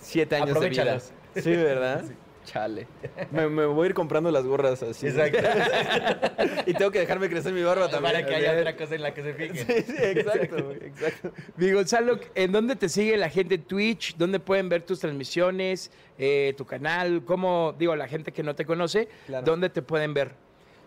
7 0.00 0.36
años 0.36 0.60
de 0.60 0.68
vida. 0.68 1.00
Sí, 1.34 1.50
¿verdad? 1.50 2.04
Chale. 2.48 2.86
Me, 3.30 3.46
me 3.48 3.66
voy 3.66 3.84
a 3.84 3.88
ir 3.90 3.94
comprando 3.94 4.30
las 4.30 4.44
gorras 4.46 4.82
así. 4.82 5.06
Exacto. 5.06 5.38
y 6.66 6.72
tengo 6.72 6.90
que 6.90 7.00
dejarme 7.00 7.28
crecer 7.28 7.52
mi 7.52 7.62
barba 7.62 7.90
también. 7.90 8.14
Para 8.14 8.26
que 8.26 8.34
haya 8.34 8.58
otra 8.58 8.74
cosa 8.74 8.94
en 8.94 9.02
la 9.02 9.12
que 9.12 9.22
se 9.22 9.34
fijen. 9.34 9.56
Sí, 9.66 9.82
sí, 9.86 9.96
exacto, 10.02 10.72
exacto. 10.80 11.32
Mi 11.58 11.70
Gonzalo, 11.72 12.18
¿en 12.34 12.52
dónde 12.52 12.74
te 12.76 12.88
sigue 12.88 13.16
la 13.18 13.28
gente 13.28 13.56
en 13.56 13.62
Twitch? 13.64 14.16
¿Dónde 14.16 14.40
pueden 14.40 14.70
ver 14.70 14.80
tus 14.82 15.00
transmisiones? 15.00 15.90
Eh, 16.18 16.54
¿Tu 16.56 16.64
canal? 16.64 17.22
¿Cómo, 17.26 17.74
digo, 17.78 17.94
la 17.96 18.08
gente 18.08 18.32
que 18.32 18.42
no 18.42 18.54
te 18.54 18.64
conoce, 18.64 19.08
Claro. 19.26 19.44
dónde 19.44 19.68
te 19.68 19.82
pueden 19.82 20.14
ver? 20.14 20.30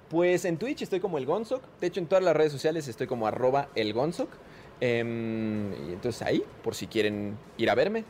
Pues 0.09 0.43
en 0.45 0.57
Twitch 0.57 0.81
estoy 0.81 0.99
como 0.99 1.19
el 1.19 1.25
Gonzoc. 1.27 1.61
De 1.79 1.87
hecho, 1.87 1.99
en 1.99 2.07
todas 2.07 2.23
las 2.23 2.35
redes 2.35 2.51
sociales 2.51 2.87
estoy 2.87 3.05
como 3.05 3.27
arroba 3.27 3.69
el 3.75 3.93
Gonzoc. 3.93 4.29
Y 4.81 4.83
entonces 5.93 6.21
ahí, 6.23 6.43
por 6.63 6.73
si 6.73 6.87
quieren 6.87 7.37
ir 7.57 7.69
a 7.69 7.75
verme. 7.75 8.03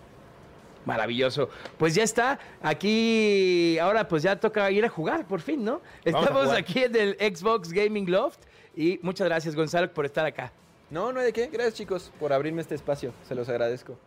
Maravilloso. 0.86 1.50
Pues 1.78 1.96
ya 1.96 2.04
está. 2.04 2.40
Aquí, 2.62 3.78
ahora 3.80 4.08
pues 4.08 4.24
ya 4.24 4.40
toca 4.40 4.70
ir 4.72 4.86
a 4.86 4.90
jugar, 4.90 5.28
por 5.28 5.42
fin, 5.42 5.64
¿no? 5.64 5.82
Estamos 6.04 6.50
aquí 6.50 6.84
en 6.84 6.96
el 6.96 7.18
Xbox 7.20 7.72
Gaming 7.72 8.10
Loft 8.10 8.40
y 8.76 9.00
muchas 9.02 9.28
gracias, 9.28 9.56
Gonzalo, 9.56 9.94
por 9.94 10.06
estar 10.06 10.26
acá. 10.26 10.52
No, 10.90 11.12
no 11.14 11.20
hay 11.20 11.28
de 11.28 11.34
qué. 11.34 11.48
Gracias, 11.48 11.76
chicos, 11.76 12.12
por 12.20 12.34
abrirme 12.34 12.62
este 12.62 12.76
espacio. 12.76 13.14
Se 13.28 13.36
los 13.36 13.48
agradezco. 13.48 13.98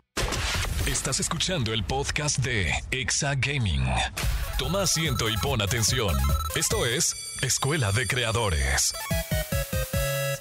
Estás 0.87 1.19
escuchando 1.19 1.73
el 1.73 1.83
podcast 1.83 2.39
de 2.41 2.71
Exa 2.91 3.35
Gaming. 3.37 3.85
Toma 4.59 4.83
asiento 4.83 5.31
y 5.31 5.37
pon 5.39 5.63
atención. 5.63 6.15
Esto 6.57 6.85
es 6.85 7.15
Escuela 7.43 7.91
de 7.91 8.07
Creadores. 8.07 8.93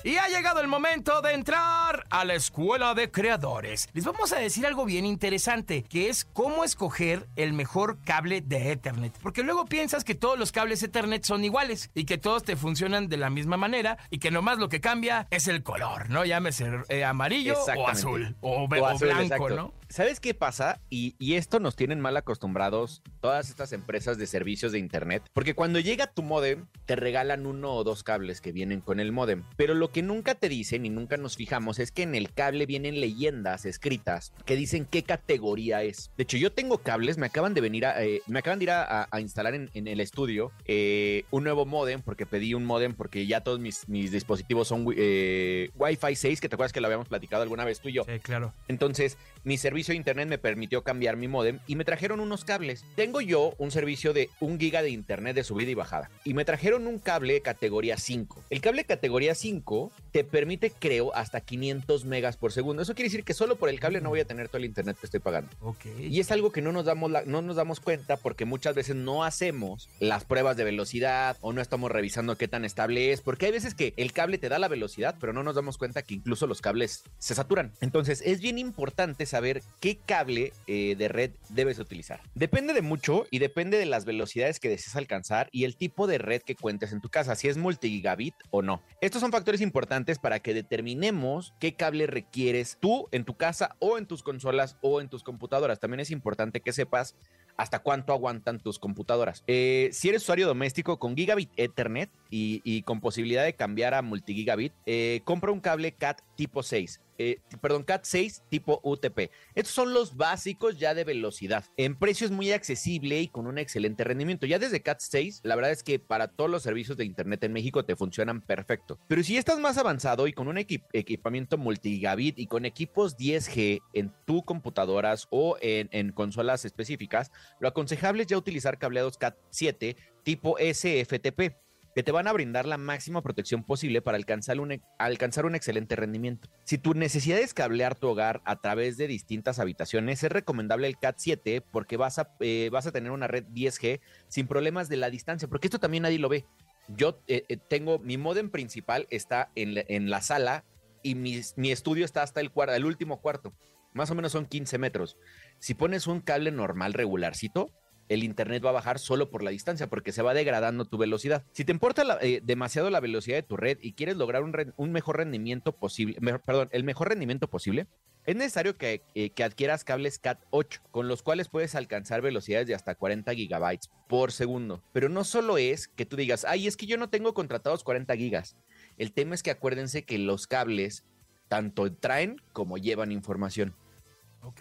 Y 0.06 0.18
ha 0.18 0.28
llegado 0.28 0.60
el 0.60 0.68
momento 0.68 1.22
de 1.22 1.34
entrar 1.34 2.04
a 2.10 2.26
la 2.26 2.34
escuela 2.34 2.94
de 2.94 3.10
creadores. 3.10 3.88
Les 3.94 4.04
vamos 4.04 4.34
a 4.34 4.38
decir 4.40 4.66
algo 4.66 4.84
bien 4.84 5.06
interesante, 5.06 5.84
que 5.84 6.10
es 6.10 6.26
cómo 6.26 6.66
escoger 6.66 7.28
el 7.38 7.54
mejor 7.54 7.98
cable 8.04 8.42
de 8.42 8.72
Ethernet. 8.74 9.14
Porque 9.22 9.44
luego 9.44 9.66
piensas 9.66 10.04
que 10.04 10.14
todos 10.14 10.38
los 10.38 10.52
cables 10.52 10.84
Ethernet 10.84 11.24
son 11.24 11.46
iguales 11.46 11.90
y 11.94 12.04
que 12.04 12.18
todos 12.18 12.44
te 12.44 12.58
funcionan 12.58 13.08
de 13.08 13.16
la 13.16 13.30
misma 13.30 13.56
manera 13.56 13.98
y 14.10 14.18
que 14.20 14.30
nomás 14.30 14.58
lo 14.58 14.68
que 14.68 14.82
cambia 14.82 15.28
es 15.32 15.48
el 15.48 15.64
color, 15.64 16.10
¿no? 16.10 16.26
Llámese 16.26 16.70
eh, 16.90 17.06
amarillo 17.06 17.56
o 17.78 17.88
azul 17.88 18.36
o, 18.42 18.68
ve- 18.68 18.82
O 18.82 18.84
o 18.84 18.88
azul, 18.88 19.08
blanco, 19.08 19.24
exacto. 19.24 19.56
¿no? 19.56 19.74
¿Sabes 19.94 20.20
qué 20.20 20.34
pasa? 20.34 20.82
Y, 20.90 21.16
y 21.20 21.36
esto 21.36 21.60
nos 21.60 21.76
tienen 21.76 22.00
mal 22.00 22.18
acostumbrados 22.18 23.04
todas 23.22 23.52
estas 23.52 23.74
empresas 23.74 24.18
de 24.18 24.26
servicios 24.26 24.72
de 24.72 24.80
internet. 24.80 25.22
Porque 25.34 25.54
cuando 25.54 25.80
llega 25.80 26.08
tu 26.08 26.24
modem, 26.24 26.66
te 26.88 26.96
regalan 26.96 27.46
uno 27.46 27.76
o 27.76 27.84
dos 27.84 28.02
cables 28.02 28.42
que 28.42 28.52
vienen 28.52 28.82
con 28.82 29.00
el 29.00 29.12
modem. 29.12 29.44
Pero 29.56 29.76
lo 29.76 29.92
que 29.92 30.02
nunca 30.02 30.34
te 30.34 30.50
dicen 30.50 30.88
y 30.88 30.90
nunca 30.90 31.18
nos 31.18 31.38
fijamos 31.38 31.78
es 31.78 31.92
que 31.92 32.02
en 32.02 32.16
el 32.16 32.34
cable 32.34 32.66
vienen 32.66 33.00
leyendas 33.00 33.66
escritas 33.66 34.34
que 34.46 34.56
dicen 34.56 34.88
qué 34.90 35.04
categoría 35.04 35.84
es. 35.84 36.10
De 36.18 36.24
hecho, 36.24 36.38
yo 36.38 36.52
tengo 36.52 36.80
cables, 36.80 37.20
me 37.20 37.28
acaban 37.28 37.54
de 37.54 37.62
venir 37.62 37.86
a, 37.86 38.04
eh, 38.04 38.24
me 38.26 38.40
acaban 38.40 38.58
de 38.58 38.64
ir 38.64 38.72
a, 38.72 39.08
instalar 39.20 39.54
en, 39.54 39.70
en 39.76 39.88
el 39.88 40.00
estudio 40.00 40.52
eh, 40.66 41.24
un 41.30 41.44
nuevo 41.44 41.68
modem 41.68 42.02
porque 42.02 42.26
pedí 42.26 42.56
un 42.56 42.66
modem 42.66 42.96
porque 42.96 43.28
ya 43.28 43.42
todos 43.42 43.60
mis, 43.60 43.88
mis 43.88 44.12
dispositivos 44.12 44.68
son 44.68 44.88
eh, 44.98 45.70
Wi-Fi 45.76 46.16
6, 46.16 46.42
que 46.42 46.50
te 46.50 46.56
acuerdas 46.56 46.74
que 46.74 46.82
lo 46.82 46.88
habíamos 46.88 47.08
platicado 47.08 47.44
alguna 47.44 47.64
vez 47.64 47.80
tú 47.80 47.90
y 47.90 47.94
yo. 47.94 48.06
Sí, 48.06 48.20
claro. 48.22 48.56
Entonces, 48.68 49.20
mi 49.44 49.58
servicio 49.58 49.92
de 49.94 49.98
internet 49.98 50.28
me 50.28 50.38
permitió 50.38 50.84
cambiar 50.84 51.18
mi 51.18 51.28
modem 51.28 51.60
y 51.68 51.76
me 51.76 51.86
trajeron 51.86 52.20
unos 52.20 52.46
cables. 52.46 52.86
Tengo 52.96 53.22
yo 53.22 53.54
un 53.58 53.72
servicio 53.72 54.14
de 54.14 54.30
un 54.40 54.60
giga 54.60 54.82
de 54.82 54.90
internet 54.90 55.36
de 55.36 55.44
subida 55.44 55.72
y 55.72 55.74
bajada 55.76 56.10
y 56.24 56.34
me 56.34 56.46
trajeron 56.46 56.88
un 56.88 57.00
cable 57.00 57.42
categoría 57.42 57.98
5. 57.98 58.44
El 58.50 58.62
cable 58.62 58.86
categoría 58.86 59.36
5 59.36 59.92
te 60.12 60.24
permite, 60.24 60.72
creo, 60.72 61.14
hasta 61.16 61.42
500 61.42 62.06
megas 62.06 62.38
por 62.38 62.52
segundo. 62.52 62.82
Eso 62.84 62.94
quiere 62.96 63.08
decir 63.10 63.24
que 63.24 63.34
solo 63.34 63.56
por 63.56 63.70
el 63.70 63.80
cable 63.80 64.02
no 64.02 64.10
voy 64.10 64.20
a 64.20 64.26
tener 64.26 64.48
todo 64.48 64.58
el 64.58 64.66
internet 64.66 64.98
que 65.00 65.06
estoy 65.08 65.20
pagando. 65.20 65.50
Ok. 65.62 65.86
Y 66.00 66.20
es 66.20 66.32
algo 66.32 66.52
que 66.52 66.62
no 66.62 66.72
nos 66.72 66.86
damos 66.86 67.12
la- 67.12 67.24
no 67.26 67.42
nos 67.42 67.56
damos 67.56 67.80
cuenta 67.80 68.18
porque 68.18 68.46
muchas 68.46 68.76
veces 68.76 68.96
no 68.96 69.24
hacemos 69.24 69.90
las 70.00 70.24
pruebas 70.26 70.58
de 70.58 70.64
velocidad 70.64 71.38
o 71.42 71.54
no 71.54 71.62
estamos 71.62 71.92
revisando 71.92 72.38
qué 72.38 72.48
tan 72.48 72.66
estable 72.66 73.12
es, 73.12 73.22
porque 73.22 73.48
hay 73.48 73.52
veces 73.52 73.74
que 73.76 73.94
el 73.98 74.14
cable 74.14 74.38
te 74.38 74.50
da 74.50 74.60
la 74.60 74.68
velocidad, 74.68 75.16
pero 75.20 75.34
no 75.34 75.44
nos 75.44 75.56
damos 75.56 75.78
cuenta 75.78 76.02
que 76.04 76.14
incluso 76.16 76.48
los 76.48 76.62
cables 76.62 77.04
se 77.18 77.36
saturan. 77.36 77.74
Entonces, 77.82 78.22
es 78.26 78.40
bien 78.42 78.58
importante 78.60 79.26
saber 79.34 79.64
qué 79.80 79.98
cable 79.98 80.54
eh, 80.68 80.96
de 80.96 81.08
red 81.08 81.32
debes 81.50 81.80
utilizar. 81.80 82.22
Depende 82.36 82.74
de 82.74 82.84
mucho 82.84 83.26
y 83.32 83.40
depende 83.40 83.80
de 83.80 83.88
las 83.88 84.06
velocidades 84.06 84.60
que 84.60 84.70
desees 84.70 84.96
alcanzar 84.96 85.50
y 85.52 85.64
el 85.64 85.76
tipo 85.76 86.06
de 86.06 86.20
red 86.20 86.44
que 86.44 86.56
cuentes 86.56 86.94
en 86.94 87.02
tu 87.02 87.10
casa, 87.10 87.34
si 87.34 87.48
es 87.48 87.58
multigigabit 87.58 88.36
o 88.52 88.62
no. 88.62 88.84
Estos 89.02 89.22
son 89.22 89.32
factores 89.32 89.60
importantes 89.62 90.20
para 90.20 90.40
que 90.40 90.54
determinemos 90.54 91.56
qué 91.60 91.74
cable 91.74 92.06
requieres 92.06 92.78
tú 92.80 93.08
en 93.12 93.26
tu 93.26 93.36
casa 93.36 93.76
o 93.80 93.98
en 93.98 94.06
tus 94.06 94.22
consolas 94.22 94.78
o 94.82 95.02
en 95.02 95.10
tus 95.10 95.24
computadoras. 95.24 95.80
También 95.80 96.02
es 96.02 96.12
importante 96.12 96.62
que 96.62 96.72
sepas 96.72 97.16
hasta 97.58 97.80
cuánto 97.80 98.14
aguantan 98.14 98.60
tus 98.60 98.80
computadoras. 98.80 99.44
Eh, 99.48 99.90
si 99.92 100.10
eres 100.10 100.24
usuario 100.24 100.48
doméstico 100.48 101.00
con 101.00 101.16
gigabit 101.16 101.50
Ethernet 101.56 102.10
y, 102.30 102.82
con 102.84 103.00
posibilidad 103.00 103.44
de 103.44 103.54
cambiar 103.54 103.94
a 103.94 104.02
multigigabit, 104.02 104.74
eh, 104.86 105.22
compra 105.24 105.52
un 105.52 105.60
cable 105.60 105.92
CAT 105.92 106.22
tipo 106.36 106.64
6. 106.64 107.02
Eh, 107.18 107.40
perdón, 107.62 107.84
CAT 107.84 108.06
6 108.06 108.44
tipo 108.50 108.80
UTP. 108.84 109.30
Estos 109.56 109.74
son 109.74 109.94
los 109.94 110.16
básicos 110.16 110.78
ya 110.80 110.94
de 110.94 111.04
velocidad. 111.04 111.66
En 111.78 111.98
precio 111.98 112.26
es 112.26 112.32
muy 112.32 112.52
accesible 112.52 113.20
y 113.22 113.28
con 113.28 113.48
un 113.48 113.58
excelente 113.58 114.04
rendimiento. 114.04 114.46
Ya 114.46 114.60
desde 114.60 114.82
CAT 114.82 115.00
6, 115.00 115.42
la 115.44 115.56
verdad 115.56 115.72
es 115.72 115.84
que 115.84 116.00
para 116.00 116.28
todos 116.28 116.50
los 116.50 116.64
servicios 116.64 116.98
de 116.98 117.06
Internet 117.06 117.44
en 117.44 117.54
México 117.54 117.86
te 117.86 117.96
funcionan 117.96 118.42
perfecto. 118.42 119.00
Pero 119.08 119.24
si 119.24 119.38
estás 119.38 119.60
más 119.60 119.78
avanzado 119.78 120.28
y 120.28 120.34
con 120.34 120.48
un 120.48 120.58
equip- 120.58 120.88
equipamiento 120.94 121.58
multigigabit 121.58 122.38
y 122.40 122.48
con 122.48 122.66
equipos 122.66 123.18
10G 123.18 123.82
en 123.94 124.14
tu 124.26 124.44
computadoras 124.44 125.28
o 125.30 125.58
en, 125.62 125.90
en 125.92 126.12
consolas 126.12 126.66
específicas, 126.66 127.32
lo 127.60 127.68
aconsejable 127.68 128.24
es 128.24 128.28
ya 128.28 128.38
utilizar 128.38 128.78
cableados 128.80 129.18
CAT 129.18 129.38
7 129.50 129.96
tipo 130.24 130.58
SFTP 130.58 131.56
que 131.96 132.04
te 132.04 132.12
van 132.12 132.28
a 132.28 132.34
brindar 132.34 132.66
la 132.66 132.78
máxima 132.78 133.22
protección 133.22 133.64
posible 133.64 134.02
para 134.02 134.18
alcanzar 134.18 134.60
un, 134.60 134.82
alcanzar 134.98 135.46
un 135.46 135.56
excelente 135.56 135.96
rendimiento. 135.96 136.50
Si 136.64 136.78
tu 136.78 136.94
necesidad 136.94 137.40
es 137.40 137.54
cablear 137.54 137.96
tu 137.96 138.08
hogar 138.08 138.42
a 138.46 138.60
través 138.62 138.98
de 138.98 139.08
distintas 139.08 139.60
habitaciones, 139.60 140.24
es 140.24 140.32
recomendable 140.32 140.88
el 140.88 140.98
CAT 140.98 141.16
7 141.18 141.62
porque 141.62 141.98
vas 141.98 142.20
a, 142.20 142.36
eh, 142.40 142.70
vas 142.72 142.88
a 142.88 142.92
tener 142.92 143.12
una 143.12 143.28
red 143.28 143.46
10G 143.46 144.00
sin 144.28 144.48
problemas 144.48 144.90
de 144.90 144.98
la 144.98 145.10
distancia, 145.10 145.48
porque 145.48 145.68
esto 145.68 145.80
también 145.80 146.04
nadie 146.04 146.20
lo 146.20 146.30
ve. 146.30 146.46
Yo 146.88 147.22
eh, 147.28 147.44
eh, 147.48 147.58
tengo, 147.58 148.00
mi 148.00 148.18
modem 148.18 148.50
principal 148.50 149.08
está 149.10 149.52
en 149.56 149.76
la, 149.76 149.84
en 149.88 150.10
la 150.10 150.22
sala 150.22 150.66
y 151.02 151.16
mi, 151.16 151.42
mi 151.56 151.72
estudio 151.72 152.06
está 152.06 152.24
hasta 152.24 152.42
el, 152.42 152.52
cuarto, 152.52 152.74
el 152.74 152.86
último 152.86 153.22
cuarto. 153.22 153.54
Más 153.94 154.10
o 154.10 154.16
menos 154.16 154.32
son 154.32 154.48
15 154.48 154.80
metros. 154.80 155.18
Si 155.60 155.76
pones 155.76 156.08
un 156.08 156.20
cable 156.20 156.52
normal 156.52 156.94
regularcito, 156.94 157.72
el 158.10 158.24
internet 158.24 158.64
va 158.64 158.70
a 158.70 158.74
bajar 158.74 159.00
solo 159.00 159.30
por 159.30 159.44
la 159.44 159.52
distancia 159.52 159.88
porque 159.88 160.12
se 160.12 160.22
va 160.22 160.34
degradando 160.34 160.86
tu 160.86 160.98
velocidad. 160.98 161.44
Si 161.52 161.66
te 161.66 161.72
importa 161.72 162.04
la- 162.04 162.18
eh, 162.22 162.42
demasiado 162.44 162.90
la 162.90 163.00
velocidad 163.00 163.38
de 163.38 163.44
tu 163.44 163.58
red 163.58 163.78
y 163.82 163.94
quieres 163.94 164.18
lograr 164.18 164.44
un, 164.44 164.92
mejor 164.92 165.18
rendimiento 165.18 165.72
posible, 165.74 166.18
me- 166.20 166.38
perdón, 166.40 166.70
el 166.72 166.84
mejor 166.84 167.10
rendimiento 167.10 167.50
posible, 167.50 167.88
es 168.26 168.36
necesario 168.38 168.78
que, 168.78 169.02
eh, 169.16 169.32
que 169.32 169.44
adquieras 169.44 169.84
cables 169.84 170.18
CAT 170.18 170.40
8, 170.50 170.82
con 170.92 171.08
los 171.10 171.24
cuales 171.24 171.50
puedes 171.50 171.76
alcanzar 171.76 172.22
velocidades 172.22 172.68
de 172.68 172.76
hasta 172.76 172.96
40 172.96 173.34
gigabytes 173.34 173.90
por 174.08 174.32
segundo. 174.32 174.82
Pero 174.94 175.10
no 175.10 175.24
solo 175.26 175.58
es 175.58 175.90
que 175.90 176.06
tú 176.06 176.16
digas, 176.16 176.46
ay, 176.48 176.68
es 176.68 176.78
que 176.78 176.86
yo 176.86 176.98
no 176.98 177.10
tengo 177.10 177.34
contratados 177.34 177.84
40 177.84 178.16
gigas. 178.16 178.56
El 178.98 179.12
tema 179.12 179.36
es 179.36 179.44
que 179.44 179.52
acuérdense 179.52 180.04
que 180.06 180.18
los 180.20 180.48
cables 180.48 181.04
tanto 181.50 181.92
traen 181.94 182.38
como 182.54 182.78
llevan 182.78 183.12
información. 183.12 183.76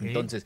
Entonces, 0.07 0.45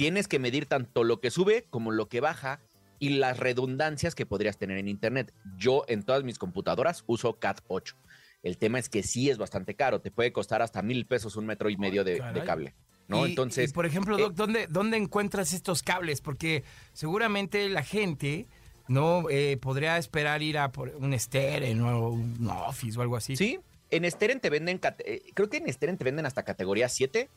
tienes 0.00 0.28
que 0.28 0.38
medir 0.38 0.64
tanto 0.64 1.04
lo 1.04 1.20
que 1.20 1.30
sube 1.30 1.66
como 1.68 1.90
lo 1.90 2.08
que 2.08 2.20
baja 2.20 2.58
y 2.98 3.10
las 3.10 3.38
redundancias 3.38 4.14
que 4.14 4.24
podrías 4.24 4.56
tener 4.56 4.78
en 4.78 4.88
Internet. 4.88 5.34
Yo 5.58 5.84
en 5.88 6.02
todas 6.04 6.24
mis 6.24 6.38
computadoras 6.38 7.04
uso 7.06 7.38
CAT 7.38 7.60
8. 7.68 7.96
El 8.42 8.56
tema 8.56 8.78
es 8.78 8.88
que 8.88 9.02
sí 9.02 9.28
es 9.28 9.36
bastante 9.36 9.74
caro, 9.74 10.00
te 10.00 10.10
puede 10.10 10.32
costar 10.32 10.62
hasta 10.62 10.80
mil 10.80 11.04
pesos 11.04 11.36
un 11.36 11.44
metro 11.44 11.68
y 11.68 11.76
medio 11.76 12.02
de, 12.02 12.16
cable. 12.46 12.74
¿no? 13.08 13.26
Y- 13.26 13.30
Entonces, 13.30 13.68
y, 13.68 13.72
por 13.74 13.84
ejemplo, 13.84 14.16
eh, 14.18 14.22
Doc, 14.22 14.32
¿dónde, 14.32 14.66
¿dónde 14.70 14.96
encuentras 14.96 15.52
estos 15.52 15.82
cables? 15.82 16.22
Porque 16.22 16.64
seguramente 16.94 17.68
la 17.68 17.82
gente 17.82 18.46
no 18.88 19.28
Eh, 19.28 19.58
podría 19.60 19.98
esperar 19.98 20.40
ir 20.42 20.56
a 20.56 20.72
por 20.72 20.88
un 20.96 21.12
Steren 21.18 21.82
o 21.82 22.08
un 22.08 22.48
Office 22.48 22.98
o 22.98 23.02
algo 23.02 23.16
así. 23.18 23.36
sí, 23.36 23.60
en 23.90 24.10
Steren 24.10 24.40
te 24.40 24.48
venden, 24.48 24.80
eh, 25.04 25.20
creo 25.34 25.50
que 25.50 25.58
en 25.58 25.70
Steren 25.70 25.98
te 25.98 26.04
venden 26.04 26.24
hasta 26.24 26.42
categoría 26.42 26.88
7. 26.88 27.28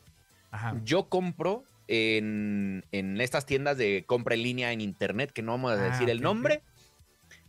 Ajá. 0.50 0.80
Yo 0.82 1.10
compro 1.10 1.64
en, 1.88 2.84
en 2.92 3.20
estas 3.20 3.46
tiendas 3.46 3.76
de 3.78 4.04
compra 4.06 4.34
en 4.34 4.42
línea 4.42 4.72
en 4.72 4.80
internet, 4.80 5.30
que 5.32 5.42
no 5.42 5.52
vamos 5.52 5.72
a 5.72 5.74
Ah, 5.86 5.90
decir 5.90 6.08
el 6.10 6.20
nombre. 6.20 6.62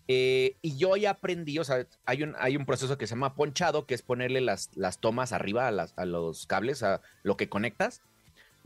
Eh, 0.08 0.56
y 0.62 0.78
yo 0.78 0.96
ya 0.98 1.12
aprendí, 1.12 1.58
o 1.58 1.64
sea, 1.64 1.88
hay 2.06 2.22
un, 2.22 2.36
hay 2.38 2.58
un 2.58 2.66
proceso 2.66 2.98
que 2.98 3.08
se 3.08 3.16
llama 3.16 3.34
ponchado, 3.34 3.88
que 3.88 3.96
es 3.96 4.04
ponerle 4.04 4.40
las, 4.40 4.70
las 4.76 5.00
tomas 5.00 5.32
arriba 5.34 5.68
a, 5.68 5.72
las- 5.72 5.94
a 5.98 6.06
los 6.06 6.46
cables, 6.46 6.84
a 6.84 7.02
lo 7.24 7.38
que 7.38 7.50
conectas. 7.50 8.02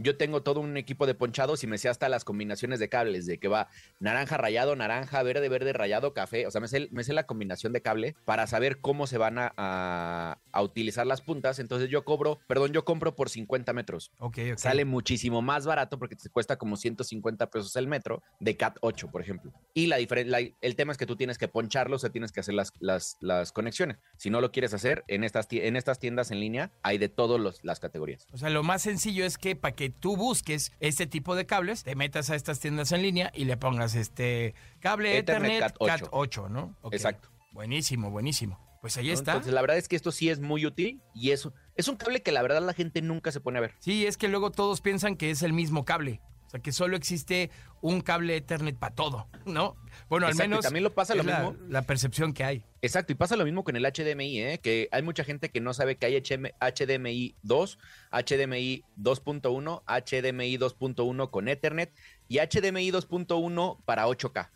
Yo 0.02 0.18
tengo 0.18 0.42
todo 0.42 0.60
un 0.62 0.78
equipo 0.78 1.06
de 1.06 1.14
ponchados 1.14 1.64
y 1.64 1.68
me 1.68 1.78
sé 1.78 1.90
hasta 1.90 2.10
las 2.10 2.24
combinaciones 2.24 2.80
de 2.80 2.90
cables, 2.90 3.26
de 3.26 3.38
que 3.38 3.48
va 3.50 3.68
naranja 4.00 4.38
rayado, 4.38 4.76
naranja, 4.76 5.22
verde, 5.24 5.50
verde 5.50 5.74
rayado, 5.74 6.14
café. 6.14 6.48
O 6.48 6.52
sea, 6.52 6.62
me 6.62 6.68
sé, 6.68 6.88
me 6.92 7.04
sé 7.04 7.14
la 7.14 7.26
combinación 7.28 7.74
de 7.74 7.82
cable 7.82 8.16
para 8.26 8.48
saber 8.48 8.80
cómo 8.80 9.08
se 9.08 9.18
van 9.18 9.38
a, 9.38 9.54
a- 9.58 10.40
a 10.52 10.62
utilizar 10.62 11.06
las 11.06 11.22
puntas. 11.22 11.60
Entonces 11.60 11.90
yo 11.90 12.06
cobro, 12.06 12.40
perdón, 12.48 12.72
yo 12.72 12.86
compro 12.86 13.16
por 13.16 13.30
50 13.30 13.74
metros. 13.74 14.12
Ok, 14.20 14.38
ok. 14.54 14.58
Sale 14.58 14.86
muchísimo 14.86 15.42
más 15.42 15.66
barato 15.66 16.00
porque 16.00 16.16
te 16.16 16.30
cuesta 16.30 16.58
como 16.58 16.78
150 16.78 17.50
pesos 17.50 17.76
el 17.76 17.88
metro 17.88 18.24
de 18.40 18.56
CAT 18.58 18.78
8, 18.82 19.10
por 19.12 19.22
ejemplo. 19.22 19.52
Y 19.74 19.88
la 19.88 19.98
diferencia, 19.98 20.40
el 20.62 20.76
tema 20.76 20.92
es 20.94 20.98
que 20.98 21.06
tú 21.06 21.16
tienes 21.16 21.38
que 21.38 21.48
poncharlo, 21.50 21.98
o 21.98 22.00
sea, 22.00 22.10
tienes 22.10 22.32
que 22.32 22.40
hacer 22.40 22.54
las, 22.56 22.72
las, 22.80 23.18
las 23.20 23.52
conexiones. 23.52 23.98
Si 24.18 24.30
no 24.30 24.40
lo 24.42 24.52
quieres 24.52 24.74
hacer, 24.74 25.04
en 25.08 25.24
estas, 25.24 25.48
en 25.52 25.76
estas 25.76 26.00
tiendas 26.00 26.32
en 26.32 26.40
línea 26.40 26.72
hay 26.84 26.98
de 26.98 27.10
todas 27.10 27.60
las 27.64 27.80
categorías. 27.80 28.26
O 28.32 28.38
sea, 28.38 28.50
lo 28.50 28.64
más 28.64 28.82
sencillo 28.84 29.26
es 29.26 29.38
que 29.38 29.56
para 29.56 29.76
que 29.90 30.00
tú 30.00 30.16
busques 30.16 30.72
este 30.80 31.08
tipo 31.08 31.36
de 31.36 31.46
cables, 31.46 31.84
te 31.84 31.96
metas 31.96 32.30
a 32.30 32.36
estas 32.36 32.60
tiendas 32.60 32.92
en 32.92 33.02
línea 33.02 33.32
y 33.34 33.46
le 33.46 33.58
pongas 33.58 33.96
este 33.96 34.54
cable 34.80 35.18
Ethernet 35.18 35.52
Ethernet, 35.52 35.78
Cat 35.78 36.02
Cat 36.02 36.10
8. 36.10 36.10
8, 36.12 36.50
¿no? 36.50 36.76
Exacto. 36.92 37.30
Buenísimo, 37.52 38.12
buenísimo. 38.12 38.60
Pues 38.82 38.96
ahí 38.98 39.12
está. 39.12 39.34
Entonces, 39.34 39.54
la 39.54 39.62
verdad 39.62 39.78
es 39.78 39.90
que 39.90 39.96
esto 39.96 40.12
sí 40.12 40.30
es 40.30 40.40
muy 40.40 40.66
útil 40.66 41.02
y 41.14 41.32
eso 41.32 41.54
es 41.76 41.88
un 41.88 41.98
cable 41.98 42.22
que 42.22 42.32
la 42.32 42.42
verdad 42.42 42.62
la 42.62 42.74
gente 42.74 43.02
nunca 43.02 43.32
se 43.32 43.42
pone 43.42 43.58
a 43.58 43.62
ver. 43.62 43.76
Sí, 43.80 44.06
es 44.06 44.18
que 44.18 44.28
luego 44.28 44.52
todos 44.52 44.80
piensan 44.80 45.18
que 45.18 45.32
es 45.32 45.44
el 45.44 45.54
mismo 45.54 45.84
cable. 45.84 46.22
O 46.50 46.52
sea, 46.52 46.60
que 46.62 46.72
solo 46.72 46.98
existe 46.98 47.52
un 47.80 48.02
cable 48.02 48.36
Ethernet 48.36 48.76
para 48.76 48.96
todo, 48.96 49.28
¿no? 49.46 49.78
Bueno, 50.10 50.26
al 50.26 50.34
y 50.34 50.38
menos 50.38 50.62
también 50.62 50.84
lo 50.84 50.96
pasa 50.96 51.14
lo 51.14 51.22
la- 51.22 51.42
mismo. 51.42 51.56
La 51.70 51.84
percepción 51.84 52.34
que 52.34 52.44
hay. 52.44 52.66
Exacto, 52.82 53.14
y 53.14 53.16
pasa 53.16 53.36
lo 53.36 53.46
mismo 53.46 53.64
con 53.64 53.76
el 53.76 53.84
HDMI, 53.86 54.40
¿eh? 54.42 54.60
que 54.60 54.90
hay 54.92 55.04
mucha 55.04 55.24
gente 55.24 55.50
que 55.52 55.62
no 55.62 55.76
sabe 55.76 55.98
que 55.98 56.08
hay 56.08 56.20
HDMI 56.20 57.36
2, 57.44 57.78
HDMI 58.12 58.84
2.1, 59.00 59.84
HDMI 59.86 60.58
2.1 60.58 61.30
con 61.30 61.48
Ethernet 61.48 61.94
y 62.28 62.40
HDMI 62.40 62.92
2.1 62.92 63.78
para 63.86 64.08
8K. 64.08 64.50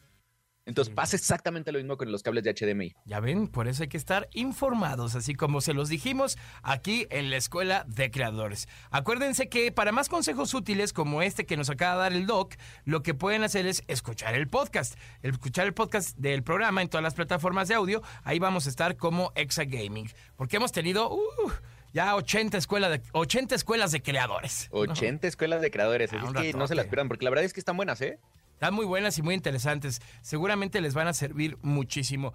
Entonces 0.66 0.94
pasa 0.94 1.18
exactamente 1.18 1.72
lo 1.72 1.80
mismo 1.80 1.98
con 1.98 2.12
los 2.12 2.24
cables 2.24 2.44
de 2.44 2.54
HDMI. 2.54 2.96
Ya 3.06 3.20
ven, 3.20 3.48
por 3.48 3.68
eso 3.68 3.84
hay 3.84 3.90
que 3.90 3.98
estar 3.98 4.30
informados, 4.34 5.16
así 5.16 5.36
como 5.36 5.60
se 5.60 5.74
los 5.74 5.90
dijimos 5.90 6.38
aquí 6.62 7.06
en 7.10 7.30
la 7.30 7.38
Escuela 7.38 7.86
de 7.88 8.10
Creadores. 8.12 8.70
Acuérdense 8.90 9.50
que 9.50 9.72
para 9.74 9.92
más 9.92 10.08
consejos 10.08 10.54
útiles 10.54 10.94
como 10.94 11.22
este 11.22 11.46
que 11.46 11.58
nos 11.58 11.70
acaba 11.70 11.96
de 11.96 12.02
dar 12.02 12.14
el 12.14 12.28
doc, 12.28 12.54
lo 12.86 13.04
que 13.04 13.14
pueden 13.14 13.44
hacer 13.44 13.66
es 13.66 13.84
escuchar 13.88 14.36
el 14.36 14.48
podcast. 14.48 14.98
Escuchar 15.22 15.66
el 15.66 15.74
podcast 15.74 16.18
del 16.18 16.44
programa 16.44 16.82
en 16.82 16.88
todas 16.88 17.04
las 17.04 17.14
plataformas 17.14 17.68
de 17.68 17.76
audio, 17.76 18.02
ahí 18.24 18.40
vamos 18.40 18.66
a 18.66 18.70
estar 18.70 18.96
como 18.96 19.34
Exa 19.36 19.66
Gaming, 19.66 20.10
porque 20.38 20.58
hemos 20.58 20.72
tenido 20.72 21.14
uh, 21.14 21.52
ya 21.92 22.16
80, 22.16 22.58
escuela 22.58 22.90
de, 22.90 23.02
80 23.12 23.54
escuelas 23.56 23.92
de 23.92 24.02
creadores. 24.02 24.70
80 24.72 25.28
escuelas 25.28 25.62
de 25.62 25.72
creadores. 25.72 26.14
Ah, 26.14 26.18
así 26.18 26.48
es 26.48 26.54
que 26.54 26.58
no 26.58 26.68
se 26.68 26.76
las 26.76 26.86
pierdan, 26.86 27.10
porque 27.10 27.26
la 27.26 27.32
verdad 27.32 27.46
es 27.46 27.54
que 27.54 27.60
están 27.60 27.76
buenas, 27.76 28.02
¿eh? 28.02 28.18
Están 28.64 28.76
muy 28.76 28.86
buenas 28.86 29.18
y 29.18 29.22
muy 29.22 29.36
interesantes. 29.36 30.02
Seguramente 30.22 30.80
les 30.80 30.94
van 30.94 31.10
a 31.10 31.14
servir 31.14 31.58
muchísimo. 31.64 32.34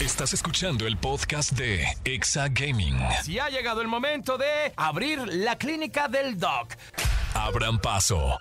Estás 0.00 0.32
escuchando 0.32 0.86
el 0.86 0.96
podcast 0.96 1.50
de 1.54 1.88
Exa 2.04 2.46
Gaming. 2.46 2.96
Si 3.24 3.40
ha 3.40 3.48
llegado 3.48 3.80
el 3.80 3.88
momento 3.88 4.38
de 4.38 4.72
abrir 4.76 5.18
la 5.26 5.58
clínica 5.58 6.06
del 6.06 6.38
doc. 6.38 6.76
Abran 7.34 7.78
paso. 7.78 8.38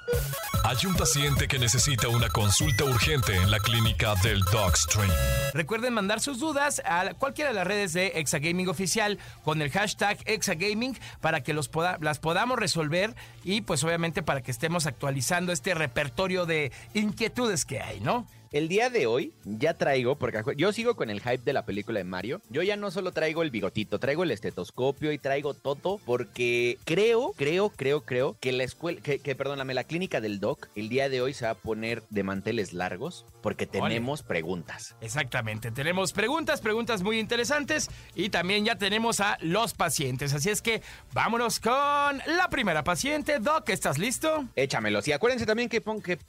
Hay 0.64 0.78
un 0.86 0.96
paciente 0.96 1.48
que 1.48 1.58
necesita 1.58 2.10
una 2.10 2.30
consulta 2.30 2.84
urgente 2.84 3.36
en 3.36 3.50
la 3.50 3.60
clínica 3.60 4.14
del 4.24 4.42
Dogstream. 4.52 5.10
Recuerden 5.54 5.94
mandar 5.94 6.20
sus 6.20 6.40
dudas 6.40 6.82
a 6.86 7.14
cualquiera 7.14 7.50
de 7.52 7.56
las 7.56 7.68
redes 7.68 7.94
de 7.94 8.08
Exagaming 8.16 8.68
Oficial 8.68 9.18
con 9.44 9.62
el 9.62 9.72
hashtag 9.72 10.18
Exagaming 10.26 10.98
para 11.22 11.42
que 11.42 11.54
los 11.54 11.70
las 12.02 12.20
podamos 12.20 12.60
resolver 12.60 13.16
y 13.44 13.62
pues 13.62 13.84
obviamente 13.84 14.22
para 14.22 14.42
que 14.42 14.52
estemos 14.52 14.86
actualizando 14.86 15.52
este 15.52 15.74
repertorio 15.74 16.46
de 16.46 16.72
inquietudes 16.94 17.66
que 17.66 17.82
hay, 17.82 18.00
¿no? 18.00 18.28
El 18.52 18.68
día 18.68 18.90
de 18.90 19.06
hoy 19.06 19.32
ya 19.46 19.76
traigo, 19.76 20.16
porque 20.16 20.42
yo 20.58 20.74
sigo 20.74 20.96
con 20.96 21.12
el 21.12 21.22
hype 21.22 21.44
de 21.46 21.54
la 21.54 21.66
película 21.66 22.00
de 22.00 22.04
Mario. 22.04 22.42
Yo 22.50 22.64
ya 22.64 22.78
no 22.78 22.90
solo 22.90 23.12
traigo 23.12 23.44
el 23.44 23.52
bigotito, 23.52 24.00
traigo 24.00 24.24
el 24.24 24.32
estetoscopio 24.32 25.12
y 25.12 25.20
traigo 25.20 25.54
todo 25.54 26.00
porque 26.04 26.80
creo, 26.84 27.34
creo, 27.38 27.70
creo, 27.70 28.02
creo 28.02 28.36
que 28.40 28.52
la 28.52 28.64
escuela, 28.64 29.02
que, 29.02 29.20
que 29.20 29.36
perdóname, 29.36 29.76
la 29.76 29.84
clínica 29.84 30.20
del 30.20 30.40
doc 30.40 30.68
el 30.76 30.90
día 30.90 31.10
de 31.10 31.22
hoy 31.22 31.36
se 31.36 31.46
va 31.46 31.52
a 31.52 31.56
poner 31.56 32.02
de 32.10 32.24
manteles 32.24 32.74
largos 32.74 33.24
porque 33.42 33.66
tenemos 33.66 34.24
preguntas. 34.24 34.96
Exactamente, 35.02 35.72
tenemos 35.72 36.14
preguntas, 36.14 36.62
preguntas 36.62 37.02
muy 37.02 37.20
interesantes 37.20 37.90
y 38.16 38.30
también 38.30 38.66
ya 38.66 38.76
tenemos 38.76 39.20
a 39.20 39.38
los 39.42 39.74
pacientes. 39.74 40.34
Así 40.34 40.50
es 40.50 40.62
que 40.62 40.82
vámonos 41.14 41.60
con 41.60 41.74
la 41.74 42.50
primera 42.50 42.84
paciente. 42.84 43.40
Doc, 43.40 43.70
¿estás 43.70 43.98
listo? 43.98 44.46
Échamelos. 44.56 45.08
Y 45.08 45.14
acuérdense 45.14 45.46
también 45.46 45.70
que, 45.70 45.82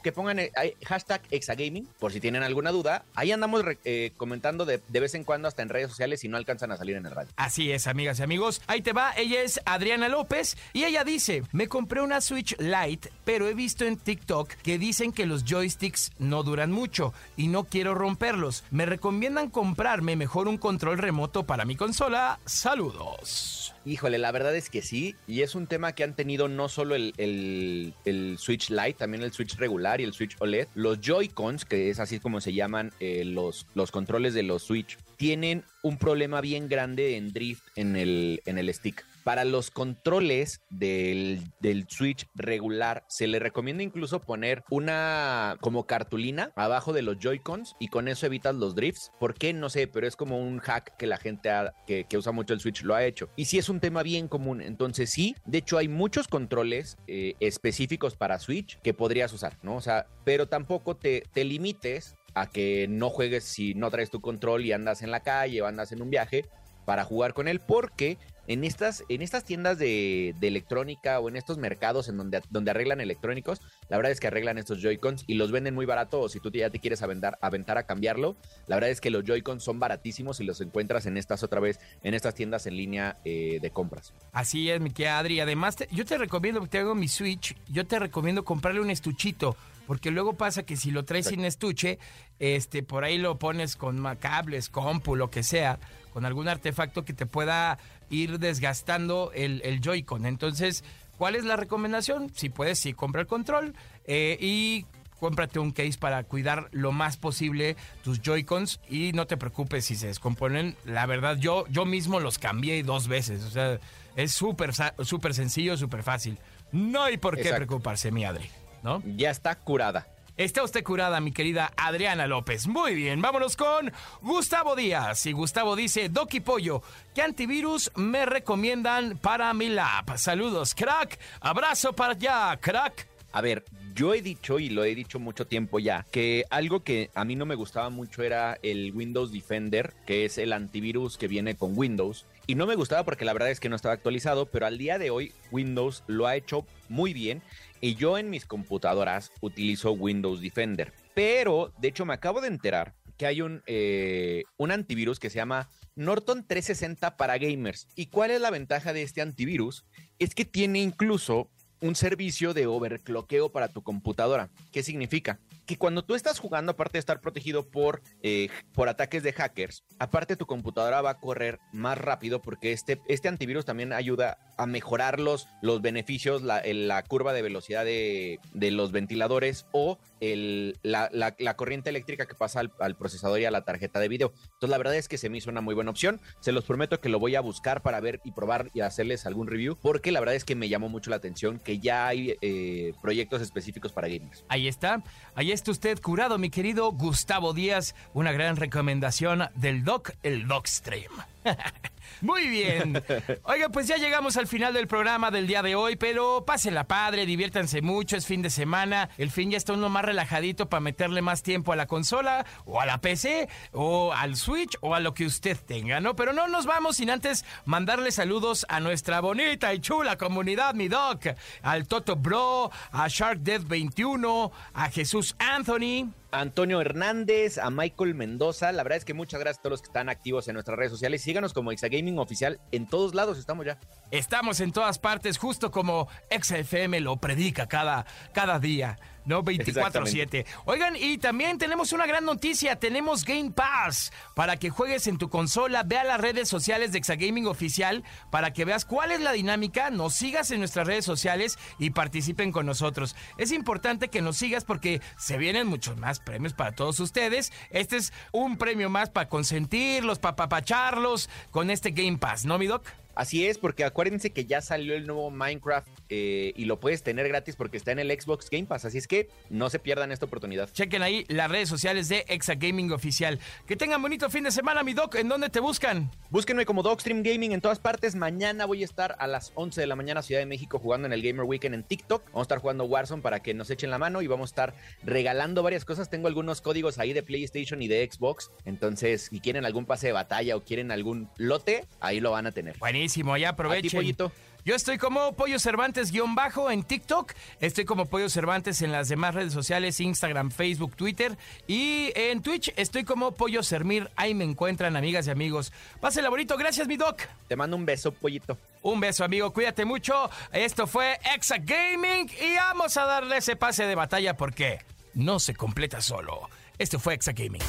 que, 0.02 0.12
pongan 0.12 0.38
el, 0.38 0.50
hashtag 0.86 1.22
Exagaming 1.30 1.88
por 1.98 2.12
si 2.12 2.20
tienen 2.20 2.42
alguna 2.42 2.70
duda. 2.70 3.04
Ahí 3.14 3.32
andamos 3.32 3.64
eh, 3.84 4.12
comentando 4.16 4.64
de, 4.64 4.80
de, 4.86 5.00
vez 5.00 5.14
en 5.14 5.24
cuando 5.24 5.48
hasta 5.48 5.62
en 5.62 5.68
redes 5.68 5.90
sociales 5.90 6.20
si 6.20 6.28
no 6.28 6.36
alcanzan 6.36 6.72
a 6.72 6.76
salir 6.76 6.96
en 6.96 7.06
el 7.06 7.12
radio. 7.12 7.30
Así 7.36 7.72
es, 7.72 7.86
amigas 7.86 8.20
y 8.20 8.22
amigos. 8.22 8.62
Ahí 8.66 8.82
te 8.82 8.92
va. 8.92 9.12
Ella 9.16 9.42
es 9.42 9.60
Adriana 9.64 10.08
López 10.08 10.56
y 10.72 10.84
ella 10.84 11.04
dice, 11.04 11.42
me 11.52 11.68
compré 11.68 12.00
una 12.00 12.20
Switch 12.20 12.56
Lite, 12.58 13.10
pero 13.24 13.48
he 13.48 13.54
visto 13.54 13.84
en 13.84 13.96
TikTok 13.96 14.50
que 14.62 14.78
dicen 14.78 15.12
que 15.12 15.26
los 15.26 15.44
joysticks 15.44 16.12
no 16.18 16.42
duran 16.42 16.70
mucho 16.70 16.99
y 17.36 17.48
no 17.48 17.64
quiero 17.64 17.94
romperlos. 17.94 18.64
Me 18.70 18.86
recomiendan 18.86 19.50
comprarme 19.50 20.16
mejor 20.16 20.48
un 20.48 20.58
control 20.58 20.98
remoto 20.98 21.44
para 21.44 21.64
mi 21.64 21.76
consola. 21.76 22.38
Saludos. 22.44 23.74
Híjole, 23.86 24.18
la 24.18 24.30
verdad 24.30 24.54
es 24.54 24.68
que 24.68 24.82
sí, 24.82 25.16
y 25.26 25.40
es 25.40 25.54
un 25.54 25.66
tema 25.66 25.92
que 25.94 26.04
han 26.04 26.14
tenido 26.14 26.48
no 26.48 26.68
solo 26.68 26.94
el, 26.94 27.94
Switch 28.38 28.68
Lite, 28.68 28.94
también 28.94 29.22
el 29.22 29.32
Switch 29.32 29.56
regular 29.56 30.00
y 30.00 30.04
el 30.04 30.12
Switch 30.12 30.36
OLED. 30.38 30.68
Los 30.74 31.00
Joy-Cons, 31.00 31.64
que 31.64 31.88
es 31.88 31.98
así 31.98 32.20
como 32.20 32.40
se 32.40 32.52
llaman 32.52 32.92
eh, 33.00 33.24
los, 33.24 33.66
los 33.74 33.90
controles 33.90 34.34
de 34.34 34.42
los 34.42 34.64
Switch, 34.64 34.98
tienen 35.16 35.64
un 35.82 35.96
problema 35.96 36.40
bien 36.40 36.68
grande 36.68 37.16
en 37.16 37.32
drift 37.32 37.64
en 37.76 37.96
el, 37.96 38.42
en 38.44 38.58
el 38.58 38.72
stick. 38.72 39.04
Para 39.24 39.44
los 39.44 39.70
controles 39.70 40.60
del, 40.70 41.42
Switch 41.88 42.26
regular, 42.34 43.04
se 43.08 43.26
le 43.26 43.38
recomienda 43.38 43.82
incluso 43.82 44.20
poner 44.20 44.64
una 44.70 45.56
como 45.60 45.86
cartulina 45.86 46.52
abajo 46.56 46.92
de 46.92 47.02
los 47.02 47.18
Joy-Cons 47.18 47.76
y 47.78 47.88
con 47.88 48.08
eso 48.08 48.26
evitas 48.26 48.54
los 48.54 48.74
drifts. 48.74 49.12
¿Por 49.18 49.34
qué? 49.34 49.52
No 49.52 49.68
sé, 49.68 49.86
pero 49.86 50.06
es 50.06 50.16
como 50.16 50.38
un 50.38 50.58
hack 50.58 50.96
que 50.96 51.06
la 51.06 51.16
gente 51.16 51.50
que, 51.86 52.06
usa 52.16 52.32
mucho 52.32 52.54
el 52.54 52.60
Switch 52.60 52.82
lo 52.82 52.94
ha 52.94 53.04
hecho. 53.04 53.30
Y 53.36 53.46
sí 53.46 53.58
es 53.58 53.68
un 53.68 53.80
tema 53.80 54.02
bien 54.02 54.28
común. 54.28 54.60
Entonces, 54.60 55.10
sí, 55.10 55.34
de 55.46 55.58
hecho, 55.58 55.78
hay 55.78 55.88
muchos 55.88 56.28
controles 56.28 56.98
eh, 57.06 57.34
específicos 57.40 58.14
para 58.16 58.38
Switch 58.38 58.78
que 58.80 58.94
podrías 58.94 59.32
usar, 59.32 59.58
¿no? 59.62 59.76
O 59.76 59.80
sea, 59.80 60.06
pero 60.24 60.48
tampoco 60.48 60.96
te, 60.96 61.24
te 61.32 61.44
limites 61.44 62.14
a 62.34 62.48
que 62.48 62.86
no 62.88 63.10
juegues 63.10 63.44
si 63.44 63.74
no 63.74 63.90
traes 63.90 64.10
tu 64.10 64.20
control 64.20 64.64
y 64.64 64.72
andas 64.72 65.02
en 65.02 65.10
la 65.10 65.20
calle 65.20 65.62
o 65.62 65.66
andas 65.66 65.92
en 65.92 66.02
un 66.02 66.10
viaje 66.10 66.48
para 66.90 67.04
jugar 67.04 67.34
con 67.34 67.46
él, 67.46 67.60
porque 67.60 68.18
en 68.48 68.64
estas, 68.64 69.04
en 69.08 69.22
estas 69.22 69.44
tiendas 69.44 69.78
de, 69.78 70.34
electrónica 70.40 71.20
o 71.20 71.28
en 71.28 71.36
estos 71.36 71.56
mercados 71.56 72.08
en 72.08 72.16
donde, 72.16 72.42
donde 72.50 72.72
arreglan 72.72 73.00
electrónicos, 73.00 73.60
la 73.88 73.96
verdad 73.96 74.10
es 74.10 74.18
que 74.18 74.26
arreglan 74.26 74.58
estos 74.58 74.82
Joy-Cons 74.82 75.22
y 75.28 75.34
los 75.34 75.52
venden 75.52 75.72
muy 75.72 75.86
barato 75.86 76.20
o 76.20 76.28
si 76.28 76.40
tú 76.40 76.50
ya 76.50 76.68
te 76.68 76.80
quieres 76.80 77.00
aventar, 77.02 77.38
aventar 77.42 77.78
a 77.78 77.84
cambiarlo, 77.84 78.34
la 78.66 78.74
verdad 78.74 78.90
es 78.90 79.00
que 79.00 79.10
los 79.10 79.22
Joy-Cons 79.22 79.62
son 79.62 79.78
baratísimos 79.78 80.40
y 80.40 80.44
los 80.44 80.60
encuentras 80.60 81.06
en 81.06 81.16
estas 81.16 81.44
otra 81.44 81.60
vez, 81.60 81.78
en 82.02 82.12
estas 82.12 82.34
tiendas 82.34 82.66
en 82.66 82.76
línea 82.76 83.18
eh, 83.24 83.60
de 83.62 83.70
compras. 83.70 84.12
Así 84.32 84.68
es, 84.68 84.80
mi 84.80 84.90
querida 84.90 85.20
Adri. 85.20 85.38
Además, 85.38 85.76
yo 85.92 86.04
te 86.04 86.18
recomiendo, 86.18 86.58
porque 86.58 86.78
tengo 86.78 86.96
mi 86.96 87.06
Switch, 87.06 87.56
yo 87.68 87.86
te 87.86 88.00
recomiendo 88.00 88.44
comprarle 88.44 88.80
un 88.80 88.90
estuchito 88.90 89.56
porque 89.90 90.12
luego 90.12 90.34
pasa 90.34 90.62
que 90.62 90.76
si 90.76 90.92
lo 90.92 91.04
traes 91.04 91.26
sin 91.26 91.44
estuche, 91.44 91.98
este, 92.38 92.84
por 92.84 93.02
ahí 93.02 93.18
lo 93.18 93.40
pones 93.40 93.74
con 93.74 94.00
cables, 94.20 94.68
compu, 94.68 95.16
lo 95.16 95.32
que 95.32 95.42
sea, 95.42 95.80
con 96.12 96.24
algún 96.24 96.48
artefacto 96.48 97.04
que 97.04 97.12
te 97.12 97.26
pueda 97.26 97.78
ir 98.10 98.38
desgastando 98.38 99.30
el, 99.34 99.62
el 99.64 99.80
Joy-Con. 99.80 100.26
Entonces, 100.26 100.84
¿cuál 101.18 101.36
es 101.36 101.44
la 101.44 101.56
recomendación? 101.56 102.30
Si 102.34 102.48
puedes, 102.48 102.78
sí, 102.78 102.92
compra 102.92 103.22
el 103.22 103.26
control 103.26 103.74
eh, 104.06 104.36
y 104.40 104.86
cómprate 105.18 105.58
un 105.58 105.70
case 105.70 105.98
para 105.98 106.24
cuidar 106.24 106.68
lo 106.72 106.92
más 106.92 107.16
posible 107.16 107.76
tus 108.02 108.20
Joy-Cons 108.22 108.80
y 108.88 109.12
no 109.12 109.26
te 109.26 109.36
preocupes 109.36 109.84
si 109.84 109.96
se 109.96 110.06
descomponen. 110.06 110.76
La 110.84 111.06
verdad, 111.06 111.36
yo, 111.36 111.66
yo 111.68 111.84
mismo 111.84 112.20
los 112.20 112.38
cambié 112.38 112.82
dos 112.82 113.06
veces. 113.06 113.44
O 113.44 113.50
sea, 113.50 113.78
es 114.16 114.32
súper 114.32 114.72
súper 115.04 115.34
sencillo, 115.34 115.76
súper 115.76 116.02
fácil. 116.02 116.38
No 116.72 117.02
hay 117.02 117.16
por 117.16 117.36
qué 117.36 117.52
preocuparse, 117.52 118.10
mi 118.10 118.24
Adri. 118.24 118.48
¿no? 118.82 119.02
Ya 119.16 119.30
está 119.30 119.54
curada. 119.54 120.06
Está 120.40 120.64
usted 120.64 120.82
curada, 120.82 121.20
mi 121.20 121.32
querida 121.32 121.70
Adriana 121.76 122.26
López. 122.26 122.66
Muy 122.66 122.94
bien, 122.94 123.20
vámonos 123.20 123.58
con 123.58 123.92
Gustavo 124.22 124.74
Díaz. 124.74 125.26
Y 125.26 125.32
Gustavo 125.32 125.76
dice, 125.76 126.08
Doki 126.08 126.40
Pollo, 126.40 126.82
¿qué 127.14 127.20
antivirus 127.20 127.90
me 127.94 128.24
recomiendan 128.24 129.18
para 129.18 129.52
mi 129.52 129.68
lab? 129.68 130.16
Saludos, 130.16 130.74
crack. 130.74 131.18
Abrazo 131.42 131.92
para 131.92 132.14
allá, 132.14 132.58
crack. 132.58 133.06
A 133.32 133.42
ver, 133.42 133.66
yo 133.94 134.14
he 134.14 134.22
dicho, 134.22 134.58
y 134.58 134.70
lo 134.70 134.82
he 134.82 134.94
dicho 134.94 135.18
mucho 135.18 135.46
tiempo 135.46 135.78
ya, 135.78 136.06
que 136.10 136.46
algo 136.48 136.82
que 136.82 137.10
a 137.14 137.26
mí 137.26 137.36
no 137.36 137.44
me 137.44 137.54
gustaba 137.54 137.90
mucho 137.90 138.22
era 138.22 138.58
el 138.62 138.92
Windows 138.94 139.32
Defender, 139.32 139.92
que 140.06 140.24
es 140.24 140.38
el 140.38 140.54
antivirus 140.54 141.18
que 141.18 141.28
viene 141.28 141.54
con 141.54 141.76
Windows. 141.76 142.24
Y 142.46 142.54
no 142.54 142.66
me 142.66 142.76
gustaba 142.76 143.04
porque 143.04 143.26
la 143.26 143.34
verdad 143.34 143.50
es 143.50 143.60
que 143.60 143.68
no 143.68 143.76
estaba 143.76 143.92
actualizado, 143.92 144.46
pero 144.46 144.64
al 144.64 144.78
día 144.78 144.98
de 144.98 145.10
hoy 145.10 145.34
Windows 145.50 146.02
lo 146.06 146.26
ha 146.26 146.34
hecho 146.34 146.64
muy 146.88 147.12
bien 147.12 147.42
y 147.80 147.94
yo 147.94 148.18
en 148.18 148.30
mis 148.30 148.46
computadoras 148.46 149.32
utilizo 149.40 149.92
Windows 149.92 150.40
Defender. 150.40 150.92
Pero, 151.14 151.72
de 151.78 151.88
hecho, 151.88 152.04
me 152.04 152.14
acabo 152.14 152.40
de 152.40 152.48
enterar 152.48 152.94
que 153.16 153.26
hay 153.26 153.42
un, 153.42 153.62
eh, 153.66 154.44
un 154.56 154.70
antivirus 154.70 155.18
que 155.18 155.30
se 155.30 155.36
llama 155.36 155.68
Norton 155.94 156.46
360 156.46 157.16
para 157.16 157.36
gamers. 157.38 157.86
¿Y 157.94 158.06
cuál 158.06 158.30
es 158.30 158.40
la 158.40 158.50
ventaja 158.50 158.92
de 158.92 159.02
este 159.02 159.20
antivirus? 159.20 159.84
Es 160.18 160.34
que 160.34 160.44
tiene 160.44 160.80
incluso 160.80 161.50
un 161.80 161.94
servicio 161.94 162.54
de 162.54 162.66
overcloqueo 162.66 163.50
para 163.50 163.68
tu 163.68 163.82
computadora. 163.82 164.50
¿Qué 164.72 164.82
significa? 164.82 165.38
Que 165.70 165.76
cuando 165.76 166.02
tú 166.02 166.16
estás 166.16 166.40
jugando, 166.40 166.72
aparte 166.72 166.94
de 166.94 166.98
estar 166.98 167.20
protegido 167.20 167.70
por, 167.70 168.02
eh, 168.24 168.48
por 168.74 168.88
ataques 168.88 169.22
de 169.22 169.32
hackers, 169.32 169.84
aparte 170.00 170.34
tu 170.34 170.44
computadora 170.44 171.00
va 171.00 171.10
a 171.10 171.20
correr 171.20 171.60
más 171.72 171.96
rápido 171.96 172.42
porque 172.42 172.72
este, 172.72 173.00
este 173.06 173.28
antivirus 173.28 173.64
también 173.64 173.92
ayuda 173.92 174.38
a 174.58 174.66
mejorar 174.66 175.20
los, 175.20 175.46
los 175.62 175.80
beneficios, 175.80 176.42
la, 176.42 176.60
la 176.64 177.04
curva 177.04 177.32
de 177.32 177.42
velocidad 177.42 177.84
de, 177.84 178.40
de, 178.52 178.72
los 178.72 178.90
ventiladores 178.90 179.66
o 179.70 180.00
el, 180.18 180.76
la, 180.82 181.08
la, 181.12 181.56
corriente 181.56 181.88
eléctrica 181.88 182.26
que 182.26 182.34
pasa 182.34 182.60
al, 182.60 182.96
procesador 182.96 183.38
y 183.38 183.44
a 183.44 183.52
la 183.52 183.64
tarjeta 183.64 184.00
de 184.00 184.08
video. 184.08 184.32
Entonces, 184.34 184.70
la 184.70 184.78
verdad 184.78 184.96
es 184.96 185.06
que 185.06 185.18
se 185.18 185.30
me 185.30 185.38
hizo 185.38 185.50
una 185.50 185.60
muy 185.60 185.76
buena 185.76 185.92
opción. 185.92 186.20
Se 186.40 186.50
los 186.50 186.64
prometo 186.64 187.00
que 187.00 187.08
lo 187.08 187.20
voy 187.20 187.36
a 187.36 187.40
buscar 187.40 187.80
para 187.80 188.00
ver 188.00 188.20
y 188.24 188.32
probar 188.32 188.70
y 188.74 188.80
hacerles 188.80 189.24
algún 189.24 189.46
review, 189.46 189.78
porque 189.80 190.10
la 190.10 190.18
verdad 190.18 190.34
es 190.34 190.44
que 190.44 190.56
me 190.56 190.68
llamó 190.68 190.88
mucho 190.88 191.10
la 191.10 191.16
atención 191.16 191.60
que 191.60 191.78
ya 191.78 192.08
hay 192.08 192.36
eh, 192.42 192.92
proyectos 193.00 193.40
específicos 193.40 193.92
para 193.92 194.08
gamers. 194.08 194.44
Ahí 194.48 194.66
está, 194.68 195.02
ahí 195.36 195.52
está 195.52 195.59
usted 195.68 196.00
curado, 196.00 196.38
mi 196.38 196.50
querido 196.50 196.92
Gustavo 196.92 197.52
Díaz. 197.52 197.94
Una 198.14 198.32
gran 198.32 198.56
recomendación 198.56 199.48
del 199.54 199.84
Doc, 199.84 200.12
el 200.22 200.46
Doc 200.46 200.66
Stream. 200.66 201.10
Muy 202.20 202.48
bien. 202.48 203.02
Oiga, 203.44 203.68
pues 203.70 203.86
ya 203.86 203.96
llegamos 203.96 204.36
al 204.36 204.46
final 204.46 204.74
del 204.74 204.86
programa 204.86 205.30
del 205.30 205.46
día 205.46 205.62
de 205.62 205.74
hoy, 205.74 205.96
pero 205.96 206.44
pásenla 206.44 206.84
padre, 206.84 207.24
diviértanse 207.24 207.80
mucho, 207.82 208.16
es 208.16 208.26
fin 208.26 208.42
de 208.42 208.50
semana. 208.50 209.08
El 209.16 209.30
fin 209.30 209.50
ya 209.50 209.56
está 209.56 209.72
uno 209.72 209.88
más 209.88 210.04
relajadito 210.04 210.68
para 210.68 210.80
meterle 210.80 211.22
más 211.22 211.42
tiempo 211.42 211.72
a 211.72 211.76
la 211.76 211.86
consola, 211.86 212.44
o 212.64 212.80
a 212.80 212.86
la 212.86 212.98
PC, 212.98 213.48
o 213.72 214.12
al 214.12 214.36
Switch, 214.36 214.76
o 214.80 214.94
a 214.94 215.00
lo 215.00 215.14
que 215.14 215.24
usted 215.24 215.56
tenga, 215.56 216.00
¿no? 216.00 216.14
Pero 216.14 216.32
no 216.32 216.48
nos 216.48 216.66
vamos 216.66 216.96
sin 216.96 217.10
antes 217.10 217.44
mandarle 217.64 218.12
saludos 218.12 218.66
a 218.68 218.80
nuestra 218.80 219.20
bonita 219.20 219.72
y 219.72 219.80
chula 219.80 220.16
comunidad, 220.16 220.74
mi 220.74 220.88
doc, 220.88 221.26
al 221.62 221.86
Toto 221.86 222.16
Bro, 222.16 222.70
a 222.92 223.08
Shark 223.08 223.40
Death 223.40 223.66
21, 223.66 224.52
a 224.74 224.90
Jesús 224.90 225.36
Anthony. 225.38 226.19
Antonio 226.32 226.80
Hernández, 226.80 227.58
a 227.58 227.70
Michael 227.70 228.14
Mendoza. 228.14 228.72
La 228.72 228.82
verdad 228.82 228.98
es 228.98 229.04
que 229.04 229.14
muchas 229.14 229.40
gracias 229.40 229.58
a 229.58 229.62
todos 229.62 229.72
los 229.72 229.82
que 229.82 229.86
están 229.86 230.08
activos 230.08 230.48
en 230.48 230.54
nuestras 230.54 230.78
redes 230.78 230.92
sociales. 230.92 231.22
Síganos 231.22 231.52
como 231.52 231.72
Exagaming 231.72 232.18
Oficial 232.18 232.60
en 232.72 232.86
todos 232.86 233.14
lados, 233.14 233.38
estamos 233.38 233.66
ya. 233.66 233.78
Estamos 234.10 234.60
en 234.60 234.72
todas 234.72 234.98
partes, 234.98 235.38
justo 235.38 235.70
como 235.70 236.08
XFM 236.30 237.00
lo 237.00 237.16
predica 237.16 237.66
cada, 237.66 238.06
cada 238.32 238.58
día. 238.58 238.98
No 239.24 239.42
24-7. 239.42 240.46
Oigan, 240.64 240.96
y 240.96 241.18
también 241.18 241.58
tenemos 241.58 241.92
una 241.92 242.06
gran 242.06 242.24
noticia. 242.24 242.76
Tenemos 242.76 243.24
Game 243.24 243.50
Pass 243.50 244.12
para 244.34 244.56
que 244.56 244.70
juegues 244.70 245.06
en 245.06 245.18
tu 245.18 245.28
consola. 245.28 245.82
Ve 245.82 245.98
a 245.98 246.04
las 246.04 246.20
redes 246.20 246.48
sociales 246.48 246.92
de 246.92 246.98
Exagaming 246.98 247.46
Oficial 247.46 248.04
para 248.30 248.52
que 248.52 248.64
veas 248.64 248.84
cuál 248.84 249.10
es 249.10 249.20
la 249.20 249.32
dinámica. 249.32 249.90
Nos 249.90 250.14
sigas 250.14 250.50
en 250.50 250.60
nuestras 250.60 250.86
redes 250.86 251.04
sociales 251.04 251.58
y 251.78 251.90
participen 251.90 252.52
con 252.52 252.66
nosotros. 252.66 253.16
Es 253.36 253.52
importante 253.52 254.08
que 254.08 254.22
nos 254.22 254.36
sigas 254.36 254.64
porque 254.64 255.00
se 255.18 255.36
vienen 255.36 255.66
muchos 255.66 255.96
más 255.96 256.20
premios 256.20 256.54
para 256.54 256.72
todos 256.72 257.00
ustedes. 257.00 257.52
Este 257.70 257.96
es 257.96 258.12
un 258.32 258.56
premio 258.56 258.90
más 258.90 259.10
para 259.10 259.28
consentirlos, 259.28 260.18
para 260.18 260.36
papacharlos 260.36 261.28
con 261.50 261.70
este 261.70 261.90
Game 261.90 262.18
Pass, 262.18 262.44
¿no, 262.44 262.58
mi 262.58 262.66
doc? 262.66 262.84
Así 263.14 263.46
es, 263.46 263.58
porque 263.58 263.84
acuérdense 263.84 264.30
que 264.30 264.44
ya 264.44 264.60
salió 264.60 264.94
el 264.94 265.06
nuevo 265.06 265.30
Minecraft 265.30 265.88
eh, 266.08 266.52
y 266.56 266.64
lo 266.64 266.80
puedes 266.80 267.02
tener 267.02 267.28
gratis 267.28 267.56
porque 267.56 267.76
está 267.76 267.92
en 267.92 267.98
el 267.98 268.10
Xbox 268.10 268.48
Game 268.50 268.66
Pass. 268.66 268.84
Así 268.84 268.98
es 268.98 269.06
que 269.06 269.28
no 269.48 269.70
se 269.70 269.78
pierdan 269.78 270.12
esta 270.12 270.26
oportunidad. 270.26 270.70
Chequen 270.72 271.02
ahí 271.02 271.24
las 271.28 271.50
redes 271.50 271.68
sociales 271.68 272.08
de 272.08 272.24
Exa 272.28 272.54
Gaming 272.54 272.92
Oficial. 272.92 273.38
Que 273.66 273.76
tengan 273.76 274.00
bonito 274.00 274.30
fin 274.30 274.44
de 274.44 274.50
semana, 274.50 274.82
mi 274.82 274.94
doc. 274.94 275.14
¿En 275.16 275.28
dónde 275.28 275.50
te 275.50 275.60
buscan? 275.60 276.10
Búsquenme 276.30 276.64
como 276.66 276.82
Dogstream 276.82 277.22
Gaming 277.22 277.52
en 277.52 277.60
todas 277.60 277.78
partes. 277.78 278.14
Mañana 278.14 278.64
voy 278.64 278.82
a 278.82 278.84
estar 278.84 279.16
a 279.18 279.26
las 279.26 279.52
11 279.54 279.80
de 279.80 279.86
la 279.86 279.96
mañana 279.96 280.22
Ciudad 280.22 280.40
de 280.40 280.46
México 280.46 280.78
jugando 280.78 281.06
en 281.06 281.12
el 281.12 281.22
Gamer 281.22 281.44
Weekend 281.44 281.74
en 281.74 281.84
TikTok. 281.84 282.24
Vamos 282.26 282.40
a 282.40 282.42
estar 282.42 282.58
jugando 282.58 282.84
Warzone 282.84 283.22
para 283.22 283.40
que 283.40 283.54
nos 283.54 283.70
echen 283.70 283.90
la 283.90 283.98
mano 283.98 284.22
y 284.22 284.26
vamos 284.26 284.50
a 284.50 284.52
estar 284.52 284.74
regalando 285.02 285.62
varias 285.62 285.84
cosas. 285.84 286.10
Tengo 286.10 286.28
algunos 286.28 286.60
códigos 286.60 286.98
ahí 286.98 287.12
de 287.12 287.22
PlayStation 287.22 287.82
y 287.82 287.88
de 287.88 288.08
Xbox. 288.10 288.50
Entonces, 288.64 289.28
si 289.30 289.40
quieren 289.40 289.64
algún 289.64 289.86
pase 289.86 290.08
de 290.08 290.12
batalla 290.12 290.56
o 290.56 290.60
quieren 290.64 290.90
algún 290.90 291.28
lote, 291.36 291.86
ahí 292.00 292.20
lo 292.20 292.30
van 292.30 292.46
a 292.46 292.52
tener. 292.52 292.76
Buenísimo, 293.00 293.34
ya 293.38 293.48
aprovechen. 293.50 294.14
Ti. 294.14 294.24
Yo 294.62 294.74
estoy 294.74 294.98
como 294.98 295.32
Pollo 295.32 295.58
Cervantes 295.58 296.12
guion 296.12 296.34
bajo 296.34 296.70
en 296.70 296.82
TikTok. 296.82 297.32
Estoy 297.60 297.86
como 297.86 298.04
Pollo 298.04 298.28
Cervantes 298.28 298.82
en 298.82 298.92
las 298.92 299.08
demás 299.08 299.34
redes 299.34 299.54
sociales, 299.54 300.00
Instagram, 300.00 300.50
Facebook, 300.50 300.94
Twitter. 300.96 301.38
Y 301.66 302.12
en 302.14 302.42
Twitch 302.42 302.70
estoy 302.76 303.04
como 303.04 303.32
Pollo 303.32 303.62
Sermir. 303.62 304.10
Ahí 304.16 304.34
me 304.34 304.44
encuentran, 304.44 304.96
amigas 304.96 305.26
y 305.28 305.30
amigos. 305.30 305.72
Pásenla 306.00 306.28
bonito. 306.28 306.58
Gracias, 306.58 306.86
mi 306.86 306.98
doc. 306.98 307.22
Te 307.48 307.56
mando 307.56 307.74
un 307.74 307.86
beso, 307.86 308.12
pollito. 308.12 308.58
Un 308.82 309.00
beso, 309.00 309.24
amigo. 309.24 309.50
Cuídate 309.50 309.86
mucho. 309.86 310.28
Esto 310.52 310.86
fue 310.86 311.18
Exa 311.34 311.56
Gaming. 311.56 312.30
Y 312.38 312.56
vamos 312.56 312.98
a 312.98 313.06
darle 313.06 313.38
ese 313.38 313.56
pase 313.56 313.86
de 313.86 313.94
batalla 313.94 314.36
porque 314.36 314.80
no 315.14 315.40
se 315.40 315.54
completa 315.54 316.02
solo. 316.02 316.50
Esto 316.76 316.98
fue 316.98 317.14
Exa 317.14 317.32
Gaming. 317.32 317.62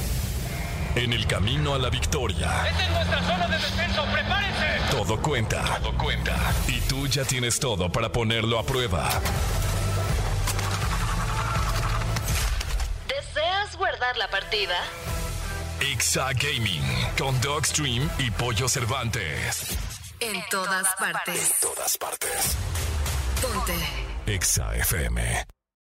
En 0.96 1.14
el 1.14 1.26
camino 1.26 1.74
a 1.74 1.78
la 1.80 1.90
victoria, 1.90 2.68
Esta 2.68 2.84
es 2.84 2.92
nuestra 2.92 3.24
zona 3.24 3.48
de 3.48 3.58
descenso. 3.58 4.04
¡Prepárense! 4.12 4.52
todo 4.92 5.22
cuenta. 5.22 5.64
Todo 5.82 5.98
cuenta. 5.98 6.36
Y 6.68 6.82
tú 6.82 7.08
ya 7.08 7.24
tienes 7.24 7.60
todo 7.60 7.90
para 7.92 8.12
ponerlo 8.12 8.60
a 8.60 8.64
prueba. 8.64 9.10
¿Deseas 13.08 13.76
guardar 13.78 14.18
la 14.18 14.30
partida? 14.30 14.76
Exa 15.80 16.30
Gaming 16.34 16.84
con 17.18 17.40
Dogstream 17.42 18.10
y 18.20 18.30
Pollo 18.32 18.68
Cervantes. 18.68 19.78
En 20.20 20.44
todas 20.50 20.88
partes. 21.00 21.56
Todas 21.62 21.98
partes. 21.98 22.58
Ponte. 23.42 23.74
Exa 24.28 24.76
FM. 24.76 25.61